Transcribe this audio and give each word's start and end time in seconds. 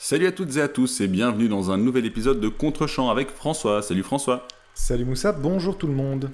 Salut 0.00 0.28
à 0.28 0.32
toutes 0.32 0.56
et 0.56 0.60
à 0.60 0.68
tous 0.68 1.00
et 1.00 1.08
bienvenue 1.08 1.48
dans 1.48 1.72
un 1.72 1.76
nouvel 1.76 2.06
épisode 2.06 2.38
de 2.38 2.46
Contre-champ 2.46 3.10
avec 3.10 3.30
François. 3.30 3.82
Salut 3.82 4.04
François. 4.04 4.46
Salut 4.72 5.04
Moussa, 5.04 5.32
bonjour 5.32 5.76
tout 5.76 5.88
le 5.88 5.92
monde. 5.92 6.30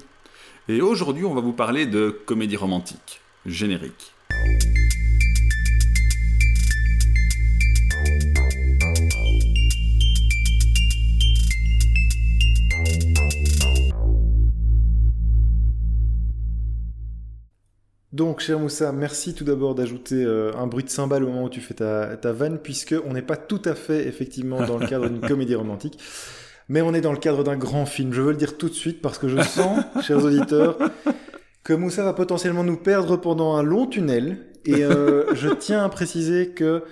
Et 0.68 0.82
aujourd'hui, 0.82 1.24
on 1.24 1.32
va 1.32 1.40
vous 1.40 1.54
parler 1.54 1.86
de 1.86 2.10
comédie 2.10 2.58
romantique, 2.58 3.22
générique. 3.46 4.12
Donc, 18.14 18.38
cher 18.38 18.60
Moussa, 18.60 18.92
merci 18.92 19.34
tout 19.34 19.42
d'abord 19.42 19.74
d'ajouter 19.74 20.22
euh, 20.24 20.52
un 20.56 20.68
bruit 20.68 20.84
de 20.84 20.88
cymbale 20.88 21.24
au 21.24 21.26
moment 21.26 21.46
où 21.46 21.48
tu 21.48 21.60
fais 21.60 21.74
ta, 21.74 22.16
ta 22.16 22.30
vanne, 22.30 22.60
puisque 22.60 22.94
on 23.04 23.12
n'est 23.12 23.22
pas 23.22 23.36
tout 23.36 23.60
à 23.64 23.74
fait 23.74 24.06
effectivement 24.06 24.64
dans 24.64 24.78
le 24.78 24.86
cadre 24.86 25.08
d'une 25.08 25.20
comédie 25.28 25.56
romantique, 25.56 25.98
mais 26.68 26.80
on 26.80 26.94
est 26.94 27.00
dans 27.00 27.10
le 27.10 27.18
cadre 27.18 27.42
d'un 27.42 27.56
grand 27.56 27.86
film. 27.86 28.12
Je 28.12 28.22
veux 28.22 28.30
le 28.30 28.36
dire 28.36 28.56
tout 28.56 28.68
de 28.68 28.74
suite 28.74 29.02
parce 29.02 29.18
que 29.18 29.26
je 29.26 29.40
sens, 29.40 29.82
chers 30.02 30.24
auditeurs, 30.24 30.78
que 31.64 31.72
Moussa 31.72 32.04
va 32.04 32.12
potentiellement 32.12 32.62
nous 32.62 32.76
perdre 32.76 33.16
pendant 33.16 33.56
un 33.56 33.64
long 33.64 33.88
tunnel. 33.88 34.46
Et 34.64 34.84
euh, 34.84 35.24
je 35.34 35.48
tiens 35.48 35.82
à 35.82 35.88
préciser 35.88 36.50
que 36.50 36.84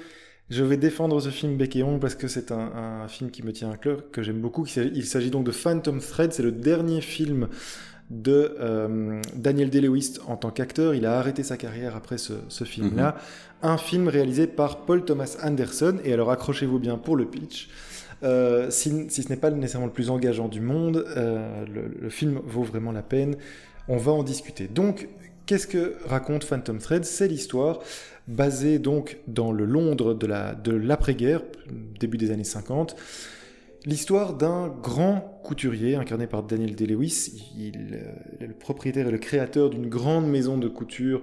je 0.50 0.64
vais 0.64 0.77
défendre 0.77 1.20
ce 1.20 1.28
film 1.28 1.56
bec 1.56 1.77
et 1.77 1.84
parce 2.00 2.16
que 2.16 2.27
c'est 2.27 2.50
un, 2.50 3.02
un, 3.05 3.06
film 3.06 3.30
qui 3.30 3.45
me 3.45 3.52
tient 3.52 3.70
à 3.70 3.77
cœur, 3.77 4.11
que 4.11 4.25
j'aime 4.25 4.41
beaucoup. 4.41 4.66
Il 4.77 5.06
s'agit 5.06 5.30
donc 5.30 5.45
de 5.45 5.52
Phantom 5.52 6.00
Thread, 6.00 6.33
c'est 6.33 6.42
le 6.42 6.50
dernier 6.50 7.00
film 7.00 7.47
de 8.12 8.55
euh, 8.61 9.21
Daniel 9.34 9.71
Day-Lewis 9.71 10.19
en 10.29 10.37
tant 10.37 10.51
qu'acteur. 10.51 10.95
Il 10.95 11.07
a 11.07 11.19
arrêté 11.19 11.43
sa 11.43 11.57
carrière 11.57 11.97
après 11.97 12.19
ce, 12.19 12.34
ce 12.48 12.65
film-là. 12.65 13.11
Mm 13.11 13.15
-hmm. 13.15 13.73
Un 13.75 13.79
film 13.79 14.09
réalisé 14.09 14.47
par 14.47 14.84
Paul 14.87 15.05
Thomas 15.05 15.37
Anderson. 15.43 15.97
Et 16.05 16.12
alors 16.12 16.30
accrochez-vous 16.30 16.78
bien 16.78 16.98
pour 16.98 17.17
le 17.17 17.25
pitch. 17.25 17.69
Euh, 18.23 18.70
si, 18.70 19.06
si, 19.09 19.23
ce 19.23 19.28
n'est 19.31 19.41
pas 19.45 19.51
nécessairement 19.51 19.86
le 19.92 19.92
plus 19.92 20.11
engageant 20.11 20.48
du 20.48 20.61
monde, 20.61 20.97
euh, 20.97 21.64
le, 21.75 21.83
le, 22.05 22.11
film 22.11 22.41
vaut 22.45 22.62
vraiment 22.62 22.92
la 22.92 23.03
peine. 23.03 23.36
On 23.89 23.97
va 23.97 24.12
en 24.12 24.23
discuter. 24.23 24.69
Donc, 24.69 25.08
qu'est-ce 25.47 25.67
que 25.67 25.97
raconte 26.06 26.45
Phantom 26.45 26.79
Thread? 26.79 27.05
C'est 27.05 27.29
l'histoire 27.29 27.81
basée 28.29 28.79
donc 28.79 29.19
dans 29.27 29.53
le 29.53 29.64
Londres 29.64 30.14
de 30.14 30.73
l'après-guerre, 30.91 31.41
la, 31.67 31.73
début 31.98 32.19
des 32.19 32.31
années 32.31 32.45
50, 32.45 32.95
L'histoire 33.84 34.34
d'un 34.34 34.69
grand 34.69 35.41
couturier 35.42 35.97
incarné 35.97 36.28
par 36.28 36.44
Daniel 36.44 36.77
Day-Lewis. 36.77 37.50
Il, 37.58 37.66
il, 37.66 37.94
est 38.41 38.47
le 38.47 38.55
propriétaire 38.55 39.08
et 39.08 39.11
le 39.11 39.19
créateur 39.19 39.70
d'une 39.70 39.89
grande 39.89 40.28
maison 40.28 40.56
de 40.56 40.69
couture 40.69 41.22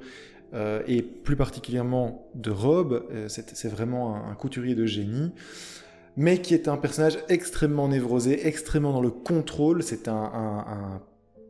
euh, 0.53 0.81
et 0.85 1.01
plus 1.01 1.38
particulièrement 1.38 2.29
de 2.35 2.51
robes. 2.51 3.05
Euh, 3.11 3.27
c'est 3.29 3.69
vraiment 3.69 4.16
un, 4.16 4.35
couturier 4.35 4.75
de 4.75 4.85
génie, 4.85 5.31
mais 6.17 6.41
qui 6.41 6.53
est 6.53 6.67
un 6.67 6.75
personnage 6.75 7.19
extrêmement 7.29 7.88
névrosé, 7.88 8.45
extrêmement 8.45 8.91
dans 8.91 9.01
le 9.01 9.11
contrôle. 9.11 9.81
C'est 9.81 10.09
un, 10.09 10.13
un, 10.13 11.01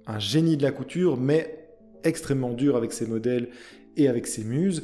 un, 0.05 0.19
génie 0.19 0.57
de 0.57 0.63
la 0.63 0.71
couture, 0.71 1.17
mais 1.17 1.69
extrêmement 2.03 2.51
dur 2.51 2.75
avec 2.75 2.94
ses 2.94 3.07
modèles 3.07 3.49
et 3.97 4.07
avec 4.07 4.27
ses 4.27 4.44
muses. 4.44 4.83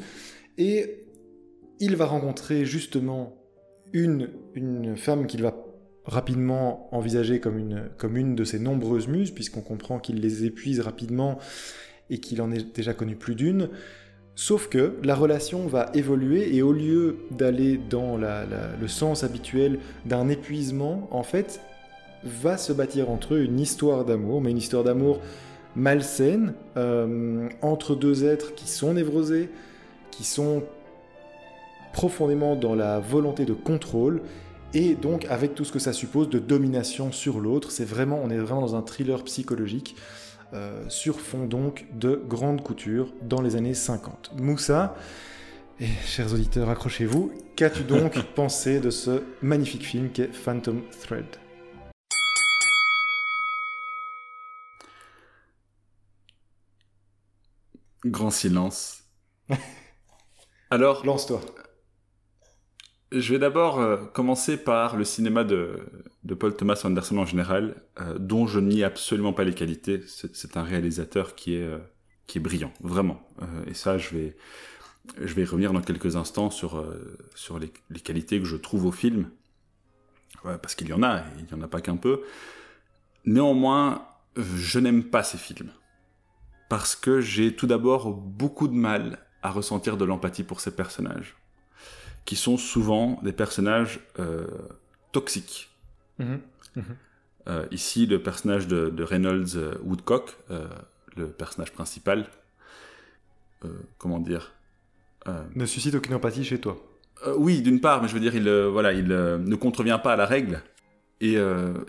Et 0.57 1.05
il 1.79 1.95
va 1.95 2.05
rencontrer 2.05 2.65
justement 2.65 3.37
une, 3.93 4.31
une 4.55 4.97
femme 4.97 5.27
qu'il 5.27 5.43
va 5.43 5.51
rapidement 6.05 6.87
envisagée 6.91 7.39
comme 7.39 7.57
une, 7.57 7.83
comme 7.97 8.17
une 8.17 8.35
de 8.35 8.43
ses 8.43 8.59
nombreuses 8.59 9.07
muses, 9.07 9.31
puisqu'on 9.31 9.61
comprend 9.61 9.99
qu'il 9.99 10.21
les 10.21 10.45
épuise 10.45 10.79
rapidement 10.79 11.39
et 12.09 12.19
qu'il 12.19 12.41
en 12.41 12.51
est 12.51 12.75
déjà 12.75 12.93
connu 12.93 13.15
plus 13.15 13.35
d'une. 13.35 13.69
Sauf 14.35 14.67
que 14.67 14.95
la 15.03 15.15
relation 15.15 15.65
va 15.65 15.89
évoluer 15.93 16.55
et 16.55 16.61
au 16.61 16.73
lieu 16.73 17.19
d'aller 17.31 17.79
dans 17.89 18.17
la, 18.17 18.45
le 18.79 18.87
sens 18.87 19.23
habituel 19.23 19.79
d'un 20.05 20.27
épuisement, 20.27 21.07
en 21.11 21.23
fait, 21.23 21.61
va 22.23 22.57
se 22.57 22.73
bâtir 22.73 23.09
entre 23.09 23.35
eux 23.35 23.43
une 23.43 23.59
histoire 23.59 24.03
d'amour, 24.03 24.41
mais 24.41 24.51
une 24.51 24.57
histoire 24.57 24.83
d'amour 24.83 25.21
malsaine, 25.75 26.53
euh, 26.75 27.47
entre 27.61 27.95
deux 27.95 28.25
êtres 28.25 28.53
qui 28.55 28.67
sont 28.67 28.93
névrosés, 28.93 29.49
qui 30.11 30.23
sont 30.23 30.63
profondément 31.93 32.57
dans 32.57 32.75
la 32.75 32.99
volonté 32.99 33.45
de 33.45 33.53
contrôle 33.53 34.21
et 34.73 34.95
donc 34.95 35.25
avec 35.25 35.55
tout 35.55 35.65
ce 35.65 35.71
que 35.71 35.79
ça 35.79 35.93
suppose 35.93 36.29
de 36.29 36.39
domination 36.39 37.11
sur 37.11 37.39
l'autre. 37.39 37.71
C'est 37.71 37.85
vraiment, 37.85 38.19
on 38.23 38.29
est 38.29 38.37
vraiment 38.37 38.61
dans 38.61 38.75
un 38.75 38.81
thriller 38.81 39.23
psychologique 39.23 39.95
euh, 40.53 40.83
sur 40.89 41.19
fond 41.19 41.45
donc 41.45 41.85
de 41.93 42.21
grande 42.27 42.61
couture 42.61 43.13
dans 43.21 43.41
les 43.41 43.55
années 43.55 43.73
50. 43.73 44.31
Moussa, 44.39 44.95
et 45.79 45.87
chers 46.05 46.33
auditeurs, 46.33 46.69
accrochez-vous, 46.69 47.33
qu'as-tu 47.57 47.83
donc 47.83 48.21
pensé 48.35 48.79
de 48.79 48.89
ce 48.89 49.23
magnifique 49.41 49.83
film 49.85 50.09
qu'est 50.09 50.33
Phantom 50.33 50.81
Thread? 51.01 51.25
Grand 58.05 58.29
silence. 58.29 59.03
Alors, 60.69 61.05
lance-toi. 61.05 61.41
Je 63.17 63.31
vais 63.31 63.39
d'abord 63.39 63.79
euh, 63.79 63.95
commencer 63.95 64.57
par 64.57 64.97
le 64.97 65.05
cinéma 65.05 65.45
de, 65.45 65.79
de, 66.25 66.33
Paul 66.33 66.53
Thomas 66.53 66.81
Anderson 66.83 67.17
en 67.17 67.25
général, 67.25 67.81
euh, 68.01 68.17
dont 68.19 68.45
je 68.45 68.59
nie 68.59 68.83
absolument 68.83 69.31
pas 69.31 69.45
les 69.45 69.53
qualités. 69.53 70.01
C'est 70.05 70.57
un 70.57 70.63
réalisateur 70.63 71.33
qui 71.33 71.55
est, 71.55 71.63
euh, 71.63 71.77
qui 72.27 72.39
est 72.39 72.41
brillant, 72.41 72.73
vraiment. 72.81 73.25
Et 73.67 73.73
ça, 73.73 73.97
je 73.97 74.09
vais, 74.09 74.35
je 75.17 75.33
vais 75.33 75.45
revenir 75.45 75.71
dans 75.71 75.79
quelques 75.79 76.17
instants 76.17 76.49
sur, 76.49 76.85
sur 77.35 77.57
les, 77.57 77.69
qualités 78.01 78.39
que 78.39 78.45
je 78.45 78.57
trouve 78.57 78.85
au 78.85 78.91
film, 78.91 79.29
parce 80.43 80.75
qu'il 80.75 80.89
y 80.89 80.93
en 80.93 81.01
a, 81.01 81.23
il 81.37 81.45
n'y 81.45 81.53
en 81.53 81.63
a 81.63 81.69
pas 81.69 81.79
qu'un 81.79 81.95
peu. 81.95 82.21
Néanmoins, 83.23 84.07
je 84.35 84.79
n'aime 84.79 85.05
pas 85.05 85.23
ces 85.23 85.37
films. 85.37 85.71
Parce 86.67 86.97
que 86.97 87.21
j'ai 87.21 87.55
tout 87.55 87.67
d'abord 87.67 88.11
beaucoup 88.11 88.67
de 88.67 88.73
mal 88.73 89.19
à 89.41 89.51
ressentir 89.51 89.95
de 89.95 90.03
l'empathie 90.03 90.43
pour 90.43 90.59
ces 90.59 90.75
personnages 90.75 91.37
qui 92.25 92.35
sont 92.35 92.57
souvent 92.57 93.19
des 93.23 93.31
personnages 93.31 93.99
euh, 94.19 94.47
toxiques. 95.11 95.69
Mmh. 96.17 96.35
Mmh. 96.75 96.81
Euh, 97.47 97.65
ici, 97.71 98.07
le 98.07 98.21
personnage 98.21 98.67
de, 98.67 98.89
de 98.89 99.03
Reynolds 99.03 99.55
euh, 99.55 99.75
Woodcock, 99.83 100.35
le 101.15 101.27
personnage 101.27 101.71
principal, 101.71 102.27
comment 103.97 104.19
dire 104.19 104.53
Ne 105.55 105.65
suscite 105.65 105.95
aucune 105.95 106.13
empathie 106.13 106.43
chez 106.43 106.59
toi. 106.59 106.77
oui, 107.37 107.61
d'une 107.61 107.79
part, 107.79 108.01
mais 108.01 108.07
je 108.07 108.13
veux 108.13 108.19
dire, 108.19 108.35
il, 108.35 108.49
voilà, 108.49 108.91
il 108.91 109.07
ne 109.07 109.55
contrevient 109.55 109.99
pas 110.03 110.13
à 110.13 110.15
la 110.17 110.25
règle. 110.25 110.61
Et 111.21 111.37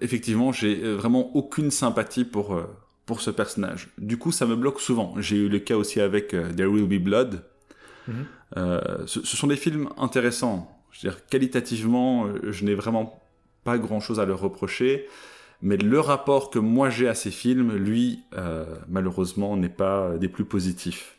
effectivement, 0.01 0.53
j'ai 0.53 0.77
vraiment 0.95 1.35
aucune 1.37 1.73
sympathie 1.73 2.25
pour, 2.25 2.63
pour 3.05 3.21
ce 3.21 3.31
personnage. 3.31 3.89
Du 3.99 4.17
coup, 4.17 4.31
ça 4.31 4.47
me 4.47 4.55
bloque 4.55 4.81
souvent. 4.81 5.15
J'ai 5.19 5.37
eu 5.37 5.49
le 5.49 5.59
cas 5.59 5.77
aussi 5.77 6.01
avec 6.01 6.29
There 6.29 6.69
Will 6.69 6.87
Be 6.87 7.03
Blood, 7.03 7.43
Mmh. 8.09 8.13
Euh, 8.57 9.07
ce, 9.07 9.23
sont 9.23 9.47
des 9.47 9.57
films 9.57 9.89
intéressants. 9.97 10.73
Je 10.91 11.07
veux 11.07 11.13
dire, 11.13 11.27
qualitativement, 11.27 12.29
je 12.43 12.65
n'ai 12.65 12.75
vraiment 12.75 13.23
pas 13.65 13.79
grand-chose 13.79 14.21
à 14.21 14.25
leur 14.25 14.41
reprocher, 14.41 15.07
mais 15.61 15.77
le 15.77 16.01
rapport 16.01 16.51
que 16.51 16.59
moi 16.59 16.91
j'ai 16.91 17.09
à 17.09 17.15
ces 17.15 17.31
films, 17.31 17.75
lui, 17.75 18.25
euh, 18.35 18.65
malheureusement, 18.89 19.57
n'est 19.57 19.69
pas 19.69 20.17
des 20.19 20.29
plus 20.29 20.45
positifs. 20.45 21.17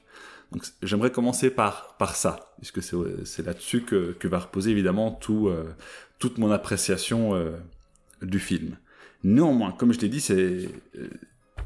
Donc 0.52 0.64
j'aimerais 0.82 1.12
commencer 1.12 1.50
par, 1.50 1.96
par 1.98 2.16
ça, 2.16 2.54
puisque 2.58 2.82
c'est 2.82 3.46
là-dessus 3.46 3.82
que, 3.82 4.16
va 4.28 4.40
reposer 4.40 4.72
évidemment 4.72 5.12
tout, 5.12 5.48
euh, 5.48 5.74
toute 6.20 6.38
mon 6.38 6.52
appréciation 6.52 7.36
euh, 7.36 7.52
du 8.22 8.40
film. 8.40 8.78
Néanmoins, 9.24 9.72
comme 9.72 9.94
je 9.94 10.00
l'ai 10.00 10.10
dit, 10.10 10.22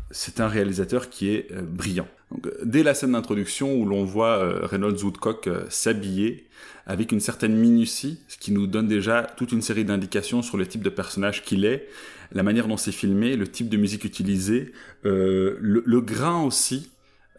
c'est 0.09 0.39
un 0.39 0.47
réalisateur 0.47 1.09
qui 1.09 1.29
est 1.29 1.51
euh, 1.51 1.61
brillant. 1.61 2.07
Donc, 2.31 2.49
dès 2.63 2.83
la 2.83 2.93
scène 2.93 3.11
d'introduction 3.11 3.75
où 3.75 3.85
l'on 3.85 4.03
voit 4.05 4.37
euh, 4.37 4.65
Reynolds 4.65 5.03
Woodcock 5.03 5.47
euh, 5.47 5.65
s'habiller 5.69 6.47
avec 6.85 7.11
une 7.11 7.19
certaine 7.19 7.55
minutie, 7.55 8.19
ce 8.27 8.37
qui 8.37 8.51
nous 8.51 8.67
donne 8.67 8.87
déjà 8.87 9.23
toute 9.23 9.51
une 9.51 9.61
série 9.61 9.85
d'indications 9.85 10.41
sur 10.41 10.57
le 10.57 10.65
type 10.65 10.81
de 10.81 10.89
personnage 10.89 11.43
qu'il 11.43 11.65
est, 11.65 11.87
la 12.31 12.43
manière 12.43 12.67
dont 12.67 12.77
c'est 12.77 12.91
filmé, 12.91 13.35
le 13.35 13.47
type 13.47 13.69
de 13.69 13.77
musique 13.77 14.05
utilisée, 14.05 14.71
euh, 15.05 15.57
le, 15.59 15.83
le, 15.85 16.01
grain 16.01 16.41
aussi, 16.43 16.89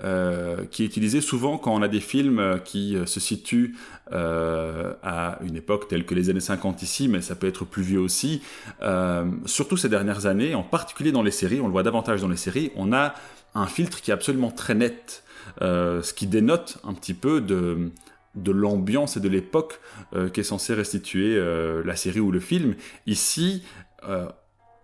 euh, 0.05 0.65
qui 0.71 0.83
est 0.83 0.87
utilisé 0.87 1.21
souvent 1.21 1.59
quand 1.59 1.75
on 1.75 1.83
a 1.83 1.89
des 1.89 2.01
films 2.01 2.61
qui 2.65 2.97
se 3.07 3.21
situent 3.21 3.77
euh, 4.13 4.93
à 5.03 5.39
une 5.43 5.57
époque 5.57 5.89
telle 5.89 6.05
que 6.05 6.15
les 6.15 6.29
années 6.29 6.41
50 6.41 6.83
ici, 6.83 7.09
mais 7.09 7.23
ça 7.23 7.35
peut 7.35 7.47
être 7.47 7.65
plus 7.65 7.83
vieux 7.83 8.01
aussi. 8.01 8.43
Euh, 8.83 9.25
surtout 9.47 9.77
ces 9.77 9.89
dernières 9.89 10.27
années, 10.27 10.55
en 10.55 10.63
particulier 10.63 11.13
dans 11.13 11.23
les 11.23 11.31
séries, 11.31 11.61
on 11.61 11.67
le 11.67 11.73
voit 11.73 11.83
davantage 11.83 12.21
dans 12.21 12.29
les 12.29 12.37
séries, 12.37 12.73
on 12.75 12.93
a 12.93 13.15
un 13.55 13.67
filtre 13.67 14.01
qui 14.01 14.11
est 14.11 14.15
absolument 14.15 14.51
très 14.51 14.75
net, 14.75 15.25
euh, 15.61 16.03
ce 16.03 16.15
qui 16.15 16.27
dénote 16.27 16.79
un 16.85 16.95
petit 16.95 17.15
peu 17.15 17.41
de 17.41 18.51
l'ambiance 18.51 19.17
et 19.17 19.21
de 19.21 19.29
l'époque 19.29 19.81
euh, 20.15 20.29
qu'est 20.29 20.43
censé 20.43 20.75
restituer 20.75 21.37
euh, 21.37 21.83
la 21.85 21.97
série 21.97 22.21
ou 22.21 22.31
le 22.31 22.41
film. 22.41 22.75
Ici, 23.07 23.63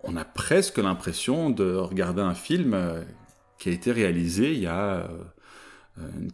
on 0.04 0.16
a 0.16 0.24
presque 0.24 0.78
l'impression 0.78 1.50
de 1.50 1.74
regarder 1.74 2.22
un 2.22 2.34
film 2.34 2.76
qui 3.58 3.68
a 3.68 3.72
été 3.72 3.90
réalisé 3.90 4.52
il 4.52 4.60
y 4.60 4.68
a 4.68 5.08
une, 5.96 6.30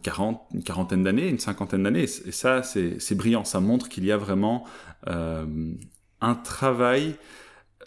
une 0.53 0.63
quarantaine 0.63 1.03
d'années, 1.03 1.27
une 1.27 1.39
cinquantaine 1.39 1.81
d'années. 1.81 2.03
Et 2.03 2.31
ça, 2.31 2.61
c'est 2.61 3.15
brillant. 3.15 3.43
Ça 3.43 3.59
montre 3.59 3.89
qu'il 3.89 4.05
y 4.05 4.11
a 4.11 4.17
vraiment 4.17 4.67
un 5.07 6.35
travail 6.35 7.15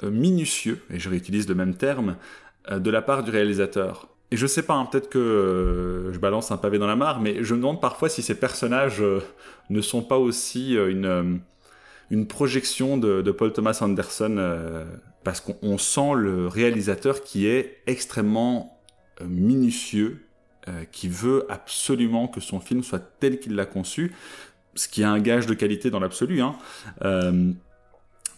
minutieux, 0.02 0.82
et 0.90 0.98
je 0.98 1.08
réutilise 1.08 1.48
le 1.48 1.54
même 1.54 1.76
terme, 1.76 2.16
de 2.68 2.90
la 2.90 3.00
part 3.00 3.22
du 3.22 3.30
réalisateur. 3.30 4.08
Et 4.30 4.36
je 4.36 4.46
sais 4.46 4.62
pas, 4.62 4.75
hein, 4.75 4.84
peut-être 4.84 5.08
que 5.08 6.10
je 6.12 6.19
balance 6.19 6.50
un 6.50 6.58
pavé 6.58 6.78
dans 6.78 6.86
la 6.86 6.96
mare, 6.96 7.20
mais 7.20 7.42
je 7.42 7.54
me 7.54 7.60
demande 7.60 7.80
parfois 7.80 8.08
si 8.08 8.22
ces 8.22 8.34
personnages 8.34 9.02
ne 9.70 9.80
sont 9.80 10.02
pas 10.02 10.19
aussi 10.19 10.75
une, 10.75 11.40
une 12.10 12.26
projection 12.26 12.98
de, 12.98 13.30
Paul 13.30 13.54
Thomas 13.54 13.78
Anderson, 13.80 14.84
parce 15.25 15.40
qu'on 15.40 15.78
sent 15.78 16.12
le 16.14 16.46
réalisateur 16.46 17.22
qui 17.22 17.46
est 17.46 17.78
extrêmement 17.86 18.78
minutieux, 19.25 20.28
euh, 20.69 20.84
qui 20.90 21.08
veut 21.08 21.46
absolument 21.48 22.28
que 22.28 22.40
son 22.40 22.60
film 22.60 22.82
soit 22.82 22.98
tel 23.20 23.38
qu'il 23.38 23.54
l'a 23.54 23.64
conçu, 23.64 24.12
ce 24.75 24.88
qui 24.88 25.02
est 25.02 25.06
un 25.06 25.20
gage 25.20 25.46
de 25.46 25.54
qualité 25.54 25.88
dans 25.88 26.00
l'absolu. 26.00 26.42
Hein. 26.42 26.56
Euh, 27.02 27.52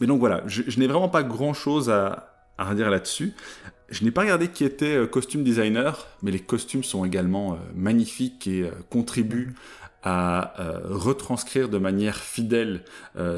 mais 0.00 0.06
donc 0.06 0.20
voilà, 0.20 0.42
je, 0.46 0.78
n'ai 0.78 0.86
vraiment 0.86 1.08
pas 1.08 1.22
grand-chose 1.22 1.90
à, 1.90 2.29
à 2.60 2.64
redire 2.64 2.90
là-dessus. 2.90 3.32
Je 3.88 4.04
n'ai 4.04 4.10
pas 4.10 4.20
regardé 4.20 4.48
qui 4.48 4.64
était 4.64 4.94
euh, 4.94 5.06
costume 5.06 5.42
designer, 5.42 6.06
mais 6.22 6.30
les 6.30 6.38
costumes 6.38 6.84
sont 6.84 7.04
également 7.04 7.58
magnifiques 7.74 8.46
et 8.46 8.70
contribuent 8.88 9.54
à 10.02 10.54
retranscrire 10.84 11.68
de 11.68 11.76
manière 11.76 12.16
fidèle 12.16 12.84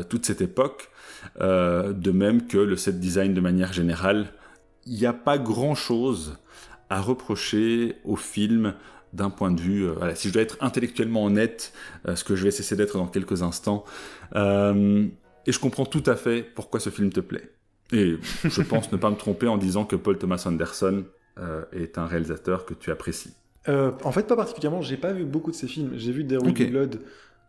toute 0.08 0.24
cette 0.24 0.40
époque, 0.40 0.90
de 1.40 2.10
même 2.12 2.46
que 2.46 2.56
le 2.56 2.76
set 2.76 3.00
design 3.00 3.34
de 3.34 3.40
manière 3.40 3.72
générale. 3.72 4.28
Il 4.86 4.96
n'y 4.96 5.06
a 5.06 5.12
pas 5.12 5.38
grand-chose 5.38 6.38
à 6.88 7.00
reprocher 7.00 7.96
au 8.04 8.14
film 8.14 8.74
d'un 9.12 9.30
point 9.30 9.50
de 9.50 9.60
vue, 9.60 9.88
euh, 9.88 10.14
si 10.14 10.28
je 10.28 10.32
dois 10.32 10.42
être 10.42 10.56
intellectuellement 10.60 11.24
honnête, 11.24 11.72
euh, 12.06 12.16
ce 12.16 12.24
que 12.24 12.34
je 12.34 12.44
vais 12.44 12.50
cesser 12.50 12.76
d'être 12.76 12.96
dans 12.96 13.06
quelques 13.06 13.42
instants, 13.42 13.84
euh, 14.36 15.06
et 15.46 15.52
je 15.52 15.58
comprends 15.58 15.86
tout 15.86 16.02
à 16.06 16.16
fait 16.16 16.42
pourquoi 16.42 16.80
ce 16.80 16.90
film 16.90 17.10
te 17.10 17.20
plaît. 17.20 17.50
Et 17.92 18.16
je 18.44 18.62
pense 18.62 18.90
ne 18.92 18.96
pas 18.96 19.10
me 19.10 19.16
tromper 19.16 19.48
en 19.48 19.58
disant 19.58 19.84
que 19.84 19.96
Paul 19.96 20.18
Thomas 20.18 20.42
Anderson 20.46 21.04
est 21.72 21.98
un 21.98 22.06
réalisateur 22.06 22.66
que 22.66 22.74
tu 22.74 22.90
apprécies. 22.90 23.34
en 23.68 24.12
fait, 24.12 24.26
pas 24.26 24.36
particulièrement. 24.36 24.82
J'ai 24.82 24.96
pas 24.96 25.12
vu 25.12 25.24
beaucoup 25.24 25.50
de 25.50 25.56
ses 25.56 25.68
films. 25.68 25.92
J'ai 25.94 26.12
vu 26.12 26.26
There 26.26 26.46
okay. 26.46 26.66
Blood, 26.66 27.00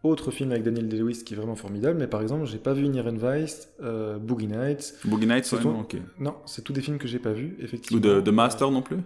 autre 0.03 0.31
film 0.31 0.51
avec 0.51 0.63
Daniel 0.63 0.87
Day-Lewis 0.89 1.23
qui 1.25 1.33
est 1.33 1.37
vraiment 1.37 1.55
formidable, 1.55 1.97
mais 1.97 2.07
par 2.07 2.21
exemple, 2.21 2.45
j'ai 2.45 2.57
pas 2.57 2.73
vu 2.73 2.85
Inherent 2.85 3.17
Vice, 3.17 3.69
Boogie 4.21 4.47
Nights. 4.47 4.95
Boogie 5.05 5.27
Nights, 5.27 5.45
c'est 5.45 5.59
tout... 5.59 5.73
Non, 6.19 6.35
c'est 6.45 6.63
tous 6.63 6.73
des 6.73 6.81
films 6.81 6.97
que 6.97 7.07
j'ai 7.07 7.19
pas 7.19 7.31
vus, 7.31 7.55
effectivement. 7.59 7.97
Ou 7.97 8.01
de, 8.01 8.21
de 8.21 8.31
Master 8.31 8.69
non 8.69 8.81
plus? 8.81 8.97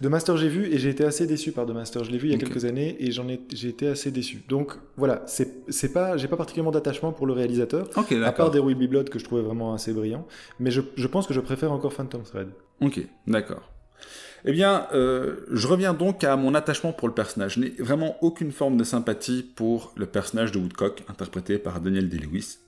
De 0.00 0.08
Master, 0.08 0.36
j'ai 0.36 0.48
vu 0.48 0.66
et 0.72 0.78
j'ai 0.78 0.90
été 0.90 1.04
assez 1.04 1.26
déçu 1.26 1.52
par 1.52 1.66
The 1.66 1.70
Master. 1.70 2.04
Je 2.04 2.10
l'ai 2.10 2.18
vu 2.18 2.28
il 2.28 2.32
y 2.32 2.34
a 2.34 2.38
quelques 2.38 2.64
années 2.64 2.96
et 3.00 3.10
j'en 3.10 3.28
ai, 3.28 3.40
j'ai 3.52 3.68
été 3.68 3.88
assez 3.88 4.10
déçu. 4.10 4.42
Donc 4.48 4.72
voilà, 4.96 5.22
c'est, 5.26 5.56
c'est 5.68 5.92
pas, 5.92 6.16
j'ai 6.16 6.28
pas 6.28 6.36
particulièrement 6.36 6.70
d'attachement 6.70 7.12
pour 7.12 7.26
le 7.26 7.32
réalisateur, 7.32 7.88
à 8.24 8.32
part 8.32 8.50
des 8.50 8.58
Will 8.58 8.76
Be 8.76 8.88
Blood 8.88 9.08
que 9.08 9.18
je 9.18 9.24
trouvais 9.24 9.42
vraiment 9.42 9.74
assez 9.74 9.92
brillant. 9.92 10.26
Mais 10.60 10.70
je, 10.70 10.80
je 10.96 11.06
pense 11.06 11.26
que 11.26 11.34
je 11.34 11.40
préfère 11.40 11.72
encore 11.72 11.92
Phantom 11.92 12.22
Thread. 12.22 12.48
Ok, 12.80 13.00
d'accord. 13.26 13.72
Eh 14.44 14.52
bien, 14.52 14.86
euh, 14.94 15.46
je 15.50 15.66
reviens 15.66 15.94
donc 15.94 16.22
à 16.22 16.36
mon 16.36 16.54
attachement 16.54 16.92
pour 16.92 17.08
le 17.08 17.14
personnage. 17.14 17.54
Je 17.54 17.60
n'ai 17.60 17.70
vraiment 17.80 18.16
aucune 18.22 18.52
forme 18.52 18.76
de 18.76 18.84
sympathie 18.84 19.42
pour 19.42 19.92
le 19.96 20.06
personnage 20.06 20.52
de 20.52 20.58
Woodcock, 20.58 21.02
interprété 21.08 21.58
par 21.58 21.80
Daniel 21.80 22.08
Day-Lewis 22.08 22.58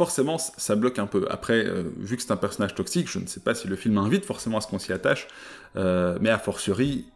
forcément, 0.00 0.38
ça 0.38 0.76
bloque 0.76 0.98
un 0.98 1.06
peu. 1.06 1.26
Après, 1.28 1.66
euh, 1.66 1.82
vu 1.98 2.16
que 2.16 2.22
c'est 2.22 2.32
un 2.32 2.38
personnage 2.38 2.74
toxique, 2.74 3.06
je 3.10 3.18
ne 3.18 3.26
sais 3.26 3.40
pas 3.40 3.54
si 3.54 3.68
le 3.68 3.76
film 3.76 3.98
invite 3.98 4.24
forcément 4.24 4.56
à 4.56 4.62
ce 4.62 4.66
qu'on 4.66 4.78
s'y 4.78 4.94
attache, 4.94 5.28
euh, 5.76 6.18
mais 6.20 6.30
a 6.30 6.38
fortiori, 6.38 7.06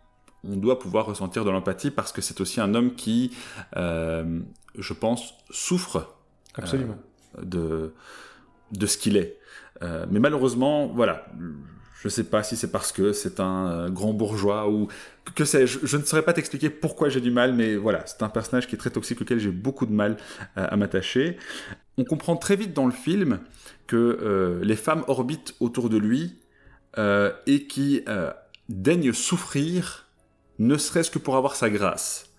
on 0.49 0.57
doit 0.57 0.79
pouvoir 0.79 1.07
ressentir 1.07 1.45
de 1.45 1.51
l'empathie 1.51 1.91
parce 1.91 2.13
que 2.13 2.21
c'est 2.21 2.41
aussi 2.41 2.61
un 2.61 2.75
homme 2.75 2.95
qui, 2.95 3.37
euh, 3.77 4.41
je 4.79 4.93
pense, 4.93 5.35
souffre 5.51 6.15
Absolument. 6.55 6.97
de, 7.43 7.95
de 8.73 8.87
ce 8.87 8.99
qu'il 8.99 9.17
est. 9.17 9.39
mais 10.11 10.21
malheureusement, 10.21 10.87
voilà, 10.87 11.27
je 12.01 12.09
ne 12.09 12.11
sais 12.11 12.25
pas 12.25 12.43
si 12.43 12.57
c'est 12.57 12.71
parce 12.71 12.93
que 12.93 13.13
c'est 13.13 13.41
un 13.41 13.89
grand 13.91 14.13
bourgeois 14.13 14.71
ou 14.71 14.89
que 15.35 15.45
sais-je. 15.45 15.79
Je 15.83 15.97
ne 15.97 16.03
saurais 16.03 16.23
pas 16.23 16.35
t'expliquer 16.35 16.69
pourquoi 16.69 17.09
j'ai 17.09 17.23
du 17.23 17.31
mal, 17.31 17.55
mais 17.55 17.77
voilà, 17.77 18.05
c'est 18.07 18.23
un 18.23 18.29
personnage 18.29 18.67
qui 18.69 18.75
est 18.75 18.79
très 18.79 18.91
toxique 18.91 19.23
auquel 19.23 19.39
j'ai 19.39 19.51
beaucoup 19.51 19.87
de 19.87 19.93
mal 19.93 20.19
à 20.55 20.77
m'attacher 20.77 21.39
on 21.97 22.05
comprend 22.05 22.37
très 22.37 22.57
vite 22.57 22.73
dans 22.73 22.87
le 22.87 22.93
film 22.93 23.41
que 23.87 23.97
euh, 23.97 24.65
les 24.65 24.77
femmes 24.77 25.05
orbitent 25.07 25.55
autour 25.61 25.89
de 25.89 25.97
lui 25.97 26.39
euh, 26.99 27.33
et 27.47 27.67
qui 27.67 28.03
euh, 28.71 28.75
daignent 28.75 29.13
souffrir, 29.13 30.07
ne 30.59 30.77
serait-ce 30.77 31.11
que 31.11 31.19
pour 31.19 31.37
avoir 31.37 31.57
sa 31.57 31.71
grâce. 31.71 32.31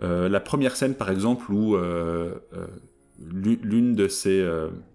la 0.00 0.40
première 0.40 0.76
scène, 0.76 0.94
par 0.94 1.10
exemple, 1.10 1.52
où 1.52 1.76
l'une 3.18 3.94
de 3.94 4.08
ses 4.08 4.46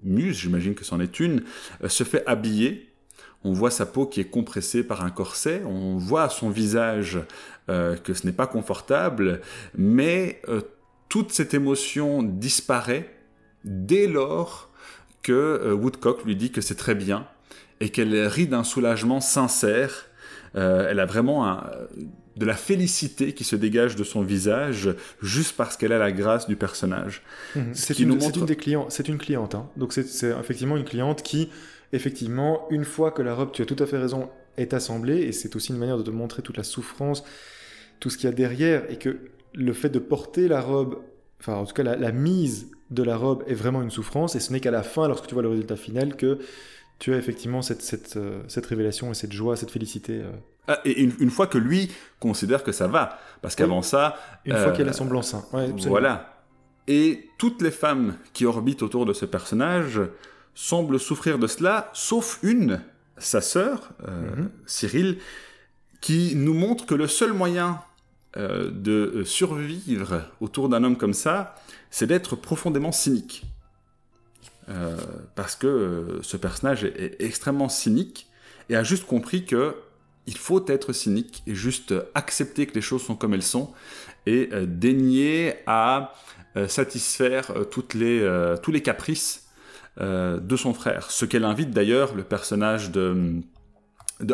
muses, 0.04 0.38
j'imagine 0.38 0.76
que 0.76 0.86
c'en 0.86 1.00
est 1.00 1.20
une, 1.20 1.44
se 1.88 2.04
fait 2.04 2.26
habiller. 2.26 2.90
On 3.44 3.54
voit 3.54 3.72
sa 3.72 3.86
peau 3.86 4.06
qui 4.06 4.22
est 4.22 4.30
compressée 4.30 4.84
par 4.84 5.04
un 5.04 5.10
corset, 5.10 5.62
on 5.66 5.98
voit 5.98 6.24
à 6.24 6.30
son 6.30 6.50
visage 6.50 7.20
que 7.68 8.14
ce 8.14 8.26
n'est 8.26 8.34
pas 8.34 8.48
confortable, 8.48 9.42
mais 9.78 10.42
toute 11.10 11.32
cette 11.32 11.54
émotion 11.54 12.24
disparaît 12.24 13.14
dès 13.66 14.08
lors 14.08 14.70
que 15.24 15.34
euh, 15.34 15.74
Woodcock 15.74 16.24
lui 16.24 16.36
dit 16.36 16.52
que 16.52 16.62
c'est 16.62 16.76
très 16.76 16.96
bien 16.96 17.28
et 17.82 17.90
qu'elle 17.90 18.16
rit 18.28 18.48
d'un 18.48 18.64
soulagement 18.64 19.20
sincère. 19.20 20.06
Euh, 20.56 20.88
elle 20.90 21.00
a 21.00 21.06
vraiment 21.06 21.62
de 22.36 22.46
la 22.46 22.56
félicité 22.56 23.34
qui 23.34 23.44
se 23.44 23.56
dégage 23.56 23.96
de 23.96 24.04
son 24.04 24.22
visage 24.22 24.90
juste 25.22 25.56
parce 25.58 25.78
qu'elle 25.78 25.92
a 25.92 26.00
la 26.00 26.12
grâce 26.12 26.48
du 26.48 26.56
personnage. 26.56 27.22
Mhm. 27.56 27.74
C'est 27.74 28.00
une, 28.00 28.18
des 28.18 28.56
clients, 28.56 28.88
c'est 28.90 29.10
une 29.10 29.18
cliente. 29.18 29.56
Hein. 29.56 29.70
Donc 29.76 29.94
c'est 29.94 30.32
effectivement 30.40 30.78
une 30.78 30.86
cliente 30.86 31.22
qui, 31.22 31.50
effectivement, 31.92 32.66
une 32.70 32.86
fois 32.86 33.12
que 33.12 33.22
la 33.22 33.36
robe, 33.36 33.52
tu 33.52 33.62
as 33.62 33.66
tout 33.66 33.76
à 33.80 33.86
fait 33.86 33.98
raison, 33.98 34.30
est 34.58 34.74
assemblée, 34.74 35.22
et 35.22 35.32
c'est 35.32 35.56
aussi 35.56 35.72
une 35.72 35.78
manière 35.78 35.98
de 35.98 36.04
te 36.04 36.12
montrer 36.12 36.42
toute 36.42 36.58
la 36.58 36.64
souffrance, 36.64 37.24
tout 38.00 38.10
ce 38.10 38.18
qu'il 38.18 38.30
y 38.30 38.32
a 38.32 38.36
derrière, 38.36 38.90
et 38.90 38.98
que 38.98 39.18
le 39.54 39.74
fait 39.74 39.90
de 39.90 40.00
porter 40.00 40.48
la 40.48 40.62
robe, 40.62 41.00
enfin 41.40 41.56
en 41.56 41.66
tout 41.66 41.74
cas 41.74 41.84
la 41.84 42.12
mise 42.12 42.72
de 42.92 43.04
la 43.04 43.18
robe 43.18 43.44
est 43.48 43.54
vraiment 43.54 43.82
une 43.82 43.92
souffrance, 43.92 44.36
et 44.36 44.40
ce 44.40 44.52
n'est 44.52 44.60
qu'à 44.60 44.72
la 44.72 44.84
fin, 44.84 45.08
lorsque 45.08 45.28
tu 45.28 45.34
vois 45.34 45.44
le 45.44 45.50
résultat 45.50 45.76
final, 45.76 46.16
que 46.16 46.40
tu 47.00 47.14
as 47.14 47.18
effectivement 47.18 47.62
cette, 47.62 47.82
cette, 47.82 48.18
euh, 48.18 48.42
cette 48.48 48.66
révélation 48.66 49.12
et 49.12 49.14
cette 49.14 49.32
joie, 49.32 49.56
cette 49.56 49.72
félicité. 49.72 50.22
Euh. 50.22 50.32
Ah, 50.68 50.80
et 50.86 51.02
une, 51.02 51.32
fois 51.32 51.48
que 51.48 51.58
lui 51.58 51.90
considère 52.20 52.64
que 52.64 52.72
ça 52.72 52.88
va, 52.88 53.18
parce 53.42 53.56
qu'avant 53.56 53.82
ça... 53.82 54.18
Une 54.46 54.56
fois 54.56 54.72
qu'elle 54.72 54.90
a 54.90 54.94
son 54.94 55.06
blanc-seing. 55.06 55.44
voilà. 55.88 56.44
Et 56.88 57.28
toutes 57.40 57.64
les 57.64 57.72
femmes 57.72 58.16
qui 58.34 58.46
orbitent 58.46 58.84
autour 58.84 59.08
de 59.08 59.14
ce 59.14 59.26
personnage 59.26 60.00
semblent 60.54 61.00
souffrir 61.00 61.40
de 61.40 61.48
cela, 61.48 61.90
sauf 61.94 62.38
une, 62.44 62.82
sa 63.18 63.42
sœur, 63.42 63.90
euh, 64.08 64.36
mhm. 64.36 64.52
Cyril, 64.68 65.18
qui 66.02 66.36
nous 66.36 66.54
montre 66.54 66.86
que 66.86 66.94
le 66.94 67.08
seul 67.08 67.34
moyen 67.34 67.82
de 68.36 69.24
survivre 69.26 70.22
autour 70.40 70.70
d'un 70.70 70.84
homme 70.84 70.98
comme 70.98 71.16
ça, 71.16 71.56
c'est 71.90 72.06
d'être 72.06 72.36
profondément 72.36 72.92
cynique. 72.92 73.44
Euh, 74.70 74.96
parce 75.40 75.56
que 75.56 75.68
euh, 75.68 76.22
ce 76.22 76.36
personnage 76.36 76.84
est, 76.84 77.16
extrêmement 77.22 77.70
cynique 77.70 78.28
et 78.68 78.76
a 78.76 78.84
juste 78.84 79.06
compris 79.06 79.46
que 79.46 79.74
il 80.28 80.38
faut 80.38 80.66
être 80.68 80.92
cynique 80.92 81.44
et 81.48 81.56
juste 81.56 81.94
accepter 82.14 82.68
que 82.68 82.76
les 82.76 82.82
choses 82.82 83.04
sont 83.04 83.16
comme 83.16 83.34
elles 83.34 83.42
sont 83.42 83.72
et 84.26 84.50
euh, 84.52 84.66
daigner 84.66 85.54
à 85.66 86.14
satisfaire 86.68 87.54
toutes 87.72 87.94
les, 87.94 88.28
tous 88.64 88.72
les 88.72 88.82
caprices 88.82 89.48
de 89.98 90.56
son 90.58 90.74
frère. 90.74 91.12
Ce 91.12 91.24
qu'elle 91.24 91.46
invite 91.46 91.70
d'ailleurs 91.70 92.16
le 92.16 92.24
personnage 92.24 92.90
de, 92.92 93.36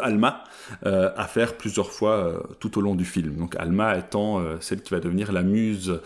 Alma 0.02 0.46
à 0.84 1.28
faire 1.28 1.58
plusieurs 1.58 1.92
fois 1.92 2.42
tout 2.62 2.80
au 2.80 2.82
long 2.82 2.96
du 2.96 3.04
film. 3.04 3.36
Donc 3.36 3.58
Alma 3.58 3.98
étant 3.98 4.42
celle 4.62 4.82
qui 4.82 4.94
va 4.94 5.02
devenir 5.02 5.34
la 5.34 5.44
muse 5.44 6.00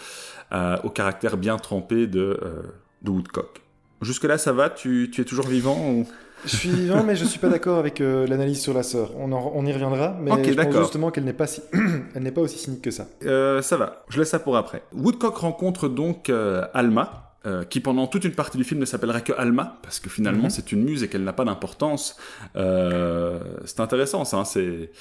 euh, 0.51 0.77
au 0.83 0.89
caractère 0.89 1.37
bien 1.37 1.57
trempé 1.57 2.07
de, 2.07 2.39
euh, 2.41 2.63
de 3.03 3.11
Woodcock. 3.11 3.61
Jusque-là, 4.01 4.37
ça 4.37 4.53
va 4.53 4.69
tu, 4.69 5.09
tu, 5.11 5.21
es 5.21 5.25
toujours 5.25 5.47
vivant 5.47 6.05
Je 6.45 6.55
suis 6.55 6.69
vivant, 6.69 7.03
mais 7.03 7.15
je 7.15 7.23
ne 7.23 7.29
suis 7.29 7.39
pas 7.39 7.49
d'accord 7.49 7.79
avec 7.79 8.01
euh, 8.01 8.25
l'analyse 8.27 8.61
sur 8.61 8.73
la 8.73 8.83
sœur. 8.83 9.11
On, 9.17 9.31
on, 9.31 9.65
y 9.65 9.73
reviendra, 9.73 10.17
mais 10.21 10.31
je 10.43 10.53
pense 10.53 10.77
justement 10.77 11.11
qu'elle 11.11 11.25
n'est 11.25 11.33
pas, 11.33 11.47
si... 11.47 11.61
Elle 12.15 12.23
n'est 12.23 12.31
pas 12.31 12.41
aussi 12.41 12.57
cynique 12.57 12.81
que 12.81 12.91
ça. 12.91 13.07
ça 13.21 13.77
va, 13.77 14.05
je 14.09 14.19
laisse 14.19 14.29
ça 14.29 14.39
pour 14.39 14.57
après. 14.57 14.83
Woodcock 14.93 15.37
rencontre 15.37 15.89
donc 15.89 16.31
Alma, 16.73 17.29
euh, 17.45 17.63
qui 17.63 17.79
pendant 17.79 18.05
toute 18.05 18.25
une 18.25 18.33
partie 18.33 18.57
du 18.57 18.65
film 18.65 18.81
ne 18.81 18.85
s'appellera 18.85 19.21
que 19.21 19.31
Alma, 19.31 19.79
parce 19.81 20.01
que 20.01 20.09
finalement 20.09 20.43
mhm. 20.43 20.49
c'est 20.49 20.73
une 20.73 20.83
muse 20.83 21.03
et 21.03 21.07
qu'elle 21.07 21.23
n'a 21.23 21.31
pas 21.31 21.45
d'importance. 21.45 22.17
Euh, 22.57 23.39
c'est 23.63 23.79
intéressant, 23.79 24.25
ça. 24.25 24.39
Hein, 24.39 24.43
c'est 24.43 24.91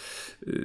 euh, 0.47 0.65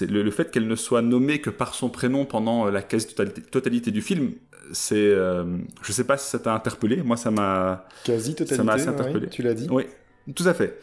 le, 0.00 0.30
fait 0.32 0.50
qu'elle 0.50 0.66
ne 0.66 0.74
soit 0.74 1.00
nommée 1.00 1.40
que 1.40 1.50
par 1.50 1.74
son 1.74 1.90
prénom 1.90 2.24
pendant 2.24 2.64
la 2.64 2.82
quasi-totalité 2.82 3.92
du 3.92 4.02
film. 4.02 4.32
C'est, 4.72 5.14
je 5.14 5.92
sais 5.92 6.04
pas 6.04 6.16
si 6.16 6.28
ça 6.28 6.38
t'a 6.38 6.54
interpellé. 6.54 7.02
Moi, 7.02 7.16
ça 7.16 7.30
m'a 7.30 7.86
m'a 8.64 8.74
assez 8.74 8.88
interpellé. 8.88 9.28
tu 9.28 9.42
l'as 9.42 9.54
dit. 9.54 9.66
Oui. 9.70 9.84
Tout 10.36 10.46
à 10.46 10.54
fait. 10.54 10.80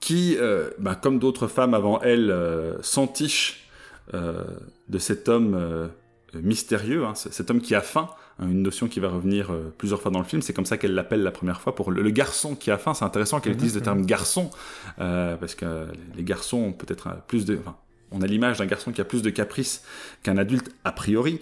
Qui, 0.00 0.36
bah, 0.78 0.94
comme 0.94 1.18
d'autres 1.18 1.48
femmes 1.48 1.74
avant 1.74 2.00
elle, 2.00 2.34
s'entiche 2.82 3.68
de 4.12 4.98
cet 4.98 5.28
homme 5.28 5.90
mystérieux, 6.34 7.04
hein, 7.04 7.14
cet 7.14 7.50
homme 7.50 7.60
qui 7.60 7.74
a 7.74 7.80
faim, 7.80 8.10
hein, 8.38 8.48
une 8.48 8.62
notion 8.62 8.88
qui 8.88 9.00
va 9.00 9.08
revenir 9.08 9.50
plusieurs 9.78 10.00
fois 10.00 10.10
dans 10.10 10.18
le 10.18 10.24
film. 10.24 10.42
C'est 10.42 10.52
comme 10.52 10.66
ça 10.66 10.76
qu'elle 10.76 10.94
l'appelle 10.94 11.22
la 11.22 11.32
première 11.32 11.60
fois 11.60 11.74
pour 11.74 11.90
le, 11.90 12.10
garçon 12.10 12.54
qui 12.54 12.70
a 12.70 12.78
faim. 12.78 12.94
C'est 12.94 13.04
intéressant 13.04 13.40
qu'elle 13.40 13.54
utilise 13.54 13.74
le 13.74 13.82
terme 13.82 14.06
garçon 14.06 14.50
parce 14.96 15.54
que 15.54 15.86
les 16.16 16.22
garçons 16.22 16.58
ont 16.58 16.72
peut-être 16.72 17.08
plus 17.26 17.44
de, 17.44 17.58
enfin, 17.58 17.76
on 18.10 18.22
a 18.22 18.26
l'image 18.26 18.58
d'un 18.58 18.66
garçon 18.66 18.92
qui 18.92 19.00
a 19.00 19.04
plus 19.04 19.22
de 19.22 19.30
caprices 19.30 19.82
qu'un 20.22 20.38
adulte 20.38 20.70
a 20.84 20.92
priori. 20.92 21.40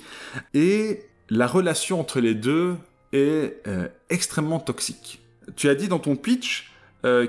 Et 0.55 1.05
la 1.37 1.47
relation 1.47 2.00
entre 2.00 2.21
les 2.21 2.35
deux 2.35 2.76
est 3.12 3.62
extrêmement 4.11 4.59
toxique. 4.59 5.21
Tu 5.57 5.69
as 5.69 5.75
dit 5.75 5.88
dans 5.88 5.99
ton 5.99 6.17
pitch 6.17 6.73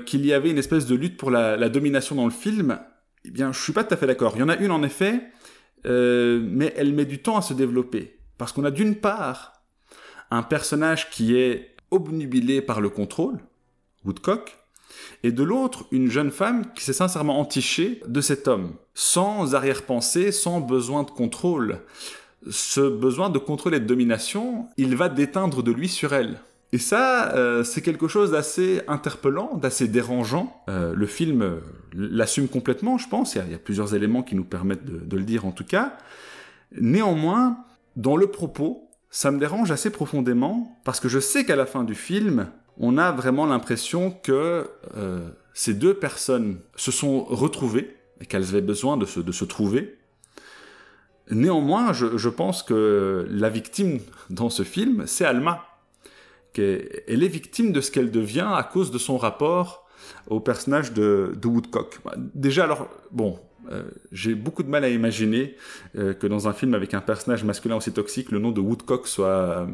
qu'il 0.06 0.26
y 0.26 0.32
avait 0.32 0.50
une 0.50 0.58
espèce 0.58 0.86
de 0.86 0.94
lutte 0.94 1.16
pour 1.16 1.30
la, 1.30 1.56
la 1.56 1.68
domination 1.68 2.16
dans 2.16 2.24
le 2.24 2.32
film. 2.32 2.78
Eh 3.24 3.30
bien, 3.30 3.52
je 3.52 3.60
suis 3.60 3.72
pas 3.72 3.84
tout 3.84 3.94
à 3.94 3.96
fait 3.96 4.06
d'accord. 4.06 4.32
Il 4.36 4.40
y 4.40 4.42
en 4.42 4.48
a 4.48 4.56
une 4.56 4.72
en 4.72 4.82
effet 4.82 5.20
euh, 5.86 6.40
mais 6.42 6.72
elle 6.76 6.92
met 6.92 7.04
du 7.04 7.18
temps 7.18 7.36
à 7.36 7.42
se 7.42 7.54
développer. 7.54 8.18
Parce 8.38 8.52
qu'on 8.52 8.64
a 8.64 8.70
d'une 8.70 8.96
part 8.96 9.62
un 10.30 10.42
personnage 10.42 11.10
qui 11.10 11.36
est 11.36 11.76
obnubilé 11.90 12.60
par 12.60 12.80
le 12.80 12.88
contrôle, 12.88 13.38
Woodcock, 14.04 14.56
et 15.22 15.30
de 15.30 15.42
l'autre, 15.42 15.86
une 15.92 16.10
jeune 16.10 16.30
femme 16.30 16.72
qui 16.74 16.82
s'est 16.82 16.92
sincèrement 16.92 17.38
entichée 17.38 18.00
de 18.06 18.20
cet 18.20 18.48
homme, 18.48 18.74
sans 18.94 19.54
arrière-pensée, 19.54 20.32
sans 20.32 20.60
besoin 20.60 21.04
de 21.04 21.10
contrôle. 21.10 21.80
Ce 22.50 22.80
besoin 22.80 23.30
de 23.30 23.38
contrôle 23.38 23.74
et 23.74 23.80
de 23.80 23.86
domination, 23.86 24.68
il 24.76 24.96
va 24.96 25.08
déteindre 25.08 25.62
de 25.62 25.72
lui 25.72 25.88
sur 25.88 26.12
elle. 26.12 26.38
Et 26.72 26.78
ça, 26.78 27.32
euh, 27.34 27.64
c'est 27.64 27.80
quelque 27.80 28.08
chose 28.08 28.32
d'assez 28.32 28.82
interpellant, 28.88 29.56
d'assez 29.56 29.88
dérangeant. 29.88 30.62
Euh, 30.68 30.94
le 30.94 31.06
film 31.06 31.42
euh, 31.42 31.60
l'assume 31.92 32.48
complètement, 32.48 32.98
je 32.98 33.08
pense. 33.08 33.34
Il 33.34 33.50
y, 33.50 33.54
a, 33.54 33.58
plusieurs 33.58 33.94
éléments 33.94 34.22
qui 34.22 34.34
nous 34.34 34.44
permettent 34.44 34.84
de, 34.84 35.16
le 35.16 35.22
dire 35.22 35.46
en 35.46 35.52
tout 35.52 35.64
cas. 35.64 35.96
Néanmoins, 36.78 37.58
dans 37.94 38.16
le 38.16 38.26
propos, 38.26 38.90
ça 39.10 39.30
me 39.30 39.38
dérange 39.38 39.70
assez 39.70 39.90
profondément 39.90 40.78
parce 40.84 41.00
que 41.00 41.08
je 41.08 41.20
sais 41.20 41.44
qu'à 41.44 41.56
la 41.56 41.66
fin 41.66 41.84
du 41.84 41.94
film, 41.94 42.48
on 42.78 42.98
a 42.98 43.12
vraiment 43.12 43.46
l'impression 43.46 44.10
que 44.10 44.68
ces 45.54 45.72
deux 45.72 45.94
personnes 45.94 46.58
se 46.74 46.90
sont 46.90 47.24
retrouvées 47.24 47.96
et 48.20 48.26
qu'elles 48.26 48.48
avaient 48.48 48.60
besoin 48.60 48.96
de 48.96 49.06
se, 49.06 49.44
trouver. 49.44 49.96
Néanmoins, 51.30 51.92
je 51.92 52.28
pense 52.28 52.62
que 52.62 53.26
la 53.30 53.48
victime 53.48 54.00
dans 54.30 54.50
ce 54.50 54.62
film, 54.62 55.04
c'est 55.06 55.24
Alma 55.24 55.64
elle 56.58 57.22
est 57.22 57.28
victime 57.28 57.72
de 57.72 57.80
ce 57.80 57.90
qu'elle 57.90 58.10
devient 58.10 58.48
à 58.54 58.62
cause 58.62 58.90
de 58.90 58.98
son 58.98 59.16
rapport 59.16 59.86
au 60.28 60.40
personnage 60.40 60.92
de, 60.92 61.36
Woodcock. 61.44 62.00
Bah, 62.04 62.14
déjà, 62.34 62.64
alors, 62.64 62.88
bon, 63.10 63.38
euh, 63.70 63.84
j'ai 64.12 64.34
beaucoup 64.34 64.62
de 64.62 64.68
mal 64.68 64.84
à 64.84 64.88
imaginer 64.88 65.56
euh, 65.96 66.14
que 66.14 66.26
dans 66.26 66.48
un 66.48 66.52
film 66.52 66.74
avec 66.74 66.94
un 66.94 67.00
personnage 67.00 67.44
masculin 67.44 67.76
aussi 67.76 67.92
toxique, 67.92 68.30
le 68.30 68.38
nom 68.38 68.52
de 68.52 68.60
Woodcock 68.60 69.08
soit 69.08 69.26
euh, 69.26 69.66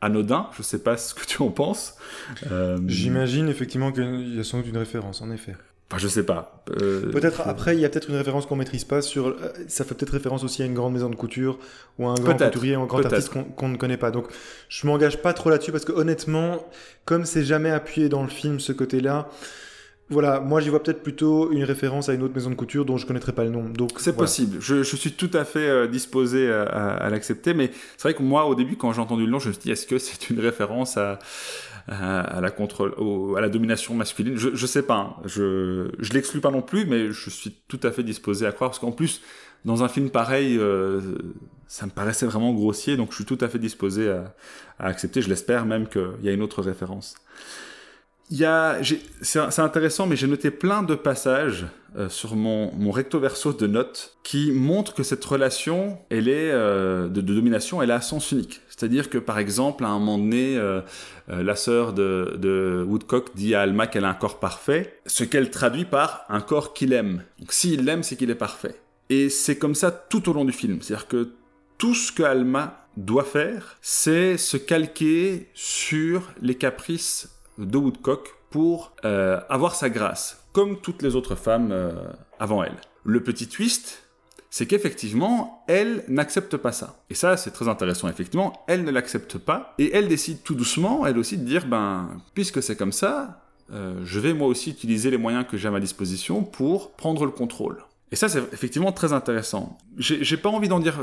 anodin. 0.00 0.48
Je 0.52 0.58
ne 0.58 0.64
sais 0.64 0.82
pas 0.82 0.96
ce 0.96 1.14
que 1.14 1.24
tu 1.24 1.42
en 1.42 1.50
penses. 1.50 1.96
J'imagine 2.86 3.48
effectivement 3.48 3.92
qu'il 3.92 4.36
y 4.36 4.40
a 4.40 4.44
sans 4.44 4.58
doute 4.58 4.68
une 4.68 4.78
référence, 4.78 5.22
en 5.22 5.30
effet. 5.30 5.54
Enfin, 5.94 6.02
je 6.02 6.08
sais 6.08 6.24
pas. 6.24 6.64
Euh, 6.82 7.12
peut-être 7.12 7.42
après, 7.46 7.76
il 7.76 7.80
y 7.80 7.84
a 7.84 7.88
peut-être 7.88 8.10
une 8.10 8.16
référence 8.16 8.46
qu'on 8.46 8.56
maîtrise 8.56 8.84
pas 8.84 9.00
sur. 9.00 9.28
Euh, 9.28 9.34
ça 9.68 9.84
fait 9.84 9.94
peut-être 9.94 10.10
référence 10.10 10.42
aussi 10.42 10.62
à 10.62 10.66
une 10.66 10.74
grande 10.74 10.92
maison 10.92 11.08
de 11.08 11.14
couture 11.14 11.58
ou 11.98 12.08
à 12.08 12.10
un 12.10 12.14
grand 12.14 12.36
couturier 12.36 12.76
ou 12.76 12.82
un 12.82 12.86
grand 12.86 13.04
artiste 13.04 13.30
qu'on 13.56 13.68
ne 13.68 13.76
connaît 13.76 13.96
pas. 13.96 14.10
Donc, 14.10 14.26
je 14.68 14.86
m'engage 14.86 15.22
pas 15.22 15.32
trop 15.32 15.50
là-dessus 15.50 15.70
parce 15.70 15.84
que 15.84 15.92
honnêtement, 15.92 16.66
comme 17.04 17.24
c'est 17.24 17.44
jamais 17.44 17.70
appuyé 17.70 18.08
dans 18.08 18.22
le 18.22 18.28
film 18.28 18.58
ce 18.58 18.72
côté-là, 18.72 19.28
voilà, 20.10 20.40
moi 20.40 20.60
j'y 20.60 20.68
vois 20.68 20.82
peut-être 20.82 21.02
plutôt 21.02 21.52
une 21.52 21.64
référence 21.64 22.08
à 22.08 22.14
une 22.14 22.22
autre 22.22 22.34
maison 22.34 22.50
de 22.50 22.56
couture 22.56 22.84
dont 22.84 22.96
je 22.96 23.06
connaîtrais 23.06 23.32
pas 23.32 23.44
le 23.44 23.50
nom. 23.50 23.64
Donc 23.68 23.92
c'est 23.98 24.16
possible. 24.16 24.58
Je, 24.60 24.82
suis 24.82 25.12
tout 25.12 25.30
à 25.32 25.44
fait 25.44 25.68
euh, 25.68 25.86
disposé 25.86 26.50
à, 26.50 27.08
l'accepter, 27.08 27.54
mais 27.54 27.70
c'est 27.96 28.08
vrai 28.08 28.14
que 28.14 28.22
moi 28.22 28.46
au 28.46 28.54
début 28.54 28.76
quand 28.76 28.92
j'ai 28.92 29.00
entendu 29.00 29.24
le 29.24 29.30
nom, 29.30 29.38
je 29.38 29.48
me 29.48 29.52
suis 29.52 29.62
dit 29.62 29.70
est-ce 29.70 29.86
que 29.86 29.98
c'est 29.98 30.28
une 30.28 30.40
référence 30.40 30.96
à, 30.96 31.18
à, 31.88 32.40
la 32.40 33.48
domination 33.48 33.94
masculine 33.94 34.36
Je 34.36 34.50
je 34.54 34.66
sais 34.66 34.82
pas. 34.82 34.96
Hein. 34.96 35.14
Je 35.24 35.90
je 35.98 36.12
l'exclus 36.12 36.40
pas 36.40 36.50
non 36.50 36.62
plus, 36.62 36.86
mais 36.86 37.12
je 37.12 37.30
suis 37.30 37.54
tout 37.68 37.80
à 37.82 37.90
fait 37.90 38.02
disposé 38.02 38.46
à 38.46 38.52
croire 38.52 38.70
parce 38.70 38.78
qu'en 38.78 38.92
plus 38.92 39.20
dans 39.64 39.82
un 39.82 39.88
film 39.88 40.10
pareil, 40.10 40.58
euh, 40.58 41.00
ça 41.66 41.86
me 41.86 41.90
paraissait 41.90 42.26
vraiment 42.26 42.52
grossier, 42.52 42.96
donc 42.96 43.10
je 43.10 43.16
suis 43.16 43.24
tout 43.24 43.38
à 43.40 43.48
fait 43.48 43.58
disposé 43.58 44.10
à, 44.10 44.34
accepter. 44.78 45.22
Je 45.22 45.28
l'espère 45.28 45.64
même 45.64 45.88
qu'il 45.88 46.22
y 46.22 46.28
a 46.28 46.32
une 46.32 46.42
autre 46.42 46.62
référence. 46.62 47.14
C'est 48.30 49.58
intéressant, 49.58 50.06
mais 50.06 50.16
j'ai 50.16 50.26
noté 50.26 50.50
plein 50.50 50.82
de 50.82 50.94
passages 50.94 51.66
euh, 51.96 52.08
sur 52.08 52.36
mon, 52.36 52.72
mon, 52.74 52.90
recto 52.90 53.20
verso 53.20 53.52
de 53.52 53.66
notes 53.66 54.16
qui 54.22 54.50
montrent 54.50 54.94
que 54.94 55.02
cette 55.02 55.24
relation, 55.24 55.98
elle 56.10 56.28
est 56.28 56.50
euh, 56.50 57.08
de, 57.08 57.20
domination, 57.20 57.82
elle 57.82 57.90
a 57.90 58.00
sens 58.00 58.32
unique. 58.32 58.60
C'est-à-dire 58.84 59.08
que 59.08 59.16
par 59.16 59.38
exemple, 59.38 59.82
à 59.86 59.88
un 59.88 59.98
moment 59.98 60.18
donné, 60.18 60.58
euh, 60.58 60.82
la 61.26 61.56
sœur 61.56 61.94
de, 61.94 62.84
Woodcock 62.86 63.34
dit 63.34 63.54
à 63.54 63.62
Alma 63.62 63.86
qu'elle 63.86 64.04
a 64.04 64.10
un 64.10 64.14
corps 64.14 64.38
parfait, 64.38 65.00
ce 65.06 65.24
qu'elle 65.24 65.50
traduit 65.50 65.86
par 65.86 66.26
un 66.28 66.42
corps 66.42 66.74
qu'il 66.74 66.92
aime. 66.92 67.22
Donc 67.38 67.54
s'il 67.54 67.86
l'aime, 67.86 68.02
c'est 68.02 68.16
qu'il 68.16 68.28
est 68.28 68.34
parfait. 68.34 68.74
Et 69.08 69.30
c'est 69.30 69.56
comme 69.56 69.74
ça 69.74 69.90
tout 69.90 70.28
au 70.28 70.34
long 70.34 70.44
du 70.44 70.52
film. 70.52 70.82
C'est-à-dire 70.82 71.08
que 71.08 71.30
tout 71.78 71.94
ce 71.94 72.12
que 72.12 72.22
Alma 72.22 72.86
doit 72.98 73.24
faire, 73.24 73.78
c'est 73.80 74.36
se 74.36 74.58
calquer 74.58 75.48
sur 75.54 76.30
les 76.42 76.56
caprices 76.56 77.30
de 77.56 77.78
Woodcock 77.78 78.34
pour 78.50 78.94
euh, 79.06 79.40
avoir 79.48 79.76
sa 79.76 79.88
grâce, 79.88 80.44
comme 80.52 80.78
toutes 80.78 81.00
les 81.00 81.16
autres 81.16 81.36
femmes 81.36 81.70
euh, 81.72 81.92
avant 82.38 82.62
elle. 82.62 82.76
Le 83.02 83.22
petit 83.22 83.48
twist, 83.48 84.03
c'est 84.54 84.66
qu'effectivement, 84.66 85.64
elle 85.66 86.04
n'accepte 86.06 86.56
pas 86.56 86.70
ça. 86.70 87.02
Et 87.10 87.14
ça, 87.16 87.36
c'est 87.36 87.50
très 87.50 87.66
intéressant. 87.66 88.08
Effectivement, 88.08 88.52
elle 88.68 88.84
ne 88.84 88.92
l'accepte 88.92 89.36
pas, 89.36 89.74
et 89.80 89.90
elle 89.92 90.06
décide 90.06 90.44
tout 90.44 90.54
doucement, 90.54 91.04
elle 91.04 91.18
aussi, 91.18 91.36
de 91.36 91.44
dire, 91.44 91.66
ben, 91.66 92.08
puisque 92.34 92.62
c'est 92.62 92.76
comme 92.76 92.92
ça, 92.92 93.42
euh, 93.72 94.00
je 94.04 94.20
vais 94.20 94.32
moi 94.32 94.46
aussi 94.46 94.70
utiliser 94.70 95.10
les 95.10 95.16
moyens 95.16 95.44
que 95.44 95.56
j'ai 95.56 95.66
à 95.66 95.72
ma 95.72 95.80
disposition 95.80 96.44
pour 96.44 96.92
prendre 96.92 97.24
le 97.24 97.32
contrôle. 97.32 97.78
Et 98.12 98.14
ça, 98.14 98.28
c'est 98.28 98.44
effectivement 98.52 98.92
très 98.92 99.12
intéressant. 99.12 99.76
J'ai 99.98 100.36
pas 100.36 100.50
envie 100.50 100.68
d'en 100.68 100.78
dire 100.78 101.00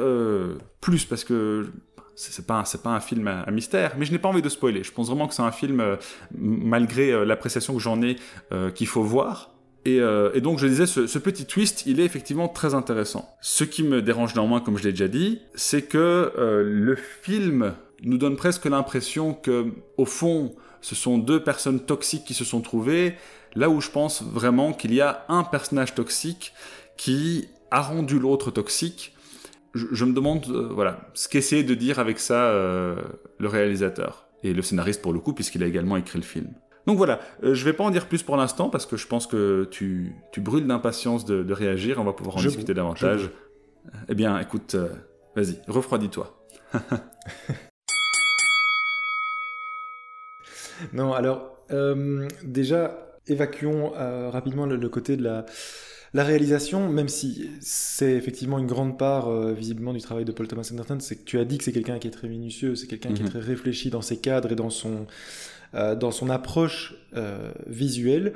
plus 0.80 1.04
parce 1.04 1.26
que 1.26 1.74
c'est 2.16 2.46
pas 2.46 2.64
pas 2.84 2.90
un 2.90 3.00
film 3.00 3.28
à, 3.28 3.50
mystère, 3.52 3.96
mais 3.98 4.06
je 4.06 4.12
n'ai 4.12 4.20
pas 4.20 4.30
envie 4.30 4.42
de 4.42 4.50
spoiler. 4.50 4.84
Je 4.84 4.92
pense 4.92 5.08
vraiment 5.08 5.28
que 5.28 5.34
c'est 5.34 5.42
un 5.42 5.52
film 5.52 5.80
euh, 5.80 5.96
malgré 6.38 7.12
euh, 7.12 7.26
l'appréciation 7.26 7.74
que 7.74 7.80
j'en 7.80 8.02
ai 8.02 8.18
euh, 8.52 8.70
qu'il 8.72 8.88
faut 8.88 9.04
voir. 9.04 9.52
Et, 9.86 10.00
donc 10.42 10.60
je 10.60 10.68
disais, 10.68 10.86
ce, 10.86 11.18
petit 11.18 11.46
twist, 11.46 11.84
il 11.88 12.00
est 12.00 12.06
effectivement 12.06 12.48
très 12.48 12.76
intéressant. 12.76 13.36
Ce 13.42 13.64
qui 13.64 13.84
me 13.84 14.02
dérange 14.02 14.36
néanmoins, 14.36 14.62
comme 14.62 14.78
je 14.78 14.84
l'ai 14.84 14.92
déjà 14.92 15.08
dit, 15.08 15.42
c'est 15.56 15.82
que 15.82 16.32
le 16.38 16.96
film 16.96 17.74
nous 18.04 18.18
donne 18.18 18.36
presque 18.36 18.66
l'impression 18.66 19.34
que, 19.34 19.66
au 19.98 20.06
fond, 20.06 20.54
ce 20.82 20.94
sont 20.94 21.18
deux 21.18 21.44
personnes 21.44 21.80
toxiques 21.80 22.26
qui 22.26 22.36
se 22.36 22.46
sont 22.46 22.62
trouvées, 22.62 23.16
là 23.56 23.70
où 23.70 23.82
je 23.82 23.90
pense 23.90 24.22
vraiment 24.22 24.72
qu'il 24.72 24.94
y 24.94 25.02
a 25.02 25.26
un 25.30 25.44
personnage 25.44 25.96
toxique 25.96 26.54
qui 26.96 27.48
a 27.72 27.82
rendu 27.82 28.20
l'autre 28.20 28.52
toxique 28.52 29.16
je, 29.74 30.06
me 30.06 30.14
demande, 30.14 30.46
euh, 30.50 30.70
voilà, 30.72 31.10
ce 31.14 31.28
qu'essayait 31.28 31.64
de 31.64 31.74
dire 31.74 32.00
avec 32.00 32.20
ça 32.20 32.46
euh, 32.50 32.96
le 33.38 33.48
réalisateur 33.48 34.28
et 34.44 34.54
le 34.54 34.62
scénariste 34.62 35.02
pour 35.02 35.14
le 35.14 35.20
coup, 35.20 35.34
puisqu'il 35.34 35.64
a 35.64 35.68
également 35.68 35.98
écrit 35.98 36.18
le 36.18 36.26
film. 36.26 36.50
Donc 36.88 36.98
voilà, 36.98 37.20
euh, 37.44 37.54
je 37.54 37.64
vais 37.66 37.74
pas 37.74 37.84
en 37.84 37.92
dire 37.92 38.08
plus 38.08 38.24
pour 38.24 38.38
l'instant 38.38 38.70
parce 38.70 38.86
que 38.86 38.98
je 38.98 39.08
pense 39.08 39.28
que 39.28 39.68
tu, 39.70 40.16
tu 40.32 40.42
brûles 40.42 40.68
d'impatience 40.68 41.26
de, 41.26 41.44
de, 41.44 41.54
réagir. 41.54 42.00
On 42.00 42.04
va 42.04 42.14
pouvoir 42.14 42.38
en 42.38 42.42
discuter 42.42 42.74
davantage. 42.74 43.30
Eh 44.10 44.16
bien, 44.16 44.40
écoute, 44.40 44.76
vas-y, 45.36 45.58
refroidis-toi. 45.68 46.38
non, 50.94 51.14
alors 51.14 51.58
déjà, 52.44 53.08
évacuons 53.28 53.92
rapidement 54.30 54.66
le, 54.66 54.90
côté 54.90 55.18
de 55.18 55.24
la 55.24 55.46
la 56.14 56.24
réalisation, 56.26 56.90
même 56.90 57.08
si 57.08 57.50
c'est 57.62 58.14
effectivement 58.14 58.60
une 58.60 58.68
grande 58.68 58.98
part 58.98 59.30
euh, 59.30 59.54
visiblement 59.54 59.94
du 59.94 60.02
travail 60.02 60.26
de 60.26 60.32
Paul 60.34 60.48
Thomas 60.48 60.68
Anderson, 60.72 60.98
c'est 61.00 61.16
que 61.16 61.24
tu 61.24 61.40
as 61.40 61.46
dit 61.46 61.58
que 61.58 61.64
c'est 61.64 61.72
quelqu'un 61.72 62.00
qui 62.00 62.08
est 62.08 62.12
très 62.12 62.28
minutieux, 62.28 62.76
c'est 62.76 62.88
quelqu'un 62.88 63.14
qui 63.14 63.22
est 63.22 63.26
mhm. 63.26 63.32
très 63.32 63.40
réfléchi 63.40 63.90
dans 63.90 64.02
ses 64.02 64.18
cadres 64.18 64.52
et 64.52 64.56
dans 64.56 64.70
son, 64.70 65.08
euh, 65.74 65.96
dans 65.96 66.12
son 66.12 66.30
approche 66.30 66.96
euh, 67.16 67.52
visuelle. 67.68 68.34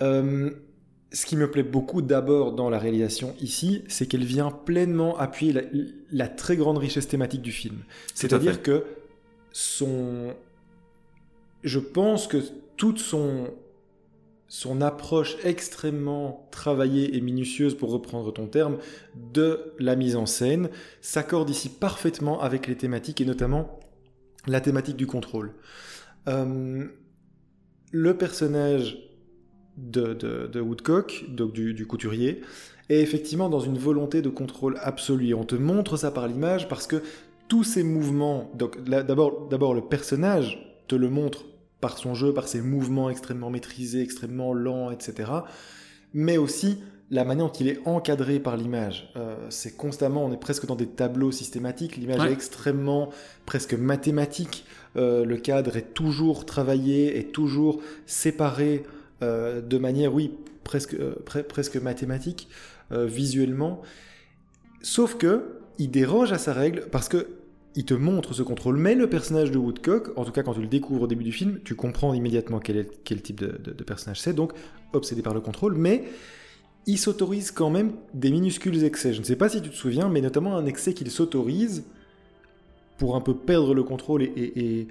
ce 0.00 1.24
qui 1.24 1.36
me 1.36 1.50
plaît 1.50 1.62
beaucoup 1.62 2.02
d'abord 2.02 2.52
dans 2.52 2.68
la 2.68 2.78
réalisation 2.78 3.34
ici, 3.40 3.84
c'est 3.88 4.06
qu'elle 4.06 4.24
vient 4.24 4.50
pleinement 4.50 5.16
appuyer 5.18 5.52
la, 5.52 5.62
la, 6.10 6.28
très 6.28 6.56
grande 6.56 6.78
richesse 6.78 7.08
thématique 7.08 7.42
du 7.42 7.52
film. 7.52 7.78
C'est-à-dire 8.14 8.62
que 8.62 8.84
son... 9.52 10.34
Je 11.62 11.78
pense 11.78 12.26
que 12.26 12.38
toute 12.76 12.98
son 12.98 13.50
son 14.48 14.80
approche 14.80 15.36
extrêmement 15.44 16.46
travaillée 16.50 17.16
et 17.16 17.20
minutieuse, 17.20 17.76
pour 17.76 17.90
reprendre 17.90 18.32
ton 18.32 18.46
terme, 18.46 18.78
de 19.14 19.72
la 19.78 19.96
mise 19.96 20.16
en 20.16 20.26
scène 20.26 20.70
s'accorde 21.00 21.50
ici 21.50 21.68
parfaitement 21.68 22.40
avec 22.40 22.66
les 22.66 22.76
thématiques 22.76 23.20
et 23.20 23.24
notamment 23.24 23.80
la 24.46 24.60
thématique 24.60 24.96
du 24.96 25.06
contrôle. 25.06 25.52
Euh, 26.28 26.86
le 27.92 28.16
personnage 28.16 28.98
de, 29.76 30.60
Woodcock, 30.60 31.24
donc 31.28 31.52
du, 31.52 31.86
couturier, 31.86 32.42
est 32.88 33.00
effectivement 33.00 33.48
dans 33.48 33.60
une 33.60 33.78
volonté 33.78 34.22
de 34.22 34.28
contrôle 34.28 34.78
absolu. 34.82 35.34
On 35.34 35.44
te 35.44 35.54
montre 35.54 35.96
ça 35.96 36.10
par 36.10 36.28
l'image 36.28 36.68
parce 36.68 36.86
que 36.86 37.02
tous 37.48 37.64
ces 37.64 37.82
mouvements, 37.82 38.50
d'abord 38.86 39.74
le 39.74 39.80
personnage 39.82 40.82
te 40.88 40.94
le 40.94 41.08
montre 41.08 41.44
par 41.80 41.98
son 41.98 42.14
jeu, 42.14 42.32
par 42.32 42.48
ses 42.48 42.60
mouvements 42.60 43.10
extrêmement 43.10 43.50
maîtrisés, 43.50 44.02
extrêmement 44.02 44.52
lents, 44.52 44.90
etc. 44.90 45.30
Mais 46.14 46.38
aussi 46.38 46.78
la 47.10 47.24
manière 47.24 47.46
dont 47.46 47.52
il 47.52 47.68
est 47.68 47.80
encadré 47.84 48.40
par 48.40 48.56
l'image. 48.56 49.10
Euh, 49.16 49.36
c'est 49.48 49.76
constamment, 49.76 50.24
on 50.24 50.32
est 50.32 50.40
presque 50.40 50.66
dans 50.66 50.74
des 50.74 50.88
tableaux 50.88 51.30
systématiques, 51.30 51.96
l'image 51.96 52.28
est 52.28 52.32
extrêmement, 52.32 53.10
presque 53.44 53.74
mathématique. 53.74 54.64
Euh, 54.96 55.24
le 55.24 55.36
cadre 55.36 55.76
est 55.76 55.94
toujours 55.94 56.46
travaillé, 56.46 57.18
est 57.18 57.32
toujours 57.32 57.80
séparé 58.06 58.82
euh, 59.22 59.60
de 59.60 59.78
manière, 59.78 60.12
oui, 60.14 60.32
presque, 60.64 60.96
presque 61.48 61.76
mathématique, 61.76 62.48
visuellement. 62.90 63.82
Sauf 64.82 65.16
que 65.16 65.58
il 65.78 65.90
déroge 65.90 66.32
à 66.32 66.38
sa 66.38 66.52
règle 66.52 66.86
parce 66.90 67.08
que 67.08 67.26
il 67.74 67.84
te 67.84 67.94
montre 67.94 68.32
ce 68.32 68.42
contrôle. 68.42 68.76
Mais 68.78 68.94
le 68.94 69.08
personnage 69.08 69.50
de 69.50 69.58
Woodcock, 69.58 70.16
en 70.16 70.24
tout 70.24 70.32
cas 70.32 70.42
quand 70.42 70.54
tu 70.54 70.60
le 70.60 70.66
découvres 70.66 71.02
au 71.02 71.06
début 71.06 71.24
du 71.24 71.32
film, 71.32 71.58
tu 71.64 71.74
comprends 71.74 72.14
immédiatement 72.14 72.58
quel, 72.58 72.78
est, 72.78 72.90
quel 73.04 73.22
type 73.22 73.40
de, 73.40 73.58
de 73.72 73.84
personnage 73.84 74.20
c'est, 74.20 74.32
donc 74.32 74.52
obsédé 74.92 75.20
par 75.20 75.34
le 75.34 75.40
contrôle, 75.40 75.74
mais 75.74 76.04
il 76.86 76.98
s'autorise 76.98 77.50
quand 77.50 77.70
même 77.70 77.92
des 78.14 78.30
minuscules 78.30 78.84
excès. 78.84 79.12
Je 79.12 79.18
ne 79.20 79.24
sais 79.24 79.36
pas 79.36 79.48
si 79.48 79.60
tu 79.60 79.70
te 79.70 79.74
souviens, 79.74 80.08
mais 80.08 80.20
notamment 80.20 80.56
un 80.56 80.66
excès 80.66 80.94
qu'il 80.94 81.10
s'autorise 81.10 81.84
pour 82.96 83.16
un 83.16 83.20
peu 83.20 83.34
perdre 83.34 83.74
le 83.74 83.82
contrôle 83.82 84.22
et, 84.22 84.86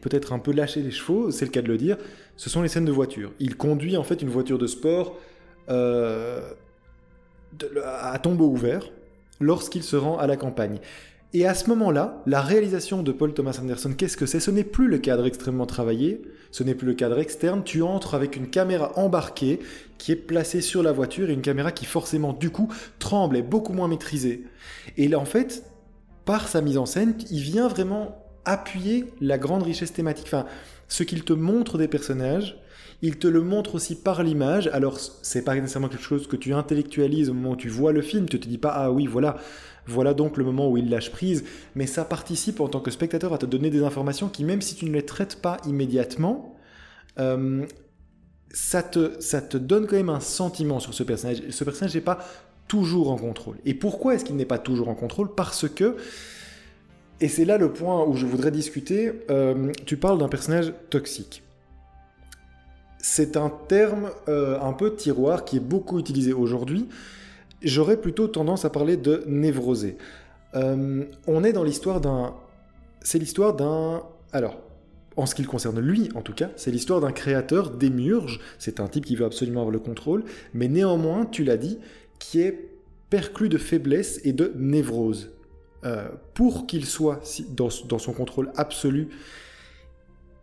peut-être 0.00 0.32
un 0.32 0.38
peu 0.38 0.52
lâcher 0.52 0.80
les 0.80 0.90
chevaux, 0.90 1.30
c'est 1.30 1.44
le 1.44 1.50
cas 1.50 1.60
de 1.60 1.68
le 1.68 1.76
dire, 1.76 1.98
ce 2.36 2.48
sont 2.48 2.62
les 2.62 2.68
scènes 2.68 2.84
de 2.84 2.92
voiture. 2.92 3.32
Il 3.40 3.56
conduit 3.56 3.96
en 3.96 4.04
fait 4.04 4.22
une 4.22 4.30
voiture 4.30 4.58
de 4.58 4.66
sport 4.66 5.18
euh, 5.68 6.40
à 7.84 8.18
tombeau 8.18 8.46
ouvert 8.46 8.88
lorsqu'il 9.40 9.82
se 9.82 9.96
rend 9.96 10.16
à 10.18 10.26
la 10.26 10.36
campagne. 10.36 10.78
Et 11.34 11.46
à 11.46 11.52
ce 11.52 11.68
moment-là, 11.68 12.22
la 12.26 12.40
réalisation 12.40 13.02
de 13.02 13.12
Paul 13.12 13.34
Thomas 13.34 13.58
Anderson, 13.60 13.92
qu'est-ce 13.96 14.16
que 14.16 14.24
c'est? 14.24 14.40
Ce 14.40 14.50
n'est 14.50 14.64
plus 14.64 14.88
le 14.88 14.96
cadre 14.96 15.26
extrêmement 15.26 15.66
travaillé, 15.66 16.22
ce 16.50 16.62
n'est 16.62 16.74
plus 16.74 16.86
le 16.86 16.94
cadre 16.94 17.18
externe, 17.18 17.62
tu 17.64 17.82
entres 17.82 18.14
avec 18.14 18.34
une 18.34 18.48
caméra 18.48 18.98
embarquée 18.98 19.60
qui 19.98 20.12
est 20.12 20.16
placée 20.16 20.62
sur 20.62 20.82
la 20.82 20.92
voiture 20.92 21.28
et 21.28 21.34
une 21.34 21.42
caméra 21.42 21.70
qui 21.70 21.84
forcément 21.84 22.32
du 22.32 22.48
coup 22.48 22.72
tremble, 22.98 23.36
est 23.36 23.42
beaucoup 23.42 23.74
moins 23.74 23.88
maîtrisée. 23.88 24.44
Et 24.96 25.06
là 25.06 25.18
en 25.18 25.26
fait, 25.26 25.64
par 26.24 26.48
sa 26.48 26.62
mise 26.62 26.78
en 26.78 26.86
scène, 26.86 27.14
il 27.30 27.40
vient 27.40 27.68
vraiment 27.68 28.24
appuyer 28.46 29.12
la 29.20 29.36
grande 29.36 29.64
richesse 29.64 29.92
thématique. 29.92 30.28
Enfin, 30.28 30.46
ce 30.88 31.02
qu'il 31.02 31.24
te 31.24 31.34
montre 31.34 31.76
des 31.76 31.88
personnages, 31.88 32.58
il 33.02 33.18
te 33.18 33.28
le 33.28 33.42
montre 33.42 33.76
aussi 33.76 33.94
par 33.94 34.22
l'image. 34.22 34.68
Alors, 34.68 34.98
c'est 34.98 35.42
pas 35.42 35.54
nécessairement 35.54 35.88
quelque 35.88 36.02
chose 36.02 36.26
que 36.26 36.36
tu 36.36 36.52
intellectualises 36.52 37.30
au 37.30 37.34
moment 37.34 37.50
où 37.50 37.56
tu 37.56 37.68
vois 37.68 37.92
le 37.92 38.02
film. 38.02 38.28
Tu 38.28 38.40
te 38.40 38.48
dis 38.48 38.58
pas, 38.58 38.70
ah 38.70 38.90
oui, 38.90 39.06
voilà, 39.06 39.36
voilà 39.88 40.12
donc 40.12 40.36
le 40.36 40.44
moment 40.44 40.70
où 40.70 40.76
il 40.76 40.90
lâche 40.90 41.10
prise, 41.10 41.44
mais 41.74 41.86
ça 41.86 42.04
participe 42.04 42.60
en 42.60 42.68
tant 42.68 42.80
que 42.80 42.90
spectateur 42.90 43.32
à 43.32 43.38
te 43.38 43.46
donner 43.46 43.70
des 43.70 43.82
informations 43.82 44.28
qui, 44.28 44.44
même 44.44 44.60
si 44.60 44.74
tu 44.74 44.84
ne 44.84 44.92
les 44.92 45.04
traites 45.04 45.36
pas 45.36 45.56
immédiatement, 45.66 46.54
euh, 47.18 47.64
ça, 48.50 48.82
te, 48.82 49.18
ça 49.20 49.40
te 49.40 49.56
donne 49.56 49.86
quand 49.86 49.96
même 49.96 50.10
un 50.10 50.20
sentiment 50.20 50.78
sur 50.78 50.92
ce 50.92 51.02
personnage. 51.02 51.42
Ce 51.48 51.64
personnage 51.64 51.94
n'est 51.94 52.02
pas 52.02 52.18
toujours 52.68 53.10
en 53.10 53.16
contrôle. 53.16 53.56
Et 53.64 53.72
pourquoi 53.72 54.14
est-ce 54.14 54.26
qu'il 54.26 54.36
n'est 54.36 54.44
pas 54.44 54.58
toujours 54.58 54.90
en 54.90 54.94
contrôle? 54.94 55.34
Parce 55.34 55.66
que, 55.68 55.96
et 57.20 57.28
c'est 57.28 57.46
là 57.46 57.56
le 57.56 57.72
point 57.72 58.04
où 58.04 58.14
je 58.14 58.26
voudrais 58.26 58.50
discuter, 58.50 59.12
euh, 59.30 59.72
tu 59.86 59.96
parles 59.96 60.18
d'un 60.18 60.28
personnage 60.28 60.72
toxique. 60.90 61.42
C'est 62.98 63.38
un 63.38 63.48
terme 63.48 64.10
euh, 64.28 64.60
un 64.60 64.74
peu 64.74 64.94
tiroir 64.94 65.46
qui 65.46 65.56
est 65.56 65.60
beaucoup 65.60 65.98
utilisé 65.98 66.34
aujourd'hui 66.34 66.88
J'aurais 67.62 68.00
plutôt 68.00 68.28
tendance 68.28 68.64
à 68.64 68.70
parler 68.70 68.96
de 68.96 69.24
névrosé. 69.26 69.96
Euh, 70.54 71.04
on 71.26 71.44
est 71.44 71.52
dans 71.52 71.64
l'histoire 71.64 72.00
d'un... 72.00 72.34
C'est 73.00 73.18
l'histoire 73.18 73.54
d'un... 73.54 74.02
Alors, 74.32 74.58
en 75.16 75.26
ce 75.26 75.34
qui 75.34 75.42
le 75.42 75.48
concerne 75.48 75.80
lui, 75.80 76.08
en 76.14 76.22
tout 76.22 76.32
cas, 76.32 76.50
c'est 76.56 76.70
l'histoire 76.70 77.00
d'un 77.00 77.12
créateur 77.12 77.70
démurge. 77.70 78.40
C'est 78.58 78.80
un 78.80 78.86
type 78.86 79.04
qui 79.04 79.16
veut 79.16 79.24
absolument 79.24 79.60
avoir 79.60 79.72
le 79.72 79.80
contrôle, 79.80 80.24
mais 80.54 80.68
néanmoins, 80.68 81.26
tu 81.26 81.42
l'as 81.42 81.56
dit, 81.56 81.78
qui 82.18 82.40
est 82.40 82.70
perclus 83.10 83.48
de 83.48 83.58
faiblesse 83.58 84.20
et 84.24 84.32
de 84.32 84.52
névrose. 84.56 85.32
Euh, 85.84 86.08
pour 86.34 86.66
qu'il 86.66 86.86
soit 86.86 87.20
dans, 87.50 87.70
son 87.70 88.12
contrôle 88.12 88.50
absolu, 88.56 89.08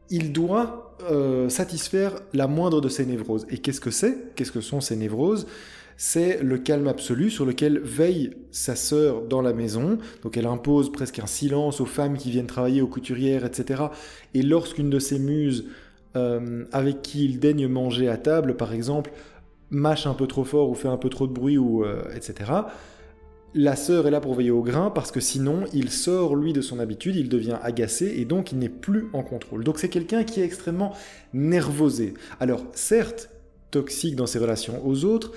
il 0.09 0.31
doit 0.31 0.95
euh, 1.09 1.49
satisfaire 1.49 2.13
la 2.33 2.47
moindre 2.47 2.81
de 2.81 2.89
ses 2.89 3.05
névroses. 3.05 3.45
Et 3.49 3.57
qu'est-ce 3.57 3.81
que 3.81 3.91
c'est? 3.91 4.33
Qu'est-ce 4.35 4.51
que 4.51 4.61
sont 4.61 4.81
ces 4.81 4.95
névroses? 4.95 5.47
C'est 5.97 6.41
le 6.43 6.57
calme 6.57 6.87
absolu 6.87 7.29
sur 7.29 7.45
lequel 7.45 7.79
veille 7.79 8.31
sa 8.51 8.75
sœur 8.75 9.21
dans 9.21 9.41
la 9.41 9.53
maison. 9.53 9.97
Donc 10.23 10.37
elle 10.37 10.45
impose 10.45 10.91
presque 10.91 11.19
un 11.19 11.27
silence 11.27 11.79
aux 11.79 11.85
femmes 11.85 12.17
qui 12.17 12.31
viennent 12.31 12.47
travailler, 12.47 12.81
aux 12.81 12.87
couturières, 12.87 13.45
etc. 13.45 13.83
Et 14.33 14.41
lorsqu'une 14.41 14.89
de 14.89 14.99
ses 14.99 15.19
muses, 15.19 15.65
euh, 16.15 16.65
avec 16.71 17.01
qui 17.01 17.25
il 17.25 17.39
daigne 17.39 17.67
manger 17.67 18.09
à 18.09 18.17
table, 18.17 18.57
par 18.57 18.73
exemple, 18.73 19.11
mâche 19.69 20.07
un 20.07 20.13
peu 20.13 20.27
trop 20.27 20.43
fort 20.43 20.69
ou 20.69 20.75
fait 20.75 20.87
un 20.87 20.97
peu 20.97 21.09
trop 21.09 21.27
de 21.27 21.33
bruit, 21.33 21.57
ou, 21.57 21.83
euh, 21.83 22.03
etc., 22.15 22.51
la 23.57 23.77
sœur 23.77 24.05
est 24.05 24.11
là 24.11 24.19
pour 24.19 24.35
veiller 24.35 24.51
au 24.51 24.61
grain 24.61 24.89
parce 24.89 25.11
que 25.11 25.21
sinon 25.21 25.63
il 25.73 25.89
sort 25.89 26.35
lui 26.35 26.51
de 26.51 26.59
son 26.59 26.77
habitude, 26.77 27.15
il 27.15 27.29
devient 27.29 27.57
agacé 27.63 28.13
et 28.17 28.25
donc 28.25 28.51
il 28.51 28.59
n'est 28.59 28.67
plus 28.67 29.07
en 29.13 29.23
contrôle. 29.23 29.63
Donc 29.63 29.79
c'est 29.79 29.87
quelqu'un 29.87 30.25
qui 30.25 30.41
est 30.41 30.43
extrêmement 30.43 30.91
nervosé. 31.33 32.15
Alors 32.41 32.65
certes, 32.73 33.29
toxique 33.71 34.17
dans 34.17 34.25
ses 34.25 34.39
relations 34.39 34.85
aux 34.85 35.05
autres, 35.05 35.31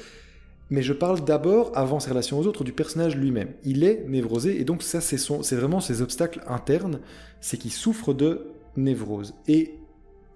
mais 0.70 0.82
je 0.82 0.92
parle 0.92 1.24
d'abord, 1.24 1.72
avant 1.74 2.00
ses 2.00 2.10
relations 2.10 2.38
aux 2.38 2.46
autres, 2.46 2.64
du 2.64 2.72
personnage 2.72 3.16
lui-même. 3.16 3.52
Il 3.64 3.84
est 3.84 4.04
névrosé, 4.06 4.60
et 4.60 4.64
donc 4.64 4.82
ça, 4.82 5.00
c'est, 5.00 5.18
c'est 5.18 5.56
vraiment 5.56 5.80
ses 5.80 6.02
obstacles 6.02 6.42
internes, 6.46 7.00
c'est 7.40 7.56
qu'il 7.56 7.72
souffre 7.72 8.12
de 8.12 8.48
névrose. 8.76 9.34
Et 9.46 9.74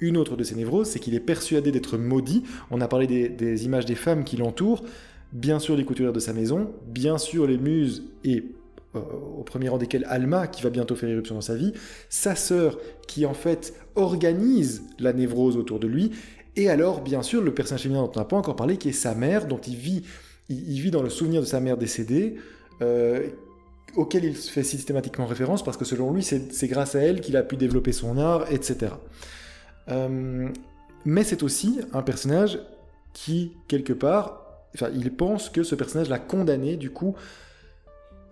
une 0.00 0.16
autre 0.16 0.36
de 0.36 0.42
ces 0.42 0.54
névroses, 0.54 0.88
c'est 0.88 0.98
qu'il 0.98 1.14
est 1.14 1.20
persuadé 1.20 1.70
d'être 1.70 1.98
maudit. 1.98 2.42
On 2.70 2.80
a 2.80 2.88
parlé 2.88 3.06
des, 3.06 3.64
images 3.64 3.84
des 3.84 3.94
femmes 3.94 4.24
qui 4.24 4.36
l'entourent, 4.36 4.82
bien 5.32 5.58
sûr 5.58 5.76
les 5.76 5.84
couturières 5.84 6.12
de 6.12 6.20
sa 6.20 6.32
maison, 6.32 6.72
bien 6.86 7.18
sûr 7.18 7.46
les 7.46 7.58
muses, 7.58 8.04
et 8.24 8.44
euh, 8.94 9.00
au 9.38 9.42
premier 9.42 9.68
rang 9.68 9.78
desquelles 9.78 10.06
Alma, 10.08 10.46
qui 10.46 10.62
va 10.62 10.70
bientôt 10.70 10.96
faire 10.96 11.08
irruption 11.08 11.34
dans 11.34 11.40
sa 11.42 11.56
vie, 11.56 11.72
sa 12.08 12.34
sœur, 12.34 12.78
qui 13.06 13.26
en 13.26 13.34
fait 13.34 13.74
organise 13.94 14.82
la 14.98 15.12
névrose 15.12 15.56
autour 15.56 15.78
de 15.78 15.86
lui, 15.86 16.10
et 16.56 16.68
alors, 16.68 17.00
bien 17.00 17.22
sûr, 17.22 17.40
le 17.40 17.54
personnage 17.54 17.82
féminin 17.82 18.02
dont 18.02 18.12
on 18.14 18.18
n'a 18.18 18.26
pas 18.26 18.36
encore 18.36 18.56
parlé, 18.56 18.76
qui 18.76 18.90
est 18.90 18.92
sa 18.92 19.14
mère, 19.14 19.46
dont 19.46 19.60
il 19.66 19.76
vit, 19.76 20.02
il, 20.48 20.80
vit 20.80 20.90
dans 20.90 21.02
le 21.02 21.10
souvenir 21.10 21.40
de 21.40 21.46
sa 21.46 21.60
mère 21.60 21.76
décédée, 21.76 22.36
euh, 22.80 23.28
auquel 23.96 24.24
il 24.24 24.34
fait 24.34 24.62
systématiquement 24.62 25.26
référence, 25.26 25.62
parce 25.62 25.76
que 25.76 25.84
selon 25.84 26.12
lui, 26.12 26.22
c'est 26.22 26.68
grâce 26.68 26.94
à 26.94 27.00
elle 27.00 27.20
qu'il 27.20 27.36
a 27.36 27.42
pu 27.42 27.56
développer 27.56 27.92
son 27.92 28.18
art, 28.18 28.50
etc. 28.50 28.92
Euh, 29.88 30.48
mais 31.04 31.24
c'est 31.24 31.42
aussi 31.42 31.80
un 31.92 32.02
personnage 32.02 32.60
qui, 33.12 33.52
quelque 33.68 33.92
part, 33.92 34.42
enfin, 34.74 34.88
il 34.94 35.14
pense 35.14 35.50
que 35.50 35.62
ce 35.62 35.74
personnage 35.74 36.08
l'a 36.08 36.18
condamné, 36.18 36.76
du 36.76 36.90
coup, 36.90 37.14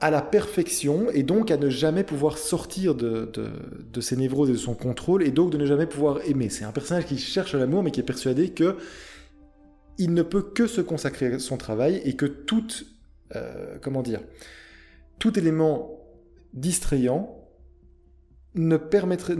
à 0.00 0.10
la 0.10 0.22
perfection 0.22 1.10
et 1.12 1.22
donc 1.22 1.50
à 1.50 1.58
ne 1.58 1.68
jamais 1.68 2.04
pouvoir 2.04 2.38
sortir 2.38 2.94
de, 2.94 3.30
ses 4.00 4.16
névroses 4.16 4.48
et 4.48 4.54
de 4.54 4.58
son 4.58 4.74
contrôle 4.74 5.22
et 5.22 5.30
donc 5.30 5.50
de 5.50 5.58
ne 5.58 5.66
jamais 5.66 5.86
pouvoir 5.86 6.20
aimer. 6.26 6.48
C'est 6.48 6.64
un 6.64 6.72
personnage 6.72 7.04
qui 7.04 7.18
cherche 7.18 7.54
l'amour 7.54 7.82
mais 7.82 7.90
qui 7.90 8.00
est 8.00 8.04
persuadé 8.04 8.48
que 8.48 8.76
il 9.98 10.14
ne 10.14 10.22
peut 10.22 10.42
que 10.42 10.66
se 10.66 10.80
consacrer 10.80 11.34
à 11.34 11.38
son 11.38 11.56
travail 11.56 12.00
et 12.04 12.14
que 12.14 12.26
tout, 12.26 12.66
euh, 13.36 13.76
comment 13.80 14.02
dire, 14.02 14.20
tout 15.18 15.38
élément 15.38 16.00
distrayant 16.52 17.36
ne, 18.54 18.76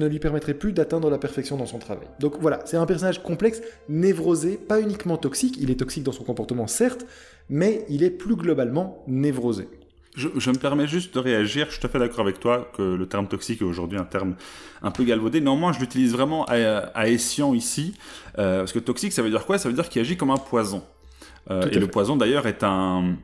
lui 0.07 0.19
permettrait 0.19 0.55
plus 0.55 0.73
d'atteindre 0.73 1.11
la 1.11 1.19
perfection 1.19 1.57
dans 1.57 1.67
son 1.67 1.79
travail. 1.79 2.07
Donc 2.21 2.37
voilà, 2.41 2.61
c'est 2.65 2.77
un 2.77 2.87
personnage 2.87 3.23
complexe, 3.23 3.61
névrosé, 3.89 4.57
pas 4.57 4.81
uniquement 4.81 5.17
toxique, 5.17 5.57
il 5.61 5.71
est 5.71 5.77
toxique 5.81 6.05
dans 6.05 6.13
son 6.13 6.25
comportement 6.25 6.67
certes, 6.67 7.07
mais 7.49 7.85
il 7.89 8.03
est 8.05 8.11
plus 8.11 8.37
globalement 8.37 9.03
névrosé. 9.09 9.69
Je, 10.17 10.51
me 10.51 10.59
permets 10.59 10.89
juste 10.89 11.15
de 11.15 11.21
réagir. 11.21 11.67
Je 11.67 11.73
suis 11.73 11.81
tout 11.81 11.87
à 11.87 11.91
fait 11.91 11.99
d'accord 11.99 12.21
avec 12.21 12.41
toi 12.41 12.71
que 12.77 12.83
le 12.83 13.07
terme 13.07 13.29
toxique 13.29 13.63
est 13.63 13.65
aujourd'hui 13.65 13.99
un 13.99 14.05
terme 14.05 14.35
un 14.83 14.91
peu 14.91 15.05
galvaudé. 15.05 15.41
Néanmoins, 15.41 15.73
je 15.73 15.79
l'utilise 15.79 16.13
vraiment 16.13 16.45
à, 16.47 16.55
à 16.55 17.09
escient 17.09 17.55
ici. 17.55 17.95
Euh, 18.39 18.59
parce 18.59 18.73
que 18.73 18.81
toxique, 18.81 19.13
ça 19.13 19.23
veut 19.23 19.31
dire 19.31 19.47
quoi? 19.47 19.59
Ça 19.59 19.69
veut 19.69 19.75
dire 19.75 19.89
qu'il 19.89 20.01
agit 20.01 20.17
comme 20.17 20.31
un 20.31 20.37
poison. 20.37 20.83
Euh, 21.51 21.69
et 21.71 21.79
le 21.79 21.87
poison, 21.87 22.17
d'ailleurs, 22.17 22.47
est 22.49 22.65
un, 22.65 23.17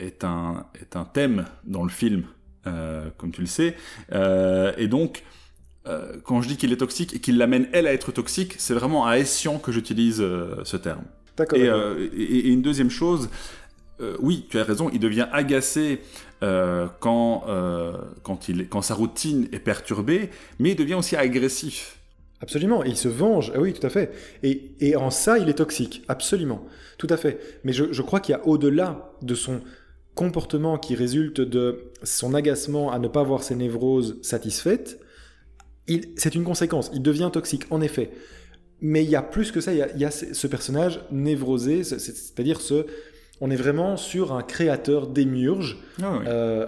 est, 0.00 0.24
un, 0.24 0.66
est 0.80 0.96
un 0.96 1.04
thème 1.04 1.44
dans 1.64 1.82
le 1.82 1.90
film, 1.90 2.24
euh, 2.66 3.10
comme 3.18 3.30
tu 3.30 3.42
le 3.42 3.46
sais. 3.46 3.76
et 4.10 4.88
donc, 4.88 5.24
quand 6.24 6.40
je 6.40 6.48
dis 6.48 6.56
qu'il 6.56 6.72
est 6.72 6.78
toxique 6.78 7.14
et 7.14 7.20
qu'il 7.20 7.36
l'amène, 7.36 7.68
elle, 7.74 7.86
à 7.86 7.92
être 7.92 8.12
toxique, 8.12 8.54
c'est 8.56 8.74
vraiment 8.74 9.06
à 9.06 9.18
escient 9.18 9.58
que 9.58 9.72
j'utilise 9.72 10.18
ce 10.64 10.76
terme. 10.78 11.04
D'accord. 11.36 11.58
Et, 11.58 11.66
et, 11.66 12.48
une 12.48 12.62
deuxième 12.62 12.90
chose, 12.90 13.28
euh, 14.00 14.16
oui, 14.20 14.46
tu 14.50 14.58
as 14.58 14.64
raison, 14.64 14.90
il 14.92 14.98
devient 14.98 15.28
agacé 15.32 16.00
euh, 16.42 16.88
quand, 17.00 17.44
euh, 17.48 17.96
quand, 18.22 18.82
sa 18.82 18.94
routine 18.94 19.48
est 19.52 19.60
perturbée, 19.60 20.30
mais 20.58 20.72
il 20.72 20.76
devient 20.76 20.94
aussi 20.94 21.14
agressif. 21.16 21.98
Absolument, 22.40 22.82
il 22.82 22.96
se 22.96 23.08
venge, 23.08 23.52
ah 23.54 23.60
oui, 23.60 23.72
tout 23.72 23.86
à 23.86 23.90
fait. 23.90 24.12
Et, 24.42 24.96
en 24.96 25.10
ça, 25.10 25.38
il 25.38 25.48
est 25.48 25.54
toxique, 25.54 26.02
absolument, 26.08 26.66
tout 26.98 27.06
à 27.08 27.16
fait. 27.16 27.38
Mais 27.62 27.72
je, 27.72 28.02
crois 28.02 28.20
qu'il 28.20 28.32
y 28.32 28.36
a 28.36 28.46
au-delà 28.46 29.12
de 29.22 29.34
son 29.34 29.60
comportement 30.14 30.76
qui 30.76 30.94
résulte 30.96 31.40
de 31.40 31.92
son 32.02 32.34
agacement 32.34 32.90
à 32.92 32.98
ne 32.98 33.08
pas 33.08 33.22
voir 33.22 33.42
ses 33.42 33.54
névroses 33.54 34.18
satisfaites, 34.22 35.00
c'est 36.16 36.34
une 36.34 36.44
conséquence, 36.44 36.90
il 36.94 37.02
devient 37.02 37.30
toxique, 37.32 37.66
en 37.70 37.80
effet. 37.80 38.10
Mais 38.80 39.04
il 39.04 39.10
y 39.10 39.16
a 39.16 39.22
plus 39.22 39.52
que 39.52 39.60
ça, 39.60 39.72
il 39.72 40.00
y 40.00 40.04
a 40.04 40.10
ce 40.10 40.46
personnage 40.48 41.00
névrosé, 41.12 41.84
c'est-à-dire 41.84 42.60
ce... 42.60 42.86
On 43.44 43.50
est 43.50 43.56
vraiment 43.56 43.98
sur 43.98 44.32
un 44.32 44.42
créateur 44.42 45.06
démiurge. 45.06 45.76
Ah 46.02 46.12
oui. 46.18 46.24
Euh, 46.26 46.66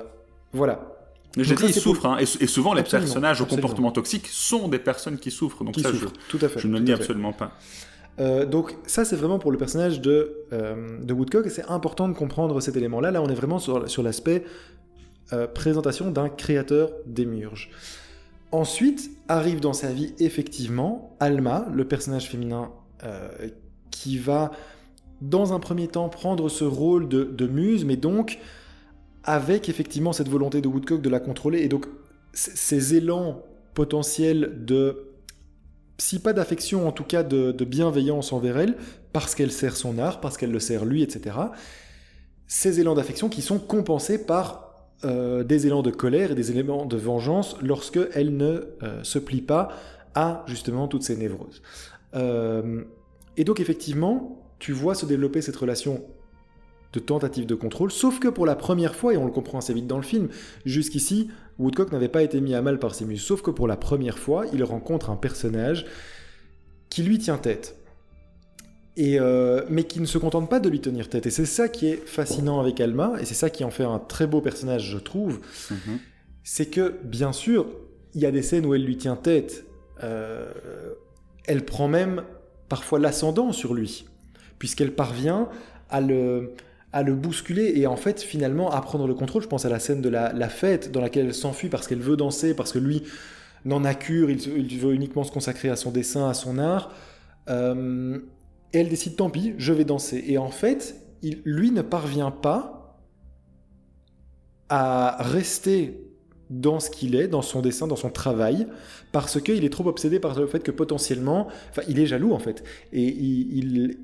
voilà. 0.52 0.92
Mais 1.34 1.42
je 1.42 1.54
dis, 1.54 1.62
ça, 1.62 1.68
ils 1.68 1.74
souffrent, 1.74 2.04
hein, 2.04 2.18
et, 2.20 2.24
et 2.44 2.46
souvent 2.46 2.74
les 2.74 2.80
Absolument, 2.80 3.06
personnages 3.06 3.40
au 3.40 3.46
comportement 3.46 3.92
toxique 3.92 4.26
sont 4.26 4.68
des 4.68 4.78
personnes 4.78 5.16
qui 5.16 5.30
souffrent. 5.30 5.64
Donc 5.64 5.72
Qui 5.72 5.80
ça, 5.80 5.88
souffre, 5.90 6.12
tout 6.28 6.38
à 6.42 6.48
fait. 6.50 6.60
je, 6.60 6.64
je 6.64 6.68
ne 6.68 6.78
le 6.78 6.84
fait. 6.84 6.92
absolument 6.92 7.32
pas. 7.32 7.52
Euh, 8.18 8.44
donc 8.44 8.76
ça, 8.86 9.06
c'est 9.06 9.16
vraiment 9.16 9.38
pour 9.38 9.52
le 9.52 9.56
personnage 9.56 10.02
de, 10.02 10.44
euh, 10.52 10.98
de 11.02 11.14
Woodcock, 11.14 11.46
et 11.46 11.48
c'est 11.48 11.64
important 11.70 12.08
de 12.08 12.12
comprendre 12.14 12.60
cet 12.60 12.76
élément-là. 12.76 13.10
Là, 13.10 13.22
on 13.22 13.28
est 13.30 13.34
vraiment 13.34 13.58
sur, 13.58 13.88
sur 13.88 14.02
l'aspect 14.02 14.44
euh, 15.32 15.46
présentation 15.46 16.10
d'un 16.10 16.28
créateur 16.28 16.90
démiurge. 17.06 17.70
Ensuite, 18.52 19.10
arrive 19.28 19.60
dans 19.60 19.72
sa 19.72 19.92
vie, 19.94 20.12
effectivement, 20.18 21.16
Alma, 21.20 21.66
le 21.72 21.86
personnage 21.86 22.28
féminin 22.28 22.70
qui 23.90 24.18
va, 24.18 24.50
dans 25.20 25.52
un 25.52 25.60
premier 25.60 25.88
temps, 25.88 26.08
prendre 26.08 26.48
ce 26.48 26.64
rôle 26.64 27.08
de, 27.08 27.46
muse, 27.46 27.84
mais 27.84 27.96
donc 27.96 28.38
avec 29.24 29.68
effectivement 29.68 30.12
cette 30.12 30.28
volonté 30.28 30.60
de 30.60 30.68
Woodcock 30.68 31.02
de 31.02 31.08
la 31.08 31.20
contrôler, 31.20 31.60
et 31.60 31.68
donc 31.68 31.86
ces 32.32 32.94
élans 32.94 33.42
potentiels 33.74 34.64
de 34.64 35.08
si 35.98 36.18
pas 36.18 36.32
d'affection, 36.32 36.86
en 36.86 36.92
tout 36.92 37.04
cas 37.04 37.22
de, 37.22 37.52
de 37.52 37.64
bienveillance 37.64 38.32
envers 38.32 38.58
elle, 38.58 38.76
parce 39.12 39.34
qu'elle 39.34 39.50
sert 39.50 39.76
son 39.76 39.98
art, 39.98 40.20
parce 40.20 40.36
qu'elle 40.36 40.52
le 40.52 40.60
sert 40.60 40.84
lui, 40.84 41.02
etc. 41.02 41.36
Ces 42.46 42.80
élans 42.80 42.94
d'affection 42.94 43.28
qui 43.28 43.42
sont 43.42 43.58
compensés 43.58 44.24
par 44.24 44.66
euh, 45.04 45.44
des 45.44 45.66
élans 45.66 45.82
de 45.82 45.90
colère 45.90 46.30
et 46.30 46.34
des 46.34 46.50
éléments 46.50 46.86
de 46.86 46.96
vengeance 46.96 47.56
lorsque 47.60 47.98
elle 48.14 48.34
ne 48.34 48.62
euh, 48.82 49.02
se 49.02 49.18
plie 49.18 49.42
pas 49.42 49.68
à 50.14 50.42
justement 50.46 50.88
toutes 50.88 51.02
ces 51.02 51.16
névroses. 51.16 51.60
Euh, 52.14 52.82
et 53.36 53.44
donc 53.44 53.60
effectivement, 53.60 54.45
tu 54.58 54.72
vois 54.72 54.94
se 54.94 55.06
développer 55.06 55.42
cette 55.42 55.56
relation 55.56 56.02
de 56.92 57.00
tentative 57.00 57.46
de 57.46 57.54
contrôle, 57.54 57.90
sauf 57.90 58.18
que 58.18 58.28
pour 58.28 58.46
la 58.46 58.56
première 58.56 58.94
fois, 58.94 59.12
et 59.12 59.16
on 59.16 59.26
le 59.26 59.32
comprend 59.32 59.58
assez 59.58 59.74
vite 59.74 59.86
dans 59.86 59.98
le 59.98 60.02
film, 60.02 60.28
jusqu'ici, 60.64 61.30
Woodcock 61.58 61.92
n'avait 61.92 62.08
pas 62.08 62.22
été 62.22 62.40
mis 62.40 62.54
à 62.54 62.62
mal 62.62 62.78
par 62.78 62.94
ses 62.94 63.04
muses, 63.04 63.22
sauf 63.22 63.42
que 63.42 63.50
pour 63.50 63.66
la 63.66 63.76
première 63.76 64.18
fois, 64.18 64.46
il 64.52 64.62
rencontre 64.64 65.10
un 65.10 65.16
personnage 65.16 65.86
qui 66.88 67.02
lui 67.02 67.18
tient 67.18 67.38
tête. 67.38 67.76
Et 68.98 69.20
euh, 69.20 69.62
mais 69.68 69.84
qui 69.84 70.00
ne 70.00 70.06
se 70.06 70.16
contente 70.16 70.48
pas 70.48 70.58
de 70.58 70.70
lui 70.70 70.80
tenir 70.80 71.10
tête. 71.10 71.26
Et 71.26 71.30
c'est 71.30 71.44
ça 71.44 71.68
qui 71.68 71.86
est 71.86 71.96
fascinant 72.06 72.60
avec 72.60 72.80
Alma, 72.80 73.14
et 73.20 73.26
c'est 73.26 73.34
ça 73.34 73.50
qui 73.50 73.62
en 73.62 73.70
fait 73.70 73.84
un 73.84 73.98
très 73.98 74.26
beau 74.26 74.40
personnage, 74.40 74.90
je 74.90 74.96
trouve. 74.96 75.40
Mhm. 75.70 75.98
C'est 76.44 76.66
que, 76.66 76.94
bien 77.04 77.32
sûr, 77.32 77.66
il 78.14 78.22
y 78.22 78.26
a 78.26 78.30
des 78.30 78.40
scènes 78.40 78.64
où 78.64 78.74
elle 78.74 78.84
lui 78.84 78.96
tient 78.96 79.16
tête. 79.16 79.66
Euh, 80.02 80.50
elle 81.44 81.64
prend 81.64 81.88
même 81.88 82.22
parfois 82.68 82.98
l'ascendant 82.98 83.52
sur 83.52 83.74
lui, 83.74 84.06
puisqu'elle 84.58 84.92
parvient 84.92 85.48
à 85.90 86.00
le, 86.00 86.54
à 86.92 87.02
le 87.02 87.14
bousculer 87.14 87.72
et 87.76 87.86
en 87.86 87.96
fait, 87.96 88.22
finalement, 88.22 88.70
à 88.70 88.80
prendre 88.80 89.06
le 89.06 89.14
contrôle. 89.14 89.42
Je 89.42 89.48
pense 89.48 89.64
à 89.64 89.68
la 89.68 89.78
scène 89.78 90.00
de 90.00 90.08
la, 90.08 90.48
fête 90.48 90.92
dans 90.92 91.00
laquelle 91.00 91.26
elle 91.26 91.34
s'enfuit 91.34 91.68
parce 91.68 91.86
qu'elle 91.86 92.00
veut 92.00 92.16
danser, 92.16 92.54
parce 92.54 92.72
que 92.72 92.78
lui 92.78 93.02
n'en 93.64 93.84
a 93.84 93.94
cure, 93.94 94.30
il, 94.30 94.78
veut 94.78 94.94
uniquement 94.94 95.24
se 95.24 95.32
consacrer 95.32 95.68
à 95.68 95.76
son 95.76 95.90
dessin, 95.90 96.28
à 96.28 96.34
son 96.34 96.58
art. 96.58 96.92
Euh, 97.48 98.18
et 98.72 98.78
elle 98.78 98.88
décide, 98.88 99.16
tant 99.16 99.30
pis, 99.30 99.54
je 99.58 99.72
vais 99.72 99.84
danser. 99.84 100.24
Et 100.26 100.38
en 100.38 100.50
fait, 100.50 100.96
lui 101.44 101.70
ne 101.70 101.82
parvient 101.82 102.30
pas 102.30 102.98
à 104.68 105.16
rester 105.20 106.02
dans 106.50 106.80
ce 106.80 106.90
qu'il 106.90 107.14
est, 107.14 107.28
dans 107.28 107.42
son 107.42 107.60
dessin, 107.60 107.86
dans 107.86 107.96
son 107.96 108.10
travail, 108.10 108.66
parce 109.12 109.40
qu'il 109.40 109.64
est 109.64 109.70
trop 109.70 109.86
obsédé 109.88 110.20
par 110.20 110.38
le 110.38 110.46
fait 110.46 110.60
que 110.60 110.70
potentiellement, 110.70 111.48
enfin, 111.70 111.82
il 111.88 111.98
est 111.98 112.06
jaloux 112.06 112.32
en 112.32 112.38
fait, 112.38 112.62
et 112.92 113.04
il, 113.04 113.98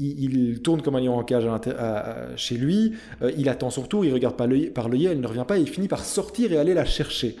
il- 0.00 0.62
tourne 0.62 0.82
comme 0.82 0.96
un 0.96 1.00
lion 1.00 1.16
en 1.16 1.24
cage 1.24 1.46
à 1.46 2.36
chez 2.36 2.56
lui, 2.56 2.94
euh, 3.22 3.30
il 3.36 3.48
attend 3.48 3.70
son 3.70 3.82
tour, 3.82 4.04
il 4.04 4.12
regarde 4.12 4.36
par 4.36 4.46
l'œil, 4.48 5.06
elle 5.06 5.20
ne 5.20 5.26
revient 5.26 5.44
pas, 5.46 5.58
et 5.58 5.60
il 5.60 5.68
finit 5.68 5.88
par 5.88 6.04
sortir 6.04 6.52
et 6.52 6.58
aller 6.58 6.74
la 6.74 6.84
chercher. 6.84 7.36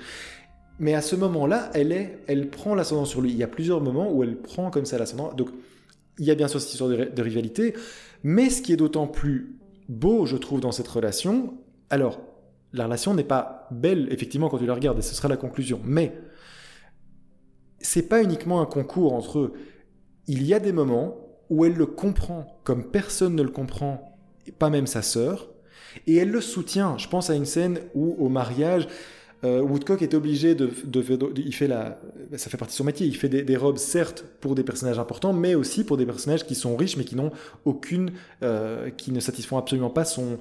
Mais 0.78 0.94
à 0.94 1.02
ce 1.02 1.14
moment-là, 1.16 1.70
elle, 1.74 1.92
est, 1.92 2.20
elle 2.26 2.48
prend 2.48 2.74
l'ascendant 2.74 3.04
sur 3.04 3.20
lui. 3.20 3.30
Il 3.30 3.36
y 3.36 3.42
a 3.42 3.48
plusieurs 3.48 3.80
moments 3.82 4.10
où 4.12 4.22
elle 4.22 4.36
prend 4.36 4.70
comme 4.70 4.86
ça 4.86 4.98
l'ascendant. 4.98 5.32
Donc, 5.34 5.50
il 6.18 6.24
y 6.24 6.30
a 6.30 6.34
bien 6.34 6.48
sûr 6.48 6.60
cette 6.60 6.70
histoire 6.72 6.90
de, 6.90 7.04
de 7.04 7.22
rivalité, 7.22 7.74
mais 8.22 8.48
ce 8.48 8.62
qui 8.62 8.72
est 8.72 8.76
d'autant 8.76 9.06
plus 9.06 9.56
beau, 9.88 10.24
je 10.24 10.36
trouve, 10.36 10.60
dans 10.60 10.72
cette 10.72 10.88
relation, 10.88 11.54
alors, 11.90 12.20
la 12.72 12.84
relation 12.84 13.14
n'est 13.14 13.24
pas 13.24 13.66
belle, 13.70 14.08
effectivement, 14.10 14.48
quand 14.48 14.58
tu 14.58 14.66
la 14.66 14.74
regardes, 14.74 14.98
et 14.98 15.02
ce 15.02 15.14
sera 15.14 15.28
la 15.28 15.36
conclusion, 15.36 15.80
mais 15.84 16.14
c'est 17.80 18.08
pas 18.08 18.22
uniquement 18.22 18.60
un 18.60 18.66
concours 18.66 19.12
entre 19.12 19.38
eux. 19.38 19.52
Il 20.28 20.44
y 20.44 20.54
a 20.54 20.60
des 20.60 20.72
moments 20.72 21.16
où 21.50 21.64
elle 21.64 21.74
le 21.74 21.86
comprend 21.86 22.60
comme 22.64 22.84
personne 22.84 23.34
ne 23.34 23.42
le 23.42 23.50
comprend, 23.50 24.16
pas 24.58 24.70
même 24.70 24.86
sa 24.86 25.02
sœur, 25.02 25.50
et 26.06 26.16
elle 26.16 26.30
le 26.30 26.40
soutient. 26.40 26.96
Je 26.96 27.08
pense 27.08 27.30
à 27.30 27.34
une 27.34 27.44
scène 27.44 27.80
où, 27.94 28.14
au 28.18 28.28
mariage, 28.28 28.86
euh, 29.42 29.60
Woodcock 29.60 30.02
est 30.02 30.14
obligé 30.14 30.54
de, 30.54 30.70
il 31.36 31.54
fait 31.54 31.66
la, 31.66 31.98
ça 32.36 32.50
fait 32.50 32.56
partie 32.56 32.74
de 32.74 32.76
son 32.76 32.84
métier. 32.84 33.06
Il 33.06 33.16
fait 33.16 33.28
des, 33.28 33.56
robes 33.56 33.78
certes 33.78 34.24
pour 34.40 34.54
des 34.54 34.62
personnages 34.62 34.98
importants, 34.98 35.32
mais 35.32 35.54
aussi 35.54 35.82
pour 35.82 35.96
des 35.96 36.06
personnages 36.06 36.46
qui 36.46 36.54
sont 36.54 36.76
riches, 36.76 36.96
mais 36.96 37.04
qui 37.04 37.16
n'ont 37.16 37.32
aucune, 37.64 38.12
euh, 38.42 38.90
qui 38.90 39.12
ne 39.12 39.20
satisfont 39.20 39.58
absolument 39.58 39.90
pas 39.90 40.04
son, 40.04 40.38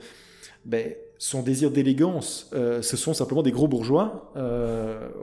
ben, 0.65 0.93
son 1.17 1.41
désir 1.41 1.71
d'élégance. 1.71 2.49
Euh, 2.53 2.81
ce 2.81 2.97
sont 2.97 3.13
simplement 3.13 3.41
des 3.41 3.51
gros 3.51 3.67
bourgeois, 3.67 4.31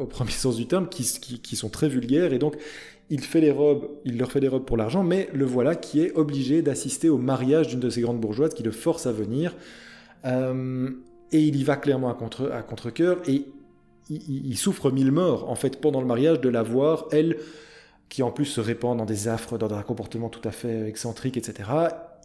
au 0.00 0.06
premier 0.06 0.30
sens 0.32 0.56
du 0.56 0.66
terme, 0.66 0.88
qui, 0.88 1.04
qui 1.40 1.56
sont 1.56 1.68
très 1.68 1.88
vulgaires, 1.88 2.32
et 2.32 2.38
donc 2.38 2.56
il 3.10 3.20
fait 3.20 3.40
les 3.40 3.50
robes, 3.50 3.88
il 4.04 4.18
leur 4.18 4.32
fait 4.32 4.40
des 4.40 4.48
robes 4.48 4.64
pour 4.64 4.76
l'argent, 4.76 5.02
mais 5.02 5.28
le 5.32 5.44
voilà 5.44 5.74
qui 5.76 6.00
est 6.00 6.12
obligé 6.16 6.62
d'assister 6.62 7.08
au 7.08 7.18
mariage 7.18 7.68
d'une 7.68 7.80
de 7.80 7.90
ces 7.90 8.00
grandes 8.00 8.20
bourgeoises 8.20 8.54
qui 8.54 8.62
le 8.62 8.72
force 8.72 9.06
à 9.06 9.12
venir. 9.12 9.56
Euh, 10.24 10.90
et 11.32 11.40
il 11.40 11.56
y 11.56 11.64
va 11.64 11.76
clairement 11.76 12.08
à 12.08 12.14
contre 12.14 12.50
à 12.52 12.62
contre-cœur 12.62 13.18
et 13.28 13.46
il 14.08 14.56
souffre 14.56 14.92
mille 14.92 15.10
morts 15.10 15.50
en 15.50 15.56
fait 15.56 15.80
pendant 15.80 16.00
le 16.00 16.06
mariage 16.06 16.40
de 16.40 16.48
la 16.48 16.62
voir 16.62 17.06
elle 17.10 17.38
qui 18.08 18.22
en 18.22 18.30
plus 18.30 18.44
se 18.44 18.60
répand 18.60 18.96
dans 18.96 19.04
des 19.04 19.26
affres, 19.26 19.58
dans 19.58 19.72
un 19.74 19.82
comportement 19.82 20.28
tout 20.28 20.46
à 20.46 20.52
fait 20.52 20.88
excentrique, 20.88 21.36
etc. 21.36 21.68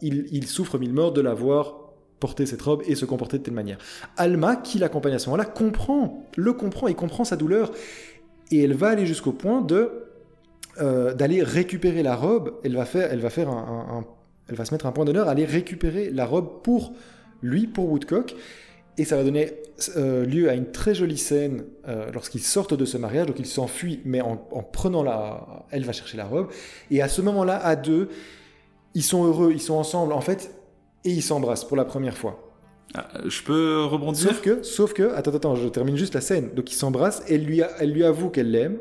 Il, 0.04 0.28
il 0.32 0.46
souffre 0.46 0.78
mille 0.78 0.94
morts 0.94 1.12
de 1.12 1.22
la 1.22 1.34
voir 1.34 1.82
porter 2.20 2.46
cette 2.46 2.62
robe 2.62 2.84
et 2.86 2.94
se 2.94 3.06
comporter 3.06 3.40
de 3.40 3.44
telle 3.44 3.56
manière. 3.56 3.80
Alma, 4.16 4.56
qui 4.56 4.78
l'accompagne 4.78 5.14
à 5.14 5.20
ce 5.20 5.28
moment-là, 5.30 5.46
comprend, 5.46 6.24
le 6.38 6.54
comprend 6.54 6.88
et 6.88 6.94
comprend 6.94 7.24
sa 7.24 7.36
douleur 7.36 7.72
et 8.52 8.64
elle 8.64 8.76
va 8.76 8.90
aller 8.90 9.08
jusqu'au 9.08 9.32
point 9.32 9.62
de 9.62 9.92
euh, 10.80 11.14
d'aller 11.14 11.44
récupérer 11.44 12.04
la 12.04 12.16
robe. 12.16 12.54
Elle 12.64 12.76
va 12.76 12.86
faire, 12.86 13.12
elle 13.12 13.20
va 13.20 13.30
faire 13.30 13.50
un, 13.50 13.54
un- 13.90 13.98
un- 14.00 14.06
elle 14.50 14.56
va 14.56 14.66
se 14.66 14.74
mettre 14.74 14.86
un 14.86 14.92
point 14.92 15.06
d'honneur 15.06 15.28
à 15.28 15.32
aller 15.32 15.46
récupérer 15.46 16.10
la 16.10 16.26
robe 16.26 16.62
pour 16.64 16.94
lui, 17.42 17.68
pour 17.68 17.90
Woodcock. 17.90 18.36
Et 18.98 19.06
ça 19.06 19.16
va 19.16 19.24
donner 19.24 19.54
euh, 19.96 20.26
lieu 20.26 20.50
à 20.50 20.54
une 20.54 20.70
très 20.72 20.94
jolie 20.94 21.18
scène 21.18 21.64
euh, 21.88 22.12
lorsqu'ils 22.14 22.42
sortent 22.42 22.74
de 22.74 22.86
ce 22.86 22.98
mariage. 22.98 23.28
Donc 23.28 23.40
ils 23.40 23.46
s'enfuient, 23.46 24.02
mais 24.04 24.22
en, 24.22 24.46
en 24.52 24.64
prenant 24.64 25.04
la, 25.04 25.66
elle 25.72 25.86
va 25.86 25.94
chercher 25.94 26.18
la 26.18 26.26
robe. 26.26 26.50
Et 26.92 27.02
à 27.02 27.08
ce 27.08 27.22
moment-là, 27.22 27.58
à 27.58 27.76
deux, 27.76 28.10
ils 28.94 29.04
sont 29.04 29.24
heureux, 29.26 29.52
ils 29.54 29.62
sont 29.62 29.76
ensemble, 29.76 30.12
en 30.12 30.20
fait, 30.22 30.54
et 31.06 31.10
ils 31.12 31.24
s'embrassent 31.24 31.64
pour 31.64 31.78
la 31.78 31.86
première 31.86 32.18
fois. 32.18 32.52
Ah, 32.94 33.08
je 33.26 33.42
peux 33.42 33.86
rebondir? 33.86 34.28
Sauf 34.28 34.42
que, 34.42 34.64
sauf 34.64 34.94
que, 34.94 35.14
attends, 35.16 35.34
attends, 35.34 35.56
je 35.56 35.70
termine 35.70 35.96
juste 35.96 36.14
la 36.14 36.20
scène. 36.22 36.50
Donc 36.54 36.70
ils 36.74 36.76
s'embrassent, 36.76 37.24
elle 37.30 37.46
lui, 37.46 37.62
a- 37.62 37.72
elle 37.80 37.94
lui 37.94 38.04
avoue 38.04 38.30
qu'elle 38.30 38.52
l'aime. 38.52 38.78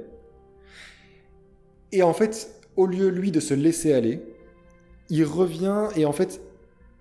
Et 1.93 2.03
en 2.03 2.13
fait, 2.13 2.51
au 2.77 2.87
lieu 2.87 3.09
lui 3.09 3.31
de 3.31 3.41
se 3.41 3.55
laisser 3.55 3.93
aller, 3.93 4.21
il 5.09 5.25
revient 5.25 5.89
et 5.97 6.05
en 6.07 6.13
fait, 6.13 6.41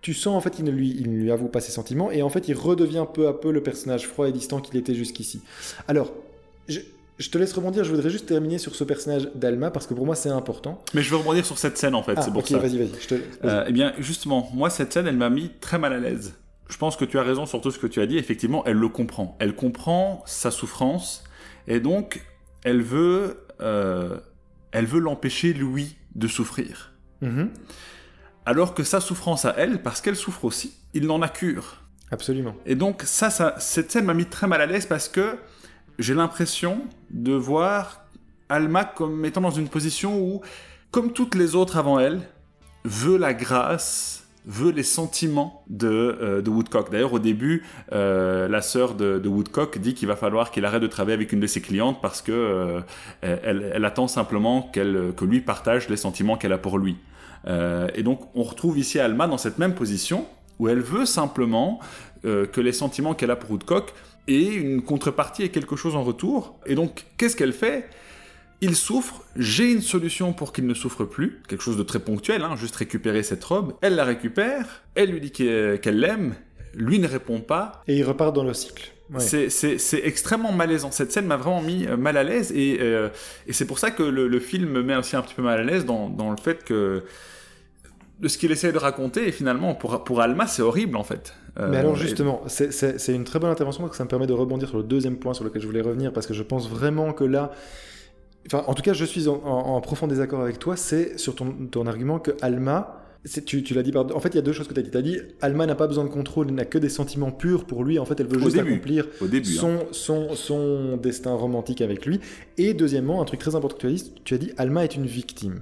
tu 0.02 0.14
sens 0.14 0.36
en 0.36 0.42
fait 0.42 0.52
qu'il 0.52 0.66
ne 0.66 0.72
lui, 0.72 0.90
il 0.98 1.12
ne 1.12 1.18
lui 1.18 1.32
avoue 1.32 1.48
pas 1.48 1.60
ses 1.62 1.72
sentiments 1.72 2.10
et 2.12 2.22
en 2.22 2.30
fait, 2.30 2.48
il 2.48 2.56
redevient 2.56 3.06
peu 3.14 3.28
à 3.28 3.34
peu 3.34 3.52
le 3.52 3.62
personnage 3.62 4.08
froid 4.08 4.28
et 4.28 4.32
distant 4.32 4.60
qu'il 4.62 4.78
était 4.78 4.96
jusqu'ici. 4.96 5.42
Alors, 5.88 6.12
je, 6.68 6.80
je 7.18 7.30
te 7.30 7.38
laisse 7.38 7.52
rebondir. 7.54 7.84
Je 7.84 7.92
voudrais 7.94 8.10
juste 8.10 8.26
terminer 8.28 8.58
sur 8.58 8.74
ce 8.76 8.84
personnage 8.84 9.30
d'Alma 9.36 9.72
parce 9.72 9.86
que 9.88 9.94
pour 9.94 10.06
moi 10.06 10.16
c'est 10.16 10.30
important. 10.30 10.82
Mais 10.94 11.02
je 11.04 11.10
veux 11.12 11.18
rebondir 11.18 11.46
sur 11.46 11.58
cette 11.58 11.78
scène 11.78 11.94
en 11.96 12.02
fait, 12.04 12.14
Ah, 12.16 12.22
c'est 12.22 12.32
pour 12.32 12.40
ok, 12.42 12.48
ça. 12.48 12.58
vas-y, 12.60 12.78
vas-y. 12.78 12.90
te-. 13.08 13.16
Euh, 13.44 13.66
eh 13.68 13.72
bien, 13.74 13.94
justement, 14.00 14.50
moi, 14.54 14.70
cette 14.70 14.94
scène, 14.94 15.06
elle 15.06 15.18
m'a 15.18 15.30
mis 15.30 15.52
très 15.60 15.78
mal 15.78 15.94
à 15.94 16.00
l'aise. 16.00 16.34
Je 16.70 16.78
pense 16.78 16.96
que 16.96 17.04
tu 17.06 17.18
as 17.20 17.24
raison 17.24 17.46
sur 17.46 17.62
tout 17.62 17.72
ce 17.72 17.80
que 17.80 17.88
tu 17.88 18.00
as 18.00 18.06
dit. 18.08 18.18
Effectivement, 18.18 18.64
elle 18.66 18.78
le 18.78 18.90
comprend. 18.90 19.36
Elle 19.40 19.54
comprend 19.56 20.24
sa 20.28 20.50
souffrance. 20.52 21.24
Et 21.68 21.80
donc, 21.80 22.24
elle 22.64 22.82
veut, 22.82 23.38
euh, 23.60 24.18
elle 24.72 24.86
veut 24.86 25.00
l'empêcher, 25.00 25.54
lui, 25.54 25.96
de 26.16 26.28
souffrir. 26.28 26.94
Mhm, 27.22 27.52
Alors 28.46 28.74
que 28.74 28.84
sa 28.84 29.00
souffrance 29.02 29.46
à 29.46 29.54
elle, 29.58 29.82
parce 29.82 30.02
qu'elle 30.02 30.16
souffre 30.16 30.46
aussi, 30.46 30.74
il 30.94 31.06
n'en 31.06 31.22
a 31.22 31.30
cure. 31.30 31.82
absolument. 32.12 32.56
Et 32.66 32.76
donc, 32.76 33.04
ça, 33.04 33.30
ça 33.30 33.56
cette 33.60 33.92
scène 33.92 34.06
m'a 34.06 34.14
mis 34.14 34.26
très 34.26 34.48
mal 34.48 34.62
à 34.62 34.66
l'aise 34.66 34.86
parce 34.86 35.08
que 35.10 35.38
j'ai 36.00 36.14
l'impression 36.14 36.82
de 37.12 37.34
voir 37.34 38.06
Alma 38.48 38.84
comme 38.86 39.26
étant 39.26 39.42
dans 39.42 39.52
une 39.52 39.68
position 39.70 40.20
où, 40.20 40.42
comme 40.92 41.14
toutes 41.14 41.36
les 41.36 41.54
autres 41.56 41.78
avant 41.78 42.00
elle, 42.00 42.22
veut 42.86 43.18
la 43.18 43.34
grâce, 43.34 44.24
veut 44.50 44.72
les 44.72 44.84
sentiments 44.84 45.64
de, 45.70 45.88
euh, 45.88 46.42
de 46.42 46.50
Woodcock. 46.50 46.92
D'ailleurs, 46.92 47.14
au 47.14 47.20
début, 47.20 47.64
euh, 47.92 48.48
la 48.48 48.62
sœur 48.62 48.96
de, 48.96 49.28
Woodcock 49.28 49.78
dit 49.78 49.94
qu'il 49.94 50.08
va 50.08 50.16
falloir 50.16 50.50
qu'il 50.50 50.66
arrête 50.66 50.82
de 50.82 50.88
travailler 50.88 51.14
avec 51.14 51.32
une 51.32 51.40
de 51.40 51.48
ses 51.48 51.62
clientes 51.62 52.00
parce 52.02 52.22
que 52.24 52.32
euh, 52.32 52.82
elle, 53.22 53.72
elle, 53.74 53.86
attend 53.86 54.08
simplement 54.08 54.64
qu'elle, 54.74 55.14
que 55.16 55.24
lui 55.24 55.40
partage 55.40 55.88
les 55.88 55.98
sentiments 55.98 56.36
qu'elle 56.36 56.54
a 56.54 56.58
pour 56.58 56.78
lui. 56.80 56.98
Et 57.96 58.04
donc, 58.04 58.20
on 58.36 58.44
retrouve 58.44 58.78
ici 58.78 59.00
Alma 59.00 59.26
dans 59.26 59.38
cette 59.38 59.60
même 59.60 59.74
position 59.74 60.26
où 60.60 60.68
elle 60.68 60.82
veut 60.82 61.06
simplement 61.06 61.80
que 62.22 62.60
les 62.60 62.74
sentiments 62.74 63.14
qu'elle 63.14 63.32
a 63.32 63.38
pour 63.38 63.52
Woodcock 63.52 63.94
aient 64.28 64.54
une 64.54 64.82
contrepartie 64.82 65.44
et 65.44 65.50
quelque 65.50 65.78
chose 65.78 65.96
en 65.96 66.04
retour. 66.04 66.60
Et 66.66 66.76
donc, 66.76 67.06
qu'est-ce 67.18 67.38
qu'elle 67.38 67.54
fait? 67.54 67.90
Il 68.62 68.76
souffre, 68.76 69.24
j'ai 69.36 69.72
une 69.72 69.82
solution 69.82 70.34
pour 70.34 70.52
qu'il 70.52 70.68
ne 70.68 70.74
souffre 70.74 71.06
plus, 71.06 71.42
quelque 71.48 71.62
chose 71.62 71.78
de 71.78 71.84
très 71.84 72.00
ponctuel, 72.00 72.44
hein, 72.44 72.56
juste 72.56 72.76
récupérer 72.76 73.24
cette 73.24 73.44
robe. 73.44 73.74
Elle 73.82 73.96
la 73.96 74.04
récupère, 74.04 74.84
elle 74.96 75.12
lui 75.12 75.22
dit 75.22 75.32
qu'elle 75.32 76.00
l'aime, 76.00 76.36
lui 76.74 77.00
ne 77.00 77.08
répond 77.08 77.40
pas. 77.40 77.84
Et 77.88 77.98
il 77.98 78.04
repart 78.04 78.36
dans 78.36 78.44
le 78.44 78.54
cycle. 78.54 78.92
Ouais. 79.14 79.50
C'est 79.50 80.02
extrêmement 80.04 80.52
malaisant. 80.52 80.92
Cette 80.92 81.12
scène 81.12 81.26
m'a 81.26 81.38
vraiment 81.38 81.62
mis 81.62 81.88
euh, 81.88 81.98
mal 81.98 82.16
à 82.16 82.24
l'aise 82.24 82.52
et, 82.52 82.78
euh, 82.80 83.10
et 83.48 83.54
c'est 83.54 83.66
pour 83.66 83.80
ça 83.80 83.90
que 83.90 84.04
le, 84.04 84.28
le, 84.28 84.40
film 84.40 84.70
me 84.70 84.84
met 84.84 84.96
aussi 84.96 85.16
un 85.16 85.24
petit 85.24 85.34
peu 85.34 85.42
mal 85.42 85.60
à 85.60 85.64
l'aise 85.64 85.84
dans, 85.84 86.10
dans, 86.10 86.30
le 86.30 86.38
fait 86.38 86.64
que 86.64 87.04
de 88.20 88.28
ce 88.28 88.38
qu'il 88.38 88.52
essaie 88.52 88.72
de 88.72 88.78
raconter 88.78 89.28
et 89.28 89.32
finalement 89.32 89.74
pour, 89.74 90.04
pour 90.04 90.22
Alma 90.22 90.46
c'est 90.46 90.62
horrible 90.62 90.96
en 90.96 91.04
fait. 91.04 91.34
Euh, 91.60 91.70
Mais 91.72 91.78
alors 91.78 91.96
justement, 91.96 92.44
et... 92.46 92.72
c'est 92.72 93.14
une 93.14 93.24
très 93.24 93.40
bonne 93.40 93.50
intervention 93.50 93.82
parce 93.82 93.92
que 93.92 93.98
ça 93.98 94.04
me 94.04 94.10
permet 94.10 94.28
de 94.28 94.34
rebondir 94.34 94.70
sur 94.70 94.78
le 94.78 94.84
deuxième 94.84 95.18
point 95.18 95.34
sur 95.34 95.44
lequel 95.44 95.60
je 95.60 95.66
voulais 95.66 95.82
revenir 95.82 96.14
parce 96.14 96.28
que 96.28 96.36
je 96.36 96.44
pense 96.44 96.70
vraiment 96.70 97.12
que 97.12 97.24
là 97.24 97.52
Enfin, 98.48 98.64
en 98.68 98.74
tout 98.74 98.82
cas, 98.82 98.94
je 98.94 99.06
suis 99.06 99.28
en, 99.28 99.36
en, 99.44 99.76
en 99.76 99.82
profond 99.82 100.08
désaccord 100.08 100.42
avec 100.42 100.60
toi. 100.60 100.76
C'est 100.76 101.18
sur 101.20 101.36
ton, 101.36 101.52
ton, 101.70 101.86
argument 101.88 102.20
que 102.20 102.32
Alma, 102.42 103.04
tu, 103.46 103.64
tu 103.64 103.74
l'as 103.74 103.84
dit. 103.84 103.92
En 103.96 104.20
fait, 104.20 104.30
il 104.30 104.36
y 104.36 104.40
a 104.40 104.42
deux 104.42 104.54
choses 104.54 104.68
que 104.68 104.74
tu 104.74 104.80
as 104.80 104.84
dit. 104.84 104.92
Tu 104.92 104.98
as 104.98 105.02
dit 105.02 105.18
Alma 105.42 105.66
n'a 105.66 105.76
pas 105.76 105.88
besoin 105.88 106.04
de 106.04 106.10
contrôle, 106.10 106.50
n'a 106.52 106.66
que 106.66 106.78
des 106.78 106.90
sentiments 106.90 107.32
purs 107.32 107.66
pour 107.66 107.84
lui. 107.84 108.00
En 108.00 108.06
fait, 108.06 108.20
elle 108.20 108.28
veut 108.28 108.38
Au 108.38 108.46
juste 108.46 108.56
début. 108.56 108.74
accomplir 108.74 109.08
début, 109.22 109.46
son, 109.46 109.74
hein. 109.74 109.84
son, 109.92 110.36
son 110.36 110.98
destin 110.98 111.34
romantique 111.34 111.82
avec 111.82 112.06
lui. 112.06 112.20
Et 112.58 112.74
deuxièmement, 112.74 113.22
un 113.22 113.26
truc 113.26 113.40
très 113.40 113.56
important 113.56 113.76
que 113.76 113.82
tu 113.82 113.88
as 113.88 113.92
dit, 113.92 114.14
tu 114.24 114.34
as 114.34 114.38
dit 114.38 114.52
Alma 114.58 114.84
est 114.84 114.96
une 114.96 115.06
victime. 115.06 115.62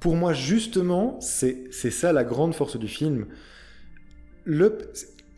Pour 0.00 0.16
moi, 0.16 0.32
justement, 0.32 1.18
c'est 1.20 1.70
ça 1.72 2.12
la 2.12 2.24
grande 2.24 2.54
force 2.54 2.76
du 2.76 2.88
film. 2.88 3.26
Le, 4.44 4.78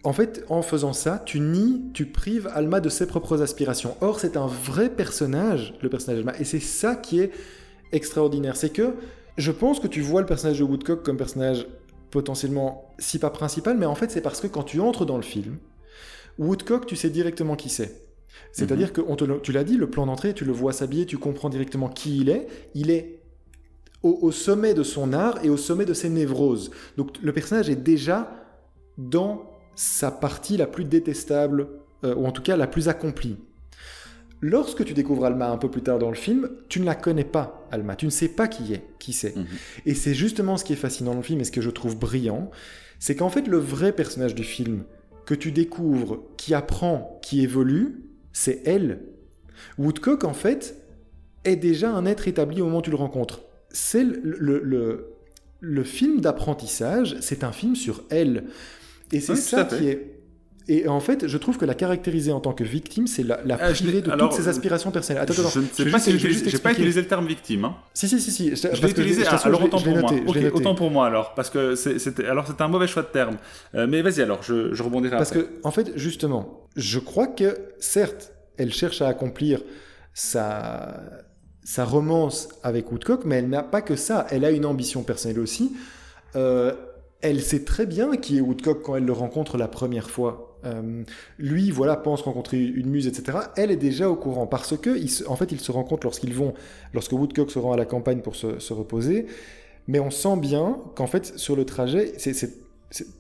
en 0.05 0.13
fait, 0.13 0.45
en 0.49 0.63
faisant 0.63 0.93
ça, 0.93 1.23
tu 1.25 1.41
nies, 1.41 1.83
tu 1.93 2.07
prives 2.07 2.49
Alma 2.55 2.81
de 2.81 2.89
ses 2.89 3.07
propres 3.07 3.43
aspirations. 3.43 3.97
Or, 4.01 4.21
c'est 4.21 4.37
un 4.37 4.47
vrai 4.47 4.91
personnage, 4.91 5.75
le 5.83 5.89
personnage 5.89 6.23
d'Alma, 6.23 6.39
et 6.39 6.45
c'est 6.45 6.61
ça 6.61 6.95
qui 6.95 7.21
est 7.21 7.33
extraordinaire. 7.93 8.57
C'est 8.57 8.71
que 8.71 8.95
je 9.37 9.51
pense 9.51 9.81
que 9.81 9.89
tu 9.89 10.01
vois 10.01 10.21
le 10.21 10.27
personnage 10.27 10.61
de 10.61 10.65
Woodcock 10.65 11.03
comme 11.03 11.17
personnage 11.17 11.67
potentiellement, 12.11 12.95
si 12.99 13.19
pas 13.19 13.31
principal, 13.31 13.77
mais 13.77 13.87
en 13.87 13.95
fait, 13.95 14.11
c'est 14.11 14.21
parce 14.21 14.41
que 14.41 14.47
quand 14.47 14.63
tu 14.63 14.81
entres 14.81 15.05
dans 15.05 15.17
le 15.17 15.23
film, 15.23 15.59
Woodcock, 16.39 16.87
tu 16.87 16.97
sais 16.97 17.11
directement 17.11 17.57
qui 17.57 17.69
c'est. 17.69 18.07
C'est-à-dire 18.53 18.89
mm 18.89 19.01
-hmm. 19.01 19.17
que 19.17 19.25
te, 19.25 19.41
tu 19.41 19.53
l'as 19.53 19.65
dit, 19.65 19.77
le 19.77 19.91
plan 19.91 20.07
d'entrée, 20.07 20.33
tu 20.33 20.45
le 20.45 20.53
vois 20.53 20.73
s'habiller, 20.73 21.07
tu 21.07 21.19
comprends 21.19 21.51
directement 21.51 21.89
qui 21.89 22.19
il 22.21 22.29
est. 22.29 22.47
Il 22.75 22.91
est 22.91 23.21
au, 24.03 24.17
au, 24.23 24.31
sommet 24.31 24.75
de 24.75 24.85
son 24.85 25.13
art 25.13 25.45
et 25.45 25.51
au 25.51 25.57
sommet 25.57 25.85
de 25.85 25.95
ses 25.95 26.09
névroses. 26.09 26.71
Donc 26.97 27.19
le 27.21 27.33
personnage 27.33 27.69
est 27.69 27.83
déjà 27.95 28.31
dans 28.97 29.58
sa 29.79 30.11
partie 30.11 30.57
la 30.57 30.67
plus 30.67 30.85
détestable, 30.85 31.69
euh, 32.03 32.13
ou 32.17 32.27
en 32.27 32.33
tout 32.33 32.43
cas 32.43 32.57
la 32.57 32.67
plus 32.67 32.89
accomplie. 32.89 33.37
Lorsque 34.41 34.85
tu 34.85 34.93
découvres 34.93 35.25
Alma 35.25 35.49
un 35.51 35.57
peu 35.57 35.71
plus 35.71 35.83
tard 35.83 36.01
dans 36.01 36.09
le 36.09 36.17
film, 36.17 36.51
tu 36.69 36.81
ne 36.81 36.85
la 36.85 36.97
connais 36.97 37.23
pas, 37.23 37.65
Alma. 37.71 37.95
Tu 37.95 38.05
ne 38.05 38.11
sais 38.11 38.27
pas 38.27 38.49
qui 38.49 38.75
est, 38.75 38.83
qui 38.99 39.13
c'est. 39.13 39.37
Mhm. 39.37 39.47
Et 39.87 39.95
c'est 39.95 40.15
justement 40.15 40.57
ce 40.57 40.65
qui 40.65 40.73
est 40.73 40.77
fascinant 40.77 41.13
dans 41.13 41.19
le 41.19 41.23
film 41.23 41.41
et 41.41 41.45
ce 41.45 41.53
que 41.53 41.61
je 41.61 41.71
trouve 41.71 41.97
brillant, 41.97 42.51
c'est 42.99 43.15
qu'en 43.15 43.29
fait 43.31 43.47
le 43.47 43.59
vrai 43.59 43.93
personnage 43.93 44.35
du 44.35 44.43
film 44.43 44.83
que 45.27 45.35
tu 45.35 45.53
découvres, 45.53 46.25
qui 46.37 46.55
apprend, 46.55 47.21
qui 47.23 47.43
évolue, 47.43 48.03
c'est 48.33 48.63
elle. 48.67 49.03
Woodcock, 49.79 50.25
en 50.25 50.35
fait, 50.35 50.75
est 51.45 51.57
déjà 51.57 51.93
un 51.93 52.05
être 52.05 52.27
établi 52.27 52.61
au 52.63 52.65
moment 52.65 52.79
où 52.79 52.83
tu 52.83 52.91
le 52.91 52.97
rencontres. 52.97 53.43
C'est 53.71 54.03
le, 54.03 54.37
le, 54.39 54.61
le, 54.61 55.13
le 55.61 55.85
film 55.85 56.21
d'apprentissage, 56.21 57.17
c'est 57.21 57.45
un 57.45 57.53
film 57.53 57.77
sur 57.77 58.03
elle. 58.11 58.45
Et 59.13 59.21
c'est 59.21 59.33
oui, 59.33 59.39
ça 59.39 59.65
qui 59.65 59.89
est. 59.89 60.15
Et 60.71 60.87
en 60.87 61.01
fait, 61.01 61.27
je 61.27 61.39
trouve 61.39 61.57
que 61.57 61.65
la 61.65 61.75
caractériser 61.75 62.31
en 62.31 62.41
tant 62.41 62.53
que 62.53 62.63
victime, 62.63 63.07
c'est 63.07 63.23
la, 63.23 63.41
la 63.47 63.57
Ah, 63.59 63.73
je 63.73 63.85
de 63.85 64.11
alors, 64.11 64.29
toutes 64.29 64.39
ses 64.39 64.49
aspirations 64.49 64.91
personnelles. 64.91 65.23
Attends, 65.23 65.33
attends, 65.33 65.49
je 65.49 65.61
ne 65.61 65.65
sais 65.73 65.85
vais 65.85 65.91
pas 65.91 65.99
si 65.99 66.19
je 66.19 66.29
j'ai 66.51 66.59
pas 66.59 66.73
utilisé 66.73 67.01
le 67.01 67.07
terme 67.07 67.27
victime. 67.27 67.65
Hein. 67.65 67.77
Si, 67.95 68.07
si, 68.07 68.21
si, 68.21 68.31
si. 68.31 68.55
Je 68.55 68.83
l'ai 68.83 68.91
utilisé. 68.91 69.23
je 69.25 69.29
Ah, 69.31 69.41
alors 69.47 69.61
je 69.63 69.67
autant 69.67 69.79
je 69.79 69.85
pour 69.85 69.93
moi. 69.97 70.03
noté, 70.03 70.23
je 70.27 70.39
noté. 70.41 70.51
autant 70.51 70.75
pour 70.75 70.91
moi 70.91 71.07
alors, 71.07 71.33
parce 71.33 71.49
que 71.49 71.75
c'est- 71.75 71.99
c'était 71.99 72.27
alors 72.27 72.47
c'était 72.47 72.61
un 72.61 72.69
mauvais 72.69 72.87
choix 72.87 73.01
de 73.03 73.07
terme. 73.09 73.39
Euh, 73.75 73.87
mais 73.89 74.03
vas-y 74.03 74.21
alors, 74.21 74.43
je, 74.43 74.75
je 74.75 74.83
rebondirai. 74.83 75.17
Parce 75.17 75.31
après. 75.33 75.45
que, 75.45 75.49
en 75.65 75.71
fait, 75.71 75.93
justement, 75.97 76.67
je 76.77 76.99
crois 76.99 77.29
que, 77.29 77.57
certes, 77.79 78.33
elle 78.59 78.73
cherche 78.75 79.01
à 79.01 79.09
accomplir 79.09 79.63
sa, 80.13 81.01
sa 81.65 81.87
romance 81.87 82.49
avec 82.63 82.93
Woodcock, 82.93 83.25
mais 83.25 83.37
elle 83.37 83.49
n'a 83.49 83.63
pas 83.63 83.81
que 83.81 83.97
ça. 83.97 84.27
Elle 84.31 84.45
a 84.45 84.51
une 84.51 84.67
ambition 84.67 85.03
personnelle 85.03 85.41
aussi. 85.41 85.73
Euh, 86.37 86.75
elle 87.21 87.41
sait 87.43 87.65
très 87.65 87.87
bien 87.87 88.17
qui 88.17 88.39
est 88.39 88.41
Woodcock 88.41 88.83
quand 88.83 88.97
elle 88.97 89.05
le 89.05 89.13
rencontre 89.13 89.57
la 89.57 89.69
première 89.69 90.11
fois. 90.11 90.61
Euh, 90.65 91.03
lui, 91.39 91.71
voilà, 91.71 91.97
pense 91.97 92.23
rencontrer 92.23 92.63
une 92.65 92.89
muse, 92.91 93.07
etc. 93.07 93.39
Elle 93.57 93.71
est 93.71 93.77
déjà 93.77 94.09
au 94.11 94.17
courant 94.17 94.47
parce 94.47 94.77
que, 94.77 95.07
se- 95.07 95.27
en 95.29 95.37
fait, 95.37 95.53
ils 95.53 95.61
se 95.61 95.71
rencontrent 95.73 96.07
lorsqu'ils 96.07 96.35
vont, 96.35 96.55
lorsque 96.95 97.13
Woodcock 97.13 97.51
se 97.51 97.59
rend 97.59 97.73
à 97.73 97.77
la 97.77 97.85
campagne 97.87 98.21
pour 98.21 98.37
se, 98.37 98.59
se 98.59 98.73
reposer. 98.73 99.27
Mais 99.89 100.01
on 100.01 100.11
sent 100.11 100.37
bien 100.39 100.79
qu'en 100.97 101.07
fait, 101.07 101.39
sur 101.39 101.57
le 101.57 101.65
trajet, 101.65 102.13
c'est, 102.19 102.33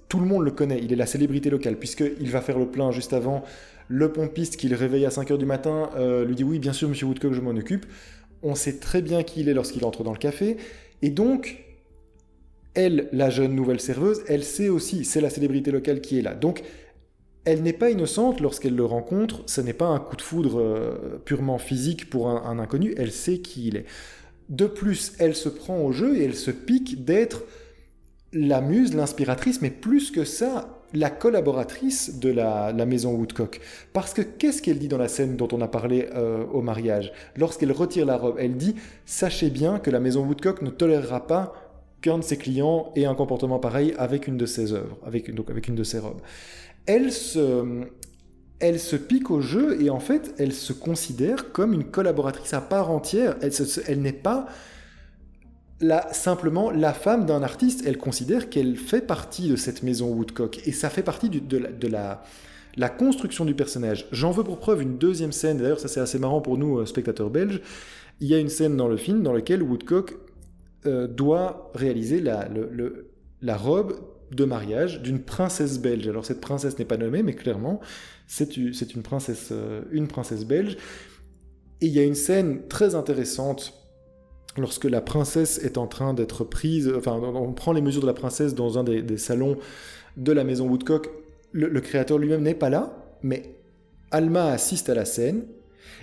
tout 0.09 0.21
le 0.21 0.27
monde 0.27 0.45
le 0.45 0.51
connaît. 0.51 0.81
Il 0.83 0.93
est 0.93 0.97
la 0.97 1.07
célébrité 1.07 1.51
locale 1.51 1.77
puisqu'il 1.79 2.31
va 2.31 2.41
faire 2.41 2.59
le 2.59 2.67
plein 2.67 2.91
juste 2.93 3.13
avant. 3.13 3.43
Le 3.89 4.13
pompiste 4.13 4.57
qui 4.57 4.69
le 4.69 4.77
réveille 4.77 5.07
à 5.07 5.11
5 5.11 5.31
heures 5.31 5.39
du 5.39 5.47
matin 5.47 5.91
euh, 5.97 6.25
lui 6.25 6.35
dit 6.35 6.45
oui, 6.45 6.59
bien 6.59 6.73
sûr, 6.73 6.89
monsieur 6.89 7.07
Woodcock, 7.07 7.33
je 7.33 7.41
m'en 7.41 7.51
occupe. 7.51 7.87
On 8.43 8.55
sait 8.55 8.79
très 8.79 9.03
bien 9.03 9.23
qui 9.23 9.41
il 9.41 9.49
est 9.49 9.55
lorsqu'il 9.55 9.85
entre 9.85 10.05
dans 10.05 10.13
le 10.13 10.19
café. 10.19 10.57
Et 11.03 11.11
donc, 11.11 11.65
elle, 12.75 13.09
la 13.13 13.31
jeune 13.31 13.55
nouvelle 13.55 13.81
serveuse, 13.81 14.23
elle 14.29 14.45
sait 14.45 14.69
aussi, 14.69 15.05
c'est 15.05 15.21
la 15.21 15.31
célébrité 15.31 15.71
locale 15.71 16.01
qui 16.01 16.19
est 16.19 16.23
là. 16.23 16.35
Donc, 16.35 16.63
elle 17.45 17.63
n'est 17.63 17.73
pas 17.73 17.91
innocente 17.91 18.41
lorsqu'elle 18.41 18.77
le 18.77 18.85
rencontre, 18.85 19.43
ce 19.47 19.61
n'est 19.61 19.73
pas 19.73 19.87
un 19.87 19.99
coup 19.99 20.17
de 20.17 20.23
foudre 20.23 20.61
euh, 20.61 21.21
purement 21.25 21.59
physique 21.59 22.11
pour 22.11 22.29
un, 22.29 22.59
inconnu, 22.59 22.95
elle 22.99 23.11
sait 23.11 23.39
qui 23.39 23.69
il 23.69 23.77
est. 23.77 23.87
De 24.51 24.67
plus, 24.67 25.15
elle 25.19 25.35
se 25.35 25.49
prend 25.49 25.79
au 25.79 25.93
jeu 25.93 26.17
et 26.17 26.25
elle 26.25 26.35
se 26.35 26.51
pique 26.51 27.05
d'être 27.05 27.45
la 28.33 28.61
muse, 28.61 28.95
l'inspiratrice, 28.95 29.63
mais 29.63 29.71
plus 29.71 30.11
que 30.11 30.25
ça, 30.25 30.83
la 30.93 31.09
collaboratrice 31.09 32.19
de 32.19 32.31
la, 32.31 32.73
la, 32.73 32.87
maison 32.87 33.15
Woodcock. 33.15 33.61
Parce 33.95 34.13
que 34.13 34.23
qu'est-ce 34.23 34.61
qu'elle 34.61 34.79
dit 34.79 34.89
dans 34.89 34.99
la 34.99 35.09
scène 35.09 35.37
dont 35.37 35.49
on 35.53 35.61
a 35.61 35.69
parlé 35.69 36.09
euh, 36.15 36.45
au 36.53 36.61
mariage? 36.61 37.13
Lorsqu'elle 37.37 37.73
retire 37.73 38.05
la 38.05 38.17
robe, 38.17 38.37
elle 38.39 38.57
dit 38.57 38.75
«Sachez 39.07 39.49
bien 39.51 39.79
que 39.79 39.91
la 39.91 40.01
maison 40.01 40.25
Woodcock 40.25 40.61
ne 40.61 40.71
tolérera 40.71 41.27
pas 41.27 41.68
qu'un 42.01 42.19
de 42.19 42.23
ses 42.23 42.37
clients 42.37 42.93
ait 42.97 43.07
un 43.07 43.15
comportement 43.15 43.59
pareil 43.59 43.95
avec 43.99 44.27
une 44.29 44.37
de 44.37 44.47
ses 44.47 44.73
œuvres, 44.73 44.97
avec, 45.05 45.35
donc 45.35 45.51
avec 45.51 45.69
une 45.69 45.75
de 45.75 45.85
ses 45.85 45.99
robes.» 45.99 46.21
Elle 46.87 47.13
se, 47.13 48.97
pique 48.97 49.31
au 49.31 49.41
jeu 49.41 49.81
et 49.83 49.91
en 49.91 50.01
fait, 50.01 50.35
elle 50.39 50.53
se 50.53 50.73
considère 50.73 51.53
comme 51.53 51.75
une 51.75 51.85
collaboratrice 51.85 52.55
à 52.55 52.63
part 52.63 52.91
entière. 52.91 53.37
Elle, 53.43 54.01
n'est 54.01 54.13
pas 54.13 54.47
simplement 56.13 56.71
la 56.71 56.95
femme 56.95 57.27
d'un 57.27 57.43
artiste. 57.43 57.85
Elle 57.87 57.99
considère 57.99 58.49
qu'elle 58.49 58.77
fait 58.77 59.03
partie 59.03 59.51
de 59.51 59.57
cette 59.57 59.83
maison 59.83 60.09
Woodcock 60.09 60.61
et 60.67 60.73
ça 60.73 60.89
fait 60.89 61.03
partie 61.03 61.29
du, 61.29 61.43
de, 61.43 61.59
la, 61.59 61.71
de 61.71 61.89
la, 61.89 62.25
la, 62.77 62.89
construction 62.89 63.45
du 63.45 63.55
personnage. 63.55 64.07
J'en 64.11 64.31
veux 64.31 64.43
pour 64.43 64.59
preuve 64.59 64.81
une 64.81 64.97
deuxième 64.97 65.33
scène. 65.33 65.59
D'ailleurs, 65.59 65.81
ça 65.81 65.89
c'est 65.89 66.01
assez 66.01 66.19
marrant 66.19 66.41
pour 66.41 66.57
nous, 66.57 66.79
euh, 66.79 66.87
spectateurs 66.87 67.29
belges. 67.29 67.61
Il 68.21 68.29
y 68.29 68.35
a 68.35 68.39
une 68.39 68.49
scène 68.49 68.77
dans 68.79 68.89
le 68.89 68.97
film 68.97 69.23
dans 69.23 69.35
laquelle 69.35 69.63
Woodcock 69.63 70.17
euh, 70.87 71.07
doit 71.07 71.71
réaliser 71.75 72.21
la, 72.21 73.57
robe 73.57 73.95
de 74.31 74.45
mariage 74.45 75.03
d'une 75.03 75.21
princesse 75.21 75.79
belge. 75.81 76.07
Alors 76.09 76.25
cette 76.25 76.41
princesse 76.41 76.79
n'est 76.79 76.85
pas 76.85 76.97
nommée, 76.97 77.23
mais 77.23 77.35
clairement, 77.35 77.81
c'est 78.27 78.57
une 78.57 79.03
princesse, 79.03 79.49
euh, 79.53 79.83
une 79.91 80.09
princesse 80.09 80.45
belge. 80.45 80.77
Et 81.81 81.87
il 81.87 81.93
y 81.93 81.99
a 81.99 82.05
une 82.05 82.15
scène 82.15 82.67
très 82.69 82.95
intéressante 82.95 83.75
lorsque 84.57 84.85
la 84.85 85.01
princesse 85.01 85.59
est 85.59 85.79
en 85.79 85.87
train 85.87 86.15
d'être 86.15 86.45
prise, 86.45 86.93
enfin 86.97 87.13
on 87.13 87.53
prend 87.53 87.73
les 87.73 87.81
mesures 87.81 88.03
de 88.03 88.07
la 88.07 88.15
princesse 88.15 88.55
dans 88.55 88.77
un 88.77 88.83
des, 88.83 89.17
salons 89.17 89.57
de 90.17 90.33
la 90.33 90.43
maison 90.43 90.69
Woodcock, 90.69 91.09
le 91.53 91.81
créateur 91.81 92.19
lui-même 92.19 92.43
n'est 92.43 92.55
pas 92.55 92.69
là, 92.69 93.17
mais 93.23 93.55
Alma 94.11 94.47
assiste 94.47 94.89
à 94.89 94.95
la 94.95 95.05
scène, 95.05 95.45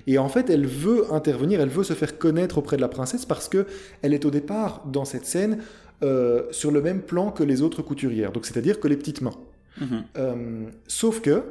et 0.08 0.18
en 0.18 0.30
fait, 0.30 0.50
elle 0.50 0.66
veut 0.66 1.14
intervenir, 1.14 1.62
elle 1.62 1.70
veut 1.70 1.84
se 1.84 1.94
faire 1.94 2.18
connaître 2.18 2.58
auprès 2.58 2.78
de 2.78 2.82
la 2.82 2.88
princesse 2.88 3.26
parce 3.26 3.50
que 3.50 3.66
elle 4.02 4.14
est 4.14 4.26
au 4.26 4.32
départ 4.32 4.84
dans 4.86 5.06
cette 5.06 5.26
scène 5.26 5.60
euh, 6.04 6.44
sur 6.52 6.72
le 6.72 6.82
même 6.82 7.02
plan 7.02 7.32
que 7.32 7.44
les 7.44 7.62
autres 7.62 7.82
couturières, 7.82 8.32
donc 8.32 8.46
c'est-à-dire 8.46 8.80
que 8.80 8.88
les 8.88 8.98
petites 8.98 9.22
mains. 9.22 9.36
Mhm. 9.80 10.04
Euh, 10.18 10.66
sauf 10.88 11.22
que, 11.22 11.44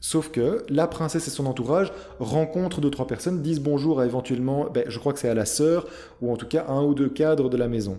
Sauf 0.00 0.30
que 0.30 0.62
la 0.68 0.86
princesse 0.86 1.26
et 1.26 1.30
son 1.30 1.46
entourage 1.46 1.90
rencontrent 2.20 2.80
deux 2.80 2.90
trois 2.90 3.06
personnes, 3.06 3.42
disent 3.42 3.60
bonjour 3.60 3.98
à 3.98 4.06
éventuellement, 4.06 4.68
ben, 4.72 4.84
je 4.86 4.98
crois 4.98 5.12
que 5.12 5.18
c'est 5.18 5.28
à 5.28 5.34
la 5.34 5.46
sœur 5.46 5.88
ou 6.20 6.30
en 6.30 6.36
tout 6.36 6.46
cas 6.46 6.66
un 6.68 6.84
ou 6.84 6.94
deux 6.94 7.08
cadres 7.08 7.48
de 7.48 7.56
la 7.56 7.66
maison. 7.66 7.98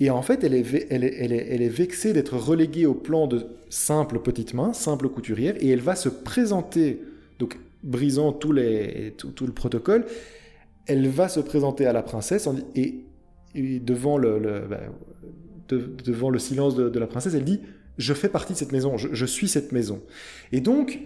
Et 0.00 0.08
en 0.08 0.22
fait, 0.22 0.44
elle 0.44 0.54
est, 0.54 0.64
elle 0.88 1.04
est, 1.04 1.14
elle 1.18 1.32
est, 1.32 1.46
elle 1.50 1.60
est 1.60 1.68
vexée 1.68 2.12
d'être 2.12 2.36
reléguée 2.36 2.86
au 2.86 2.94
plan 2.94 3.26
de 3.26 3.44
simple 3.68 4.20
petite 4.20 4.54
main, 4.54 4.72
simple 4.72 5.08
couturière, 5.08 5.54
et 5.60 5.68
elle 5.68 5.80
va 5.80 5.96
se 5.96 6.08
présenter, 6.08 7.02
donc 7.38 7.58
brisant 7.82 8.32
tous 8.32 8.52
les, 8.52 9.14
tout, 9.18 9.30
tout 9.30 9.46
le 9.46 9.52
protocole, 9.52 10.04
elle 10.86 11.08
va 11.08 11.28
se 11.28 11.40
présenter 11.40 11.86
à 11.86 11.92
la 11.92 12.02
princesse 12.02 12.48
et, 12.74 13.04
et 13.54 13.78
devant 13.80 14.18
le, 14.18 14.38
le 14.38 14.62
de, 15.68 15.78
devant 16.04 16.30
le 16.30 16.38
silence 16.38 16.74
de, 16.74 16.88
de, 16.88 16.98
la 16.98 17.06
princesse, 17.06 17.34
elle 17.34 17.44
dit 17.44 17.60
je 17.98 18.14
fais 18.14 18.28
partie 18.28 18.52
de 18.54 18.58
cette 18.58 18.72
maison, 18.72 18.96
je, 18.96 19.08
je 19.12 19.26
suis 19.26 19.48
cette 19.48 19.72
maison. 19.72 20.00
Et 20.52 20.60
donc 20.60 20.98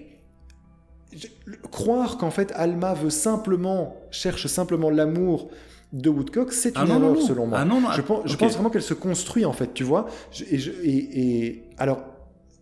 croire 1.70 2.18
qu'en 2.18 2.30
fait 2.30 2.52
Alma 2.54 2.94
veut 2.94 3.10
simplement 3.10 3.96
cherche 4.10 4.46
simplement 4.46 4.90
l'amour 4.90 5.50
de 5.92 6.10
Woodcock, 6.10 6.52
c'est 6.52 6.72
Ah 6.76 6.82
une 6.82 6.88
non, 6.88 6.96
erreur 6.96 7.14
non. 7.14 7.20
selon 7.20 7.46
moi. 7.46 7.58
Ah 7.60 7.64
non, 7.64 7.80
non, 7.80 7.88
je 7.92 8.02
pense, 8.02 8.22
je 8.26 8.36
pense 8.36 8.54
vraiment 8.54 8.70
qu'elle 8.70 8.82
se 8.82 8.92
construit 8.94 9.44
en 9.44 9.52
fait, 9.52 9.72
tu 9.72 9.84
vois. 9.84 10.08
Je- 10.32 10.44
Et, 10.50 10.58
je- 10.58 10.72
et- 10.82 11.20
et- 11.46 11.62
alors 11.78 12.02